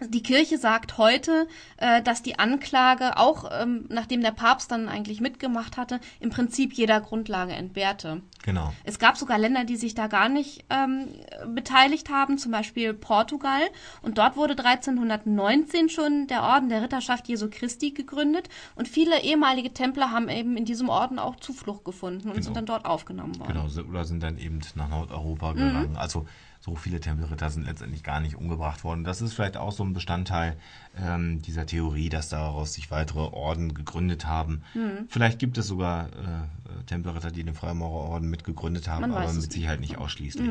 die 0.00 0.22
Kirche 0.22 0.58
sagt 0.58 0.98
heute, 0.98 1.46
äh, 1.76 2.02
dass 2.02 2.22
die 2.22 2.38
Anklage 2.38 3.16
auch, 3.16 3.48
ähm, 3.52 3.86
nachdem 3.88 4.22
der 4.22 4.32
Papst 4.32 4.70
dann 4.72 4.88
eigentlich 4.88 5.20
mitgemacht 5.20 5.76
hatte, 5.76 6.00
im 6.20 6.30
Prinzip 6.30 6.72
jeder 6.72 7.00
Grundlage 7.00 7.52
entbehrte. 7.52 8.20
Genau. 8.42 8.72
Es 8.82 8.98
gab 8.98 9.16
sogar 9.16 9.38
Länder, 9.38 9.64
die 9.64 9.76
sich 9.76 9.94
da 9.94 10.08
gar 10.08 10.28
nicht 10.28 10.64
ähm, 10.68 11.08
beteiligt 11.54 12.10
haben, 12.10 12.38
zum 12.38 12.50
Beispiel 12.52 12.92
Portugal. 12.92 13.62
Und 14.02 14.18
dort 14.18 14.36
wurde 14.36 14.54
1319 14.58 15.88
schon 15.88 16.26
der 16.26 16.42
Orden 16.42 16.68
der 16.68 16.82
Ritterschaft 16.82 17.28
Jesu 17.28 17.48
Christi 17.50 17.92
gegründet. 17.92 18.48
Und 18.74 18.88
viele 18.88 19.22
ehemalige 19.22 19.72
Templer 19.72 20.10
haben 20.10 20.28
eben 20.28 20.56
in 20.56 20.64
diesem 20.64 20.88
Orden 20.88 21.18
auch 21.18 21.36
Zuflucht 21.36 21.84
gefunden 21.84 22.28
und 22.28 22.34
Genau. 22.34 22.44
sind 22.44 22.56
dann 22.56 22.66
dort 22.66 22.84
aufgenommen 22.84 23.38
worden. 23.38 23.52
Genau, 23.68 23.88
oder 23.88 24.04
sind 24.04 24.22
dann 24.22 24.38
eben 24.38 24.60
nach 24.74 24.88
Nordeuropa 24.88 25.52
Mhm. 25.52 25.56
gegangen. 25.56 25.96
Also 25.96 26.26
so 26.64 26.76
viele 26.76 26.98
Tempelritter 26.98 27.50
sind 27.50 27.66
letztendlich 27.66 28.02
gar 28.02 28.20
nicht 28.20 28.36
umgebracht 28.36 28.84
worden. 28.84 29.04
Das 29.04 29.20
ist 29.20 29.34
vielleicht 29.34 29.58
auch 29.58 29.70
so 29.70 29.84
ein 29.84 29.92
Bestandteil 29.92 30.56
ähm, 31.00 31.42
dieser 31.42 31.66
Theorie, 31.66 32.08
dass 32.08 32.28
daraus 32.28 32.74
sich 32.74 32.90
weitere 32.90 33.20
Orden 33.20 33.74
gegründet 33.74 34.26
haben. 34.26 34.62
Mhm. 34.74 35.06
Vielleicht 35.08 35.38
gibt 35.38 35.58
es 35.58 35.66
sogar 35.66 36.06
äh, 36.06 36.84
Tempelritter, 36.86 37.30
die 37.30 37.44
den 37.44 37.54
Freimaurerorden 37.54 38.28
mitgegründet 38.28 38.88
haben, 38.88 39.12
aber 39.12 39.32
mit. 39.32 39.52
Sicherheit 39.52 39.80
nicht 39.80 39.98
ausschließlich. 39.98 40.48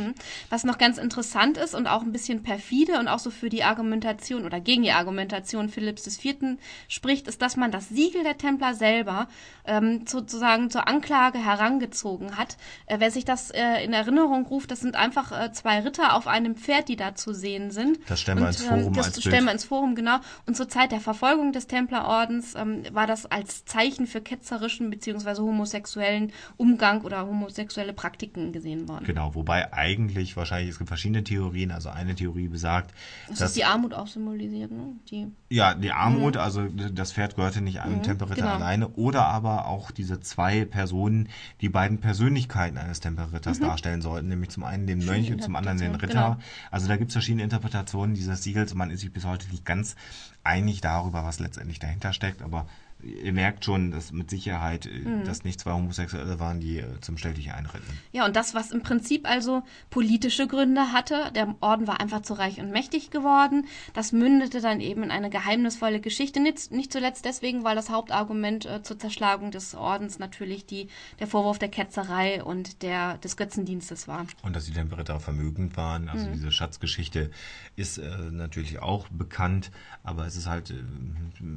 Was 0.50 0.64
noch 0.64 0.78
ganz 0.78 0.98
interessant 0.98 1.58
ist 1.58 1.76
und 1.76 1.88
auch 1.88 2.02
ein 2.02 2.12
bisschen 2.12 2.44
perfide 2.44 3.00
und 3.00 3.08
auch 3.08 3.20
so 3.20 3.30
für 3.30 3.50
die 3.50 3.64
Argumentation 3.64 4.46
oder 4.46 4.60
gegen 4.60 4.84
die 4.84 4.92
Argumentation 4.92 5.70
Philipps 5.70 6.08
IV. 6.24 6.58
spricht, 6.88 7.28
ist, 7.28 7.42
dass 7.42 7.58
man 7.58 7.72
das 7.72 7.90
Siegel 7.90 8.24
der 8.24 8.38
Templer 8.38 8.74
selber 8.74 9.28
ähm, 9.66 10.06
sozusagen 10.08 10.70
zur 10.70 10.88
Anklage 10.88 11.44
herangezogen 11.44 12.38
hat. 12.38 12.58
Äh, 12.86 12.98
wer 13.00 13.12
sich 13.12 13.26
das 13.26 13.52
äh, 13.52 13.84
in 13.84 13.94
Erinnerung 13.94 14.46
ruft, 14.46 14.72
das 14.72 14.82
sind 14.82 14.96
einfach 14.96 15.32
äh, 15.32 15.52
zwei 15.52 15.80
Ritter 15.82 16.16
auf 16.16 16.28
einem 16.28 16.56
Pferd, 16.56 16.90
die 16.90 16.96
da 16.96 17.16
zu 17.16 17.34
sehen 17.34 17.72
sind. 17.72 18.00
Das 18.08 18.20
stellen 18.20 18.40
wir 18.40 18.44
Und, 18.44 18.50
ins 18.50 18.62
Forum 18.62 18.88
ähm, 18.88 18.94
Das 18.94 19.08
als 19.08 19.20
stellen 19.22 19.36
Bild. 19.38 19.46
wir 19.46 19.52
ins 19.54 19.66
Forum, 19.66 19.96
genau. 19.96 20.20
Und 20.46 20.56
zur 20.56 20.70
Zeit 20.70 20.92
der 20.92 21.00
Verfolgung 21.00 21.52
des 21.52 21.68
Templerordens 21.68 22.56
ähm, 22.56 22.84
war 22.92 23.08
das 23.08 23.26
als 23.26 23.66
Zeichen 23.66 24.08
für 24.08 24.22
ketzerischen 24.22 24.90
bzw. 24.90 25.42
homosexuellen 25.42 26.32
Umgang 26.58 27.02
oder 27.02 27.26
homosexuelle 27.26 27.94
Praktiken 27.94 28.52
gesehen 28.54 28.88
worden. 28.88 29.06
Genau, 29.06 29.36
wobei 29.36 29.74
eigentlich 29.74 30.36
wahrscheinlich, 30.38 30.72
es 30.72 30.78
gibt 30.78 30.88
verschiedene 30.88 31.24
Theorien. 31.24 31.72
Also 31.72 31.90
eine 31.90 32.16
Theorie 32.16 32.48
besagt, 32.48 32.94
Das 33.28 33.40
dass 33.40 33.50
ist 33.50 33.58
die 33.58 33.66
Armut 33.66 33.94
auch 33.94 34.08
symbolisiert, 34.08 34.72
ne? 34.72 34.96
Die, 35.10 35.28
Ja, 35.50 35.74
die 35.74 35.92
Armut, 35.92 36.38
also 36.38 36.68
das 36.68 37.12
Pferd 37.12 37.36
gehörte 37.36 37.62
nicht 37.62 37.82
einem 37.82 38.02
Tempelritter 38.04 38.42
genau. 38.42 38.56
alleine. 38.56 38.88
Oder 38.90 39.26
aber 39.26 39.68
auch 39.68 39.92
diese 39.92 40.20
zwei 40.20 40.66
Personen, 40.66 41.30
die 41.62 41.70
beiden 41.70 42.00
Persönlichkeiten 42.00 42.78
eines 42.78 43.00
Tempelritters 43.00 43.60
darstellen 43.60 44.02
sollten, 44.02 44.28
nämlich 44.30 44.50
zum 44.50 44.64
einen 44.64 44.88
den 44.88 45.06
Mönch 45.06 45.32
und 45.32 45.42
zum 45.42 45.56
anderen 45.56 45.78
den 45.78 45.96
Ritter. 45.96 46.04
Interpretation, 46.04 46.44
Also 46.72 46.88
da 46.88 46.98
gibt 46.98 47.10
es 47.10 47.14
verschiedene 47.14 47.44
Interpretationen 47.44 48.16
dieses 48.16 48.44
Siegels 48.44 48.72
und 48.72 48.78
man 48.78 48.92
ist 48.92 49.02
sich 49.02 49.12
bis 49.12 49.26
heute 49.26 49.48
nicht 49.50 49.66
ganz 49.66 49.96
einig 50.44 50.82
darüber, 50.82 51.24
was 51.24 51.40
letztendlich 51.40 51.80
dahinter 51.80 52.14
steckt. 52.14 52.42
Aber 52.42 52.68
ihr 53.04 53.34
merkt 53.34 53.66
schon, 53.66 53.92
dass 53.92 54.12
mit 54.12 54.30
Sicherheit 54.30 54.86
äh, 54.86 55.24
das 55.26 55.44
nicht 55.44 55.60
zwei 55.60 55.72
Homosexuelle 55.74 56.40
waren, 56.40 56.60
die 56.60 56.80
äh, 56.80 57.00
zum 57.02 57.18
Stelldich 57.18 57.52
einritten. 57.52 57.98
ja, 58.12 58.26
und 58.26 58.36
das, 58.36 58.54
was 58.54 58.72
im 58.72 58.82
Prinzip 58.84 59.30
also 59.30 59.64
politische 59.90 60.48
Gründe 60.48 60.92
hatte, 60.92 61.32
der 61.36 61.56
Orden 61.62 61.88
war 61.88 62.00
einfach 62.00 62.22
zu 62.22 62.34
reich 62.34 62.60
und 62.60 62.72
mächtig 62.72 63.12
geworden, 63.12 63.66
das 63.94 64.12
mündete 64.12 64.62
dann 64.62 64.80
eben 64.80 65.04
in 65.04 65.12
eine 65.12 65.30
geheimnisvolle 65.30 66.00
Geschichte. 66.00 66.40
Nicht, 66.40 66.72
nicht 66.72 66.92
zuletzt 66.92 67.26
deswegen, 67.26 67.64
weil 67.64 67.76
das 67.76 67.90
Hauptargument 67.90 68.66
äh, 68.66 68.82
zur 68.84 68.98
Zerschlagung 69.00 69.52
des 69.52 69.76
Ordens 69.76 70.20
natürlich 70.20 70.66
die, 70.66 70.88
der 71.20 71.28
Vorwurf 71.28 71.60
der 71.60 71.70
Ketzerei 71.70 72.44
und 72.44 72.82
der, 72.82 73.18
des 73.20 73.38
Götzendienstes 73.38 74.08
war. 74.08 74.26
Und 74.42 74.56
dass 74.56 74.66
die 74.66 74.72
Tempelritter 74.74 75.20
vermögend 75.20 75.78
waren. 75.78 76.10
Also 76.10 76.28
Mhm. 76.28 76.34
diese 76.34 76.52
Schatzgeschichte 76.52 77.32
ist 77.76 77.98
äh, 77.98 78.10
natürlich 78.32 78.80
auch 78.80 79.08
bekannt, 79.10 79.72
aber 80.04 80.26
es 80.26 80.36
ist 80.36 80.48
halt 80.48 80.70
äh, 80.72 80.76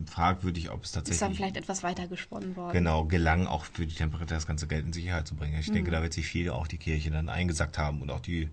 fragwürdig, 0.07 0.71
ob 0.71 0.85
es 0.85 0.93
tatsächlich 0.93 1.36
vielleicht 1.37 1.57
etwas 1.57 1.83
weiter 1.83 2.07
gesponnen 2.09 2.57
worden. 2.57 2.73
genau 2.73 3.05
gelang, 3.05 3.47
auch 3.47 3.65
für 3.65 3.87
die 3.87 3.95
Tempelritter 3.95 4.35
das 4.35 4.47
ganze 4.47 4.67
Geld 4.67 4.85
in 4.87 4.93
Sicherheit 4.93 5.27
zu 5.27 5.35
bringen. 5.35 5.59
Ich 5.59 5.69
Mhm. 5.69 5.75
denke, 5.75 5.91
da 5.91 6.03
wird 6.03 6.13
sich 6.13 6.27
viel 6.27 6.51
auch 6.51 6.67
die 6.67 6.79
Kirche 6.79 7.11
dann 7.11 7.29
eingesackt 7.29 7.79
haben 7.79 8.03
und 8.03 8.11
auch 8.11 8.21
die 8.21 8.49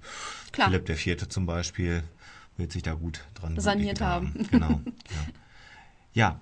Klar. 0.52 0.70
Philipp 0.70 0.90
IV. 0.90 1.28
zum 1.30 1.46
Beispiel 1.46 2.04
wird 2.58 2.72
sich 2.72 2.84
da 2.84 2.94
gut 2.94 3.22
dran 3.34 3.60
Saniert 3.60 4.00
bedient 4.00 4.02
haben. 4.02 4.48
Genau. 4.52 4.70
ja. 6.14 6.32
ja. 6.32 6.40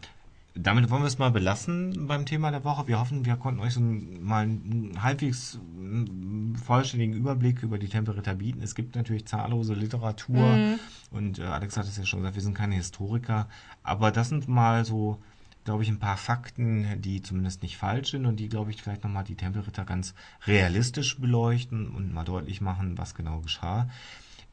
Damit 0.53 0.89
wollen 0.89 1.01
wir 1.01 1.07
es 1.07 1.17
mal 1.17 1.31
belassen 1.31 2.07
beim 2.07 2.25
Thema 2.25 2.51
der 2.51 2.65
Woche. 2.65 2.85
Wir 2.85 2.99
hoffen, 2.99 3.23
wir 3.25 3.37
konnten 3.37 3.61
euch 3.61 3.71
so 3.73 3.79
mal 3.79 4.43
einen 4.43 5.01
halbwegs 5.01 5.57
mm, 5.77 6.55
vollständigen 6.55 7.13
Überblick 7.13 7.63
über 7.63 7.77
die 7.77 7.87
Tempelritter 7.87 8.35
bieten. 8.35 8.61
Es 8.61 8.75
gibt 8.75 8.97
natürlich 8.97 9.25
zahllose 9.25 9.73
Literatur 9.75 10.57
Mhm. 10.57 10.79
und 11.11 11.39
äh, 11.39 11.43
Alex 11.43 11.77
hat 11.77 11.85
es 11.85 11.95
ja 11.95 12.03
schon 12.05 12.19
gesagt, 12.19 12.35
wir 12.35 12.41
sind 12.43 12.53
keine 12.53 12.75
Historiker, 12.75 13.47
aber 13.81 14.11
das 14.11 14.27
sind 14.27 14.49
mal 14.49 14.83
so, 14.83 15.23
glaube 15.63 15.83
ich, 15.83 15.89
ein 15.89 15.99
paar 15.99 16.17
Fakten, 16.17 17.01
die 17.01 17.21
zumindest 17.21 17.61
nicht 17.61 17.77
falsch 17.77 18.11
sind 18.11 18.25
und 18.25 18.37
die, 18.37 18.49
glaube 18.49 18.71
ich, 18.71 18.81
vielleicht 18.81 19.03
nochmal 19.03 19.23
die 19.23 19.35
Tempelritter 19.35 19.85
ganz 19.85 20.13
realistisch 20.47 21.19
beleuchten 21.19 21.89
und 21.89 22.13
mal 22.13 22.23
deutlich 22.23 22.61
machen, 22.61 22.97
was 22.97 23.15
genau 23.15 23.41
geschah. 23.41 23.89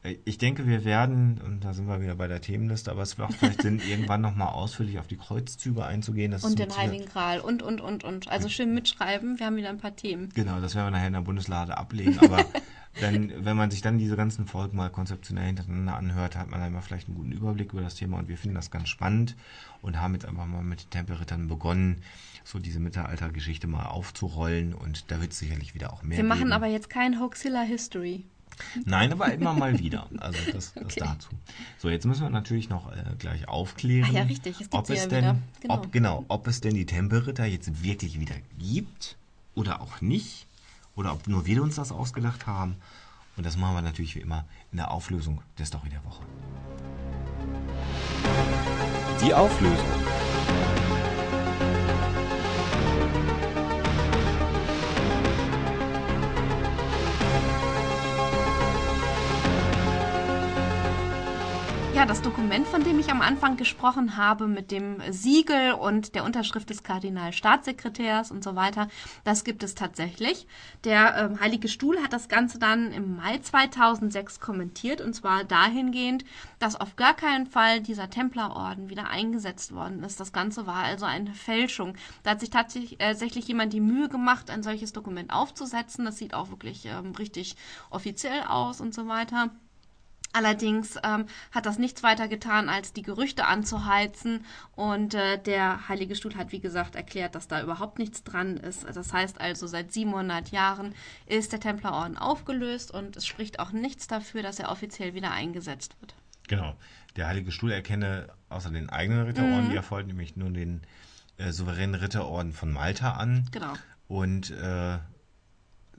Äh, 0.03 0.15
Ich 0.25 0.37
denke, 0.37 0.67
wir 0.67 0.85
werden, 0.85 1.41
und 1.43 1.63
da 1.63 1.73
sind 1.73 1.87
wir 1.87 2.01
wieder 2.01 2.15
bei 2.15 2.27
der 2.27 2.41
Themenliste, 2.41 2.91
aber 2.91 3.01
es 3.01 3.17
macht 3.17 3.33
vielleicht 3.33 3.61
Sinn, 3.61 3.81
irgendwann 3.89 4.21
nochmal 4.21 4.49
ausführlich 4.49 4.99
auf 4.99 5.07
die 5.07 5.17
Kreuzzüge 5.17 5.85
einzugehen. 5.85 6.33
Und 6.33 6.59
den 6.59 6.77
Heiligen 6.77 7.05
Gral 7.05 7.39
und, 7.39 7.63
und, 7.63 7.81
und, 7.81 8.03
und. 8.03 8.27
Also 8.29 8.47
schön 8.49 8.73
mitschreiben, 8.73 9.39
wir 9.39 9.45
haben 9.45 9.55
wieder 9.55 9.69
ein 9.69 9.79
paar 9.79 9.95
Themen. 9.95 10.29
Genau, 10.35 10.61
das 10.61 10.75
werden 10.75 10.87
wir 10.87 10.91
nachher 10.91 11.07
in 11.07 11.13
der 11.13 11.21
Bundeslade 11.21 11.77
ablegen. 11.77 12.19
Aber 12.19 12.45
dann, 12.99 13.45
wenn 13.45 13.55
man 13.55 13.71
sich 13.71 13.81
dann 13.81 13.97
diese 13.97 14.15
ganzen 14.15 14.45
Folgen 14.45 14.75
mal 14.77 14.89
konzeptionell 14.89 15.45
hintereinander 15.47 15.95
anhört, 15.95 16.35
hat 16.35 16.49
man 16.49 16.61
einmal 16.61 16.81
vielleicht 16.81 17.07
einen 17.07 17.15
guten 17.17 17.31
Überblick 17.31 17.71
über 17.73 17.81
das 17.81 17.95
Thema 17.95 18.17
und 18.17 18.27
wir 18.27 18.37
finden 18.37 18.55
das 18.55 18.71
ganz 18.71 18.89
spannend 18.89 19.35
und 19.81 19.99
haben 20.01 20.13
jetzt 20.13 20.25
einfach 20.25 20.45
mal 20.45 20.63
mit 20.63 20.83
den 20.83 20.89
Tempelrittern 20.89 21.47
begonnen, 21.47 22.01
so 22.43 22.59
diese 22.59 22.79
Mittelaltergeschichte 22.79 23.67
mal 23.67 23.85
aufzurollen 23.85 24.73
und 24.73 25.11
da 25.11 25.21
wird 25.21 25.31
es 25.31 25.39
sicherlich 25.39 25.75
wieder 25.75 25.93
auch 25.93 26.03
mehr 26.03 26.17
Wir 26.17 26.23
machen 26.25 26.39
geben. 26.39 26.51
aber 26.53 26.67
jetzt 26.67 26.89
kein 26.89 27.19
Hoaxilla 27.19 27.61
History. 27.61 28.25
Nein, 28.83 29.13
aber 29.13 29.31
immer 29.31 29.53
mal 29.53 29.79
wieder. 29.79 30.07
Also 30.17 30.39
das, 30.51 30.73
das 30.73 30.83
Okay. 30.83 30.99
dazu. 30.99 31.29
So, 31.77 31.89
jetzt 31.89 32.05
müssen 32.05 32.23
wir 32.23 32.29
natürlich 32.29 32.67
noch 32.69 32.91
äh, 32.91 33.03
gleich 33.17 33.47
aufklären. 33.47 34.09
Ah 34.09 34.17
ja, 34.19 34.23
richtig, 34.23 34.59
es 34.59 34.67
ob 34.73 34.89
es 34.89 34.99
ja 35.03 35.07
denn. 35.07 35.41
Genau. 35.61 35.73
Ob, 35.75 35.91
genau, 35.93 36.25
ob 36.27 36.47
es 36.47 36.59
denn 36.59 36.73
die 36.73 36.85
Tempelritter 36.85 37.45
jetzt 37.45 37.83
wirklich 37.83 38.19
wieder 38.19 38.35
gibt 38.57 39.15
oder 39.55 39.79
auch 39.81 40.01
nicht. 40.01 40.47
Oder 40.99 41.13
ob 41.13 41.27
nur 41.27 41.45
wir 41.45 41.63
uns 41.63 41.75
das 41.75 41.93
ausgedacht 41.93 42.45
haben. 42.45 42.75
Und 43.37 43.45
das 43.45 43.55
machen 43.55 43.73
wir 43.73 43.81
natürlich 43.81 44.15
wie 44.15 44.19
immer 44.19 44.43
in 44.73 44.79
der 44.79 44.91
Auflösung 44.91 45.41
der 45.57 45.65
Story 45.65 45.87
der 45.87 46.03
Woche. 46.03 46.21
Die 49.23 49.33
Auflösung. 49.33 49.87
Ja, 61.99 62.05
das 62.05 62.21
Dokument, 62.21 62.65
von 62.65 62.81
dem 62.81 62.97
ich 62.97 63.11
am 63.11 63.19
Anfang 63.19 63.57
gesprochen 63.57 64.15
habe, 64.15 64.47
mit 64.47 64.71
dem 64.71 65.01
Siegel 65.09 65.73
und 65.73 66.15
der 66.15 66.23
Unterschrift 66.23 66.69
des 66.69 66.81
Kardinalstaatssekretärs 66.83 68.31
und 68.31 68.41
so 68.41 68.55
weiter, 68.55 68.87
das 69.25 69.43
gibt 69.43 69.63
es 69.63 69.75
tatsächlich. 69.75 70.47
Der 70.85 71.17
ähm, 71.17 71.41
Heilige 71.41 71.67
Stuhl 71.67 72.01
hat 72.01 72.13
das 72.13 72.29
Ganze 72.29 72.57
dann 72.57 72.93
im 72.93 73.17
Mai 73.17 73.39
2006 73.39 74.39
kommentiert 74.39 75.01
und 75.01 75.13
zwar 75.13 75.43
dahingehend, 75.43 76.23
dass 76.57 76.79
auf 76.79 76.95
gar 76.95 77.15
keinen 77.15 77.47
Fall 77.47 77.81
dieser 77.81 78.09
Templerorden 78.09 78.89
wieder 78.89 79.09
eingesetzt 79.09 79.75
worden 79.75 80.01
ist. 80.01 80.21
Das 80.21 80.31
Ganze 80.31 80.65
war 80.65 80.85
also 80.85 81.05
eine 81.05 81.33
Fälschung. 81.33 81.95
Da 82.23 82.31
hat 82.31 82.39
sich 82.39 82.49
tatsächlich 82.49 83.01
äh, 83.01 83.45
jemand 83.45 83.73
die 83.73 83.81
Mühe 83.81 84.07
gemacht, 84.07 84.49
ein 84.51 84.63
solches 84.63 84.93
Dokument 84.93 85.33
aufzusetzen. 85.33 86.05
Das 86.05 86.15
sieht 86.15 86.33
auch 86.33 86.49
wirklich 86.49 86.85
ähm, 86.85 87.11
richtig 87.19 87.57
offiziell 87.89 88.43
aus 88.43 88.79
und 88.79 88.93
so 88.93 89.09
weiter. 89.09 89.49
Allerdings 90.31 90.95
ähm, 91.03 91.25
hat 91.51 91.65
das 91.65 91.79
nichts 91.79 92.03
weiter 92.03 92.27
getan, 92.27 92.69
als 92.69 92.93
die 92.93 93.01
Gerüchte 93.01 93.45
anzuheizen. 93.45 94.45
Und 94.75 95.15
äh, 95.15 95.41
der 95.41 95.89
Heilige 95.89 96.15
Stuhl 96.15 96.35
hat, 96.35 96.51
wie 96.51 96.59
gesagt, 96.59 96.95
erklärt, 96.95 97.33
dass 97.35 97.47
da 97.47 97.61
überhaupt 97.61 97.97
nichts 97.97 98.23
dran 98.23 98.57
ist. 98.57 98.85
Das 98.93 99.11
heißt 99.11 99.41
also, 99.41 99.65
seit 99.65 99.91
700 99.91 100.49
Jahren 100.49 100.93
ist 101.25 101.51
der 101.51 101.59
Templerorden 101.59 102.17
aufgelöst 102.17 102.91
und 102.91 103.17
es 103.17 103.25
spricht 103.25 103.59
auch 103.59 103.71
nichts 103.71 104.07
dafür, 104.07 104.43
dass 104.43 104.59
er 104.59 104.69
offiziell 104.71 105.13
wieder 105.15 105.31
eingesetzt 105.31 105.95
wird. 105.99 106.13
Genau. 106.47 106.75
Der 107.15 107.27
Heilige 107.27 107.51
Stuhl 107.51 107.71
erkenne 107.71 108.27
außer 108.49 108.69
den 108.69 108.89
eigenen 108.89 109.25
Ritterorden, 109.25 109.65
Mhm. 109.65 109.69
die 109.71 109.75
er 109.75 109.83
folgt, 109.83 110.07
nämlich 110.07 110.35
nur 110.35 110.51
den 110.51 110.81
äh, 111.37 111.51
souveränen 111.51 111.95
Ritterorden 111.95 112.53
von 112.53 112.71
Malta 112.71 113.13
an. 113.13 113.47
Genau. 113.51 113.73
Und 114.07 114.51
äh, 114.51 114.97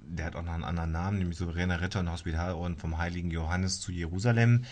der 0.06 0.26
hat 0.26 0.36
auch 0.36 0.42
noch 0.42 0.52
einen 0.52 0.64
anderen 0.64 0.92
Namen, 0.92 1.18
nämlich 1.18 1.38
Souveräner 1.38 1.80
Ritter 1.80 2.00
und 2.00 2.10
Hospitalorden 2.10 2.76
vom 2.76 2.98
heiligen 2.98 3.30
Johannes 3.30 3.80
zu 3.80 3.92
Jerusalem. 3.92 4.64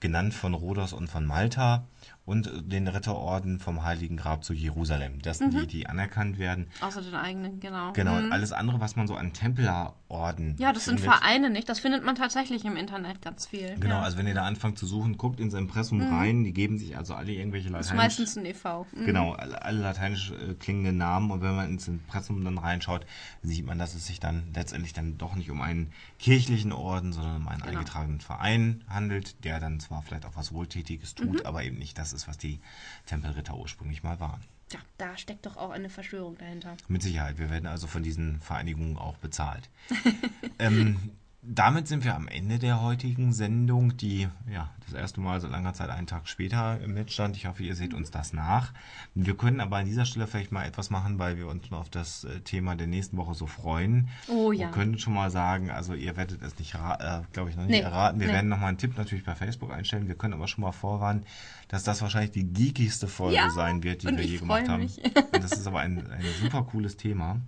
genannt 0.00 0.32
von 0.32 0.54
Rhodos 0.54 0.94
und 0.94 1.08
von 1.08 1.26
Malta 1.26 1.86
und 2.26 2.50
den 2.70 2.86
Ritterorden 2.86 3.58
vom 3.58 3.82
Heiligen 3.82 4.16
Grab 4.16 4.44
zu 4.44 4.52
Jerusalem. 4.52 5.20
Das 5.22 5.38
sind 5.38 5.52
die, 5.54 5.66
die 5.66 5.86
anerkannt 5.86 6.38
werden. 6.38 6.68
Außer 6.80 7.02
den 7.02 7.14
eigenen, 7.14 7.58
genau. 7.60 7.92
Genau, 7.92 8.20
Mhm. 8.20 8.32
alles 8.32 8.52
andere, 8.52 8.78
was 8.80 8.94
man 8.94 9.06
so 9.08 9.16
an 9.16 9.32
Templerorden 9.32 10.56
Ja, 10.58 10.72
das 10.72 10.84
sind 10.84 11.00
findet. 11.00 11.18
Vereine 11.18 11.50
nicht. 11.50 11.68
Das 11.68 11.80
findet 11.80 12.04
man 12.04 12.14
tatsächlich 12.14 12.64
im 12.64 12.76
Internet 12.76 13.22
ganz 13.22 13.46
viel. 13.46 13.74
Genau, 13.80 13.96
ja. 13.96 14.02
also 14.02 14.18
wenn 14.18 14.26
ihr 14.26 14.34
da 14.34 14.44
anfangt 14.44 14.78
zu 14.78 14.86
suchen, 14.86 15.16
guckt 15.16 15.40
ins 15.40 15.54
Impressum 15.54 16.00
rein. 16.02 16.44
Die 16.44 16.52
geben 16.52 16.78
sich 16.78 16.96
also 16.96 17.14
alle 17.14 17.32
irgendwelche 17.32 17.70
das 17.70 17.86
ist 17.86 17.92
lateinisch, 17.92 18.18
meistens 18.18 18.36
ein 18.36 18.44
e.V. 18.46 18.86
Mhm. 18.94 19.04
genau, 19.04 19.32
alle, 19.32 19.62
alle 19.62 19.80
lateinisch 19.80 20.30
äh, 20.32 20.54
klingenden 20.54 20.98
Namen. 20.98 21.30
Und 21.30 21.42
wenn 21.42 21.54
man 21.56 21.68
ins 21.70 21.88
Impressum 21.88 22.44
dann 22.44 22.58
reinschaut, 22.58 23.06
sieht 23.42 23.66
man, 23.66 23.78
dass 23.78 23.94
es 23.94 24.06
sich 24.06 24.20
dann 24.20 24.44
letztendlich 24.54 24.92
dann 24.92 25.18
doch 25.18 25.34
nicht 25.34 25.50
um 25.50 25.60
einen 25.62 25.92
kirchlichen 26.18 26.72
Orden, 26.72 27.12
sondern 27.12 27.36
um 27.36 27.48
einen 27.48 27.60
Genau. 27.62 27.78
eingetragenen 27.78 28.20
Verein 28.20 28.82
handelt, 28.88 29.44
der 29.44 29.60
dann 29.60 29.80
zwar 29.80 30.02
vielleicht 30.02 30.26
auch 30.26 30.36
was 30.36 30.52
Wohltätiges 30.52 31.14
Mhm. 31.18 31.24
tut, 31.26 31.46
aber 31.46 31.62
eben 31.64 31.78
nicht 31.78 31.98
das 31.98 32.09
ist, 32.12 32.28
was 32.28 32.38
die 32.38 32.60
Tempelritter 33.06 33.56
ursprünglich 33.56 34.02
mal 34.02 34.20
waren. 34.20 34.42
Ja, 34.72 34.78
da 34.98 35.16
steckt 35.16 35.46
doch 35.46 35.56
auch 35.56 35.70
eine 35.70 35.90
Verschwörung 35.90 36.38
dahinter. 36.38 36.76
Mit 36.86 37.02
Sicherheit. 37.02 37.38
Wir 37.38 37.50
werden 37.50 37.66
also 37.66 37.86
von 37.86 38.02
diesen 38.02 38.40
Vereinigungen 38.40 38.96
auch 38.98 39.16
bezahlt. 39.16 39.68
ähm, 40.60 41.10
damit 41.42 41.88
sind 41.88 42.04
wir 42.04 42.14
am 42.14 42.28
Ende 42.28 42.58
der 42.58 42.82
heutigen 42.82 43.32
Sendung, 43.32 43.96
die 43.96 44.28
ja 44.52 44.68
das 44.84 44.92
erste 44.92 45.20
Mal 45.22 45.40
seit 45.40 45.50
langer 45.50 45.72
Zeit 45.72 45.88
einen 45.88 46.06
Tag 46.06 46.28
später 46.28 46.78
im 46.82 46.92
Netz 46.92 47.12
stand. 47.14 47.34
Ich 47.34 47.46
hoffe, 47.46 47.62
ihr 47.62 47.74
seht 47.74 47.94
uns 47.94 48.10
das 48.10 48.34
nach. 48.34 48.74
Wir 49.14 49.34
können 49.34 49.60
aber 49.60 49.78
an 49.78 49.86
dieser 49.86 50.04
Stelle 50.04 50.26
vielleicht 50.26 50.52
mal 50.52 50.66
etwas 50.66 50.90
machen, 50.90 51.18
weil 51.18 51.38
wir 51.38 51.48
uns 51.48 51.72
auf 51.72 51.88
das 51.88 52.24
äh, 52.24 52.40
Thema 52.40 52.76
der 52.76 52.88
nächsten 52.88 53.16
Woche 53.16 53.34
so 53.34 53.46
freuen. 53.46 54.08
Oh 54.28 54.52
ja. 54.52 54.66
Wir 54.66 54.70
können 54.70 54.98
schon 54.98 55.14
mal 55.14 55.30
sagen, 55.30 55.70
also 55.70 55.94
ihr 55.94 56.14
werdet 56.18 56.42
es 56.42 56.58
nicht, 56.58 56.74
äh, 56.74 57.22
glaube 57.32 57.48
ich, 57.48 57.56
noch 57.56 57.64
nicht 57.64 57.70
Nee, 57.70 57.80
erraten. 57.80 58.20
Wir 58.20 58.26
nee. 58.26 58.32
werden 58.34 58.50
nochmal 58.50 58.68
einen 58.68 58.78
Tipp 58.78 58.98
natürlich 58.98 59.24
bei 59.24 59.34
Facebook 59.34 59.72
einstellen. 59.72 60.08
Wir 60.08 60.16
können 60.16 60.34
aber 60.34 60.46
schon 60.46 60.62
mal 60.62 60.72
vorwarnen, 60.72 61.24
dass 61.68 61.84
das 61.84 62.02
wahrscheinlich 62.02 62.32
die 62.32 62.52
geekigste 62.52 63.08
Folge 63.08 63.36
Ja, 63.36 63.48
sein 63.48 63.82
wird, 63.82 64.02
die 64.02 64.08
wir 64.08 64.24
je 64.24 64.36
gemacht 64.38 64.64
freu 64.66 64.72
haben. 64.72 64.82
mich. 64.82 65.02
Und 65.02 65.42
das 65.42 65.52
ist 65.52 65.66
aber 65.66 65.80
ein, 65.80 66.06
ein 66.10 66.24
super 66.42 66.64
cooles 66.64 66.98
Thema. 66.98 67.40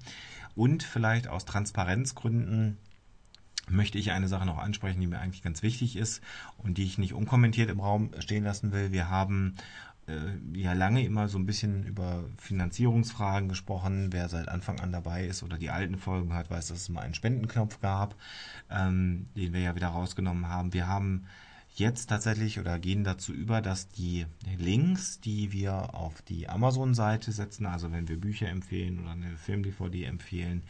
Und 0.54 0.82
vielleicht 0.82 1.28
aus 1.28 1.44
Transparenzgründen 1.44 2.78
möchte 3.68 3.98
ich 3.98 4.12
eine 4.12 4.28
Sache 4.28 4.46
noch 4.46 4.58
ansprechen, 4.58 5.00
die 5.00 5.06
mir 5.06 5.20
eigentlich 5.20 5.42
ganz 5.42 5.62
wichtig 5.62 5.96
ist 5.96 6.22
und 6.58 6.78
die 6.78 6.84
ich 6.84 6.98
nicht 6.98 7.14
unkommentiert 7.14 7.70
im 7.70 7.80
Raum 7.80 8.10
stehen 8.18 8.44
lassen 8.44 8.72
will. 8.72 8.92
Wir 8.92 9.08
haben 9.08 9.54
äh, 10.08 10.58
ja 10.58 10.72
lange 10.72 11.04
immer 11.04 11.28
so 11.28 11.38
ein 11.38 11.46
bisschen 11.46 11.84
über 11.84 12.24
Finanzierungsfragen 12.38 13.48
gesprochen. 13.48 14.12
Wer 14.12 14.28
seit 14.28 14.48
Anfang 14.48 14.80
an 14.80 14.92
dabei 14.92 15.26
ist 15.26 15.42
oder 15.42 15.58
die 15.58 15.70
alten 15.70 15.96
Folgen 15.96 16.34
hat, 16.34 16.50
weiß, 16.50 16.68
dass 16.68 16.78
es 16.78 16.88
mal 16.88 17.02
einen 17.02 17.14
Spendenknopf 17.14 17.80
gab, 17.80 18.16
ähm, 18.70 19.26
den 19.36 19.52
wir 19.52 19.60
ja 19.60 19.76
wieder 19.76 19.88
rausgenommen 19.88 20.48
haben. 20.48 20.72
Wir 20.72 20.88
haben 20.88 21.26
jetzt 21.74 22.06
tatsächlich 22.06 22.60
oder 22.60 22.78
gehen 22.78 23.04
dazu 23.04 23.32
über, 23.32 23.60
dass 23.62 23.88
die 23.88 24.26
Links, 24.58 25.20
die 25.20 25.52
wir 25.52 25.94
auf 25.94 26.20
die 26.22 26.48
Amazon-Seite 26.48 27.32
setzen, 27.32 27.66
also 27.66 27.92
wenn 27.92 28.08
wir 28.08 28.20
Bücher 28.20 28.48
empfehlen 28.48 29.00
oder 29.00 29.12
eine 29.12 29.36
Film-DVD 29.36 30.04
empfehlen, 30.04 30.62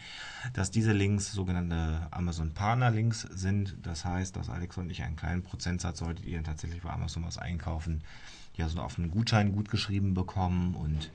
dass 0.53 0.71
diese 0.71 0.93
Links 0.93 1.33
sogenannte 1.33 2.07
Amazon-Partner-Links 2.11 3.23
sind. 3.33 3.77
Das 3.83 4.05
heißt, 4.05 4.37
dass 4.37 4.49
Alex 4.49 4.79
und 4.79 4.91
ich 4.91 5.03
einen 5.03 5.17
kleinen 5.17 5.43
Prozentsatz, 5.43 5.99
solltet 5.99 6.25
ihr 6.25 6.43
tatsächlich 6.43 6.83
bei 6.83 6.91
Amazon 6.91 7.25
was 7.25 7.39
einkaufen, 7.39 8.03
ja 8.55 8.69
so 8.69 8.81
auf 8.81 8.99
einen 8.99 9.11
Gutschein 9.11 9.53
gut 9.53 9.71
geschrieben 9.71 10.15
bekommen 10.15 10.75
und 10.75 11.11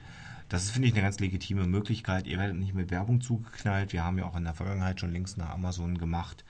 das 0.50 0.64
ist, 0.64 0.72
finde 0.72 0.88
ich, 0.88 0.94
eine 0.94 1.04
ganz 1.04 1.20
legitime 1.20 1.68
Möglichkeit. 1.68 2.26
Ihr 2.26 2.38
werdet 2.38 2.56
nicht 2.56 2.74
mit 2.74 2.90
Werbung 2.90 3.20
zugeknallt. 3.20 3.92
Wir 3.92 4.06
haben 4.06 4.18
ja 4.18 4.26
auch 4.26 4.38
in 4.38 4.46
der 4.46 4.54
Vergangenheit 4.54 5.00
schon 5.00 5.12
Links 5.12 5.36
nach 5.36 5.50
Amazon 5.50 5.98
gemacht. 5.98 6.46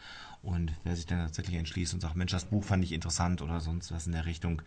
Und 0.48 0.72
wer 0.86 0.96
sich 0.96 1.06
dann 1.06 1.20
tatsächlich 1.20 1.58
entschließt 1.58 1.94
und 1.94 2.00
sagt, 2.00 2.16
Mensch, 2.16 2.32
das 2.32 2.46
Buch 2.46 2.64
fand 2.64 2.82
ich 2.82 2.94
interessant 2.94 3.42
oder 3.42 3.60
sonst 3.60 3.92
was 3.92 4.06
in 4.06 4.14
der 4.14 4.26
Richtung, 4.26 4.62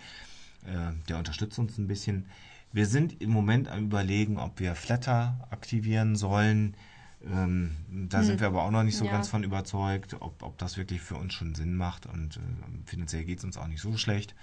äh, 0.66 0.92
der 1.08 1.16
unterstützt 1.16 1.58
uns 1.58 1.78
ein 1.78 1.86
bisschen. 1.86 2.26
Wir 2.70 2.84
sind 2.84 3.22
im 3.22 3.30
Moment 3.30 3.68
am 3.68 3.84
überlegen, 3.84 4.36
ob 4.38 4.60
wir 4.60 4.74
Flatter 4.74 5.48
aktivieren 5.50 6.16
sollen. 6.16 6.74
Ähm, 7.24 7.74
da 8.10 8.22
sind 8.22 8.40
wir 8.40 8.48
aber 8.48 8.64
auch 8.64 8.70
noch 8.70 8.82
nicht 8.82 8.98
so 8.98 9.06
Ja. 9.06 9.12
ganz 9.12 9.28
von 9.28 9.42
überzeugt, 9.42 10.16
ob, 10.20 10.42
ob 10.42 10.58
das 10.58 10.76
wirklich 10.76 11.00
für 11.00 11.16
uns 11.16 11.32
schon 11.32 11.54
Sinn 11.54 11.74
macht. 11.74 12.04
Und 12.04 12.36
äh, 12.36 12.40
finanziell 12.84 13.24
geht 13.24 13.38
es 13.38 13.44
uns 13.44 13.56
auch 13.56 13.66
nicht 13.66 13.80
so 13.80 13.96
schlecht. 13.96 14.34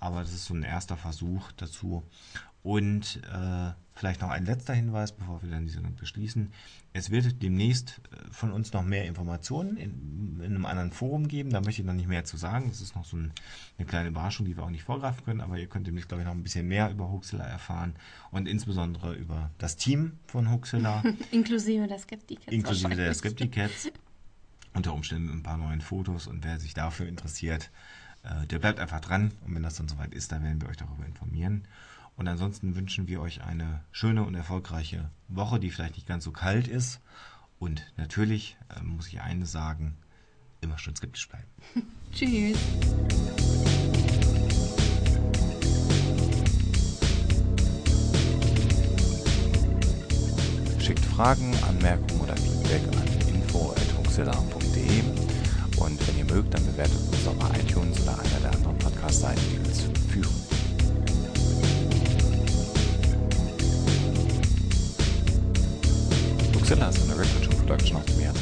Aber 0.00 0.20
das 0.20 0.34
ist 0.34 0.44
so 0.44 0.52
ein 0.52 0.64
erster 0.64 0.98
Versuch 0.98 1.50
dazu. 1.52 2.02
Und 2.62 3.22
äh, 3.32 3.72
vielleicht 3.94 4.20
noch 4.20 4.30
ein 4.30 4.44
letzter 4.44 4.74
Hinweis, 4.74 5.12
bevor 5.12 5.42
wir 5.42 5.50
dann 5.50 5.66
die 5.66 5.72
Sendung 5.72 5.94
beschließen. 5.94 6.52
Es 6.92 7.10
wird 7.10 7.42
demnächst 7.42 8.00
äh, 8.10 8.32
von 8.32 8.52
uns 8.52 8.72
noch 8.72 8.82
mehr 8.82 9.04
Informationen 9.06 9.76
in, 9.76 10.40
in 10.40 10.54
einem 10.54 10.66
anderen 10.66 10.92
Forum 10.92 11.28
geben. 11.28 11.50
Da 11.50 11.60
möchte 11.60 11.82
ich 11.82 11.86
noch 11.86 11.94
nicht 11.94 12.08
mehr 12.08 12.24
zu 12.24 12.36
sagen. 12.36 12.68
Das 12.68 12.80
ist 12.80 12.96
noch 12.96 13.04
so 13.04 13.16
ein, 13.16 13.32
eine 13.78 13.86
kleine 13.86 14.08
Überraschung, 14.08 14.46
die 14.46 14.56
wir 14.56 14.64
auch 14.64 14.70
nicht 14.70 14.82
vorgreifen 14.82 15.24
können. 15.24 15.40
Aber 15.40 15.58
ihr 15.58 15.68
könnt 15.68 15.86
demnächst, 15.86 16.08
glaube 16.08 16.22
ich, 16.22 16.26
noch 16.26 16.34
ein 16.34 16.42
bisschen 16.42 16.66
mehr 16.66 16.90
über 16.90 17.10
Huxilla 17.10 17.44
erfahren. 17.44 17.94
Und 18.30 18.48
insbesondere 18.48 19.14
über 19.14 19.50
das 19.58 19.76
Team 19.76 20.18
von 20.26 20.50
Huxilla. 20.50 21.02
Inklusive 21.30 21.86
der 21.86 21.98
Skeptiker. 21.98 22.50
inklusive 22.50 22.96
der 22.96 23.14
Skepticats. 23.14 23.90
Unter 24.72 24.92
Umständen 24.92 25.26
mit 25.26 25.36
ein 25.36 25.42
paar 25.44 25.56
neuen 25.56 25.80
Fotos 25.80 26.26
und 26.26 26.44
wer 26.44 26.58
sich 26.58 26.74
dafür 26.74 27.06
interessiert, 27.06 27.70
äh, 28.24 28.44
der 28.48 28.58
bleibt 28.58 28.80
einfach 28.80 29.00
dran. 29.00 29.30
Und 29.46 29.54
wenn 29.54 29.62
das 29.62 29.76
dann 29.76 29.86
soweit 29.86 30.12
ist, 30.12 30.32
dann 30.32 30.42
werden 30.42 30.60
wir 30.60 30.68
euch 30.68 30.76
darüber 30.76 31.06
informieren. 31.06 31.64
Und 32.16 32.28
ansonsten 32.28 32.76
wünschen 32.76 33.08
wir 33.08 33.20
euch 33.20 33.42
eine 33.42 33.82
schöne 33.90 34.22
und 34.22 34.34
erfolgreiche 34.34 35.10
Woche, 35.28 35.58
die 35.58 35.70
vielleicht 35.70 35.96
nicht 35.96 36.06
ganz 36.06 36.24
so 36.24 36.30
kalt 36.30 36.68
ist. 36.68 37.00
Und 37.58 37.82
natürlich 37.96 38.56
äh, 38.68 38.82
muss 38.82 39.08
ich 39.08 39.20
eines 39.20 39.50
sagen, 39.50 39.96
immer 40.60 40.78
schön 40.78 40.94
skeptisch 40.94 41.28
bleiben. 41.28 41.48
Tschüss. 42.12 42.58
Schickt 50.78 51.04
Fragen, 51.06 51.54
Anmerkungen 51.66 52.20
oder 52.20 52.36
Feedback 52.36 52.82
an 52.96 53.34
info.huxilla.de 53.34 55.02
und 55.78 56.06
wenn 56.06 56.18
ihr 56.18 56.24
mögt, 56.26 56.52
dann 56.54 56.64
bewertet 56.66 56.98
uns 57.10 57.24
doch 57.24 57.34
bei 57.34 57.58
iTunes 57.58 58.00
oder 58.02 58.18
einer 58.18 58.40
der 58.40 58.52
anderen 58.52 58.78
Podcast-Seiten, 58.78 59.40
die 59.50 59.58
uns 59.66 59.88
führen. 60.10 60.53
Huxilla 66.64 66.88
ist 66.88 67.02
eine 67.02 67.12
Record 67.12 67.44
Show 67.44 67.50
Production 67.58 67.98
aus 67.98 68.06
dem 68.06 68.20
Jahr 68.22 68.32